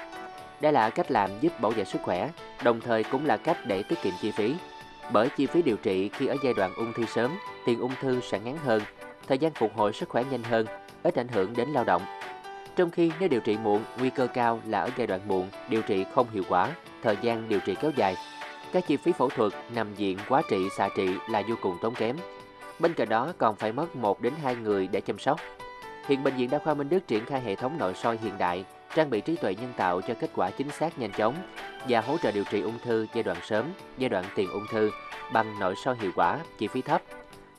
Đây 0.61 0.73
là 0.73 0.91
cách 0.91 1.11
làm 1.11 1.31
giúp 1.41 1.61
bảo 1.61 1.73
vệ 1.73 1.85
sức 1.85 2.03
khỏe, 2.03 2.31
đồng 2.65 2.81
thời 2.81 3.05
cũng 3.05 3.27
là 3.27 3.37
cách 3.37 3.67
để 3.67 3.83
tiết 3.83 4.03
kiệm 4.03 4.13
chi 4.21 4.31
phí. 4.31 4.55
Bởi 5.13 5.29
chi 5.37 5.47
phí 5.47 5.63
điều 5.63 5.77
trị 5.77 6.09
khi 6.09 6.27
ở 6.27 6.37
giai 6.45 6.55
đoạn 6.55 6.75
ung 6.75 6.93
thư 6.93 7.07
sớm, 7.07 7.31
tiền 7.67 7.81
ung 7.81 7.93
thư 8.01 8.21
sẽ 8.21 8.39
ngắn 8.41 8.57
hơn, 8.65 8.83
thời 9.29 9.39
gian 9.39 9.53
phục 9.53 9.77
hồi 9.77 9.93
sức 9.93 10.09
khỏe 10.09 10.25
nhanh 10.31 10.43
hơn, 10.43 10.67
ít 11.03 11.15
ảnh 11.15 11.29
hưởng 11.29 11.57
đến 11.57 11.69
lao 11.69 11.85
động. 11.85 12.03
Trong 12.77 12.91
khi 12.91 13.13
nếu 13.21 13.29
điều 13.29 13.41
trị 13.41 13.57
muộn, 13.63 13.85
nguy 13.99 14.11
cơ 14.11 14.27
cao 14.27 14.61
là 14.67 14.81
ở 14.81 14.91
giai 14.97 15.07
đoạn 15.07 15.21
muộn, 15.29 15.49
điều 15.69 15.83
trị 15.83 16.05
không 16.15 16.27
hiệu 16.33 16.43
quả, 16.49 16.71
thời 17.03 17.17
gian 17.23 17.49
điều 17.49 17.61
trị 17.61 17.75
kéo 17.81 17.91
dài. 17.97 18.17
Các 18.73 18.87
chi 18.87 18.97
phí 18.97 19.13
phẫu 19.13 19.29
thuật, 19.29 19.53
nằm 19.75 19.95
viện, 19.95 20.19
quá 20.29 20.43
trị, 20.51 20.69
xạ 20.77 20.89
trị 20.97 21.09
là 21.31 21.43
vô 21.49 21.55
cùng 21.63 21.77
tốn 21.83 21.95
kém. 21.95 22.17
Bên 22.79 22.95
cạnh 22.95 23.09
đó 23.09 23.33
còn 23.39 23.57
phải 23.57 23.73
mất 23.73 23.97
1 23.97 24.21
đến 24.21 24.33
2 24.43 24.57
người 24.57 24.87
để 24.87 25.01
chăm 25.01 25.19
sóc. 25.19 25.41
Hiện 26.09 26.25
Bệnh 26.25 26.37
viện 26.37 26.51
Đa 26.51 26.59
khoa 26.59 26.75
Minh 26.75 26.89
Đức 26.89 27.07
triển 27.07 27.25
khai 27.25 27.41
hệ 27.41 27.55
thống 27.55 27.79
nội 27.79 27.95
soi 27.95 28.19
hiện 28.23 28.39
đại, 28.39 28.65
trang 28.95 29.11
bị 29.11 29.21
trí 29.21 29.37
tuệ 29.37 29.55
nhân 29.55 29.73
tạo 29.77 30.01
cho 30.01 30.15
kết 30.21 30.31
quả 30.35 30.51
chính 30.51 30.71
xác 30.71 30.99
nhanh 30.99 31.13
chóng 31.13 31.35
và 31.89 32.01
hỗ 32.01 32.19
trợ 32.19 32.33
điều 32.33 32.45
trị 32.45 32.61
ung 32.61 32.79
thư 32.85 33.07
giai 33.15 33.23
đoạn 33.23 33.39
sớm, 33.43 33.65
giai 33.99 34.09
đoạn 34.09 34.25
tiền 34.35 34.51
ung 34.51 34.67
thư 34.71 34.91
bằng 35.33 35.59
nội 35.61 35.75
soi 35.77 35.97
hiệu 36.01 36.11
quả, 36.17 36.39
chi 36.59 36.67
phí 36.69 36.83
thấp. 36.83 37.03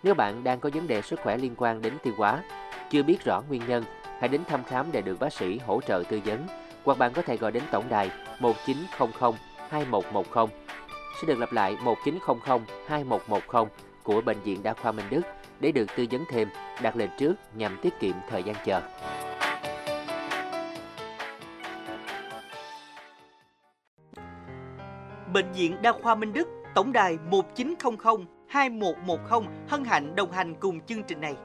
Nếu 0.03 0.13
bạn 0.13 0.43
đang 0.43 0.59
có 0.59 0.69
vấn 0.73 0.87
đề 0.87 1.01
sức 1.01 1.19
khỏe 1.23 1.37
liên 1.37 1.55
quan 1.57 1.81
đến 1.81 1.93
tiêu 2.03 2.13
hóa, 2.17 2.43
chưa 2.91 3.03
biết 3.03 3.25
rõ 3.25 3.41
nguyên 3.49 3.61
nhân, 3.67 3.83
hãy 4.19 4.29
đến 4.29 4.41
thăm 4.45 4.63
khám 4.63 4.91
để 4.91 5.01
được 5.01 5.19
bác 5.19 5.33
sĩ 5.33 5.59
hỗ 5.65 5.81
trợ 5.81 6.03
tư 6.09 6.19
vấn 6.25 6.47
hoặc 6.83 6.97
bạn 6.97 7.13
có 7.13 7.21
thể 7.21 7.37
gọi 7.37 7.51
đến 7.51 7.63
tổng 7.71 7.89
đài 7.89 8.11
1900 8.39 9.33
2110 9.69 10.62
sẽ 11.21 11.27
được 11.27 11.39
lặp 11.39 11.53
lại 11.53 11.77
1900 11.83 12.59
2110 12.87 13.65
của 14.03 14.21
Bệnh 14.21 14.39
viện 14.39 14.63
Đa 14.63 14.73
khoa 14.73 14.91
Minh 14.91 15.05
Đức 15.09 15.21
để 15.59 15.71
được 15.71 15.85
tư 15.97 16.05
vấn 16.11 16.23
thêm, 16.29 16.47
đặt 16.81 16.95
lịch 16.95 17.09
trước 17.19 17.33
nhằm 17.55 17.77
tiết 17.81 17.93
kiệm 17.99 18.13
thời 18.29 18.43
gian 18.43 18.55
chờ. 18.65 18.81
Bệnh 25.33 25.51
viện 25.51 25.81
Đa 25.81 25.91
khoa 25.91 26.15
Minh 26.15 26.33
Đức, 26.33 26.47
tổng 26.75 26.91
đài 26.91 27.17
1900 27.29 28.25
2110 28.47 29.17
hân 29.67 29.85
hạnh 29.85 30.15
đồng 30.15 30.31
hành 30.31 30.55
cùng 30.59 30.81
chương 30.81 31.03
trình 31.03 31.21
này. 31.21 31.35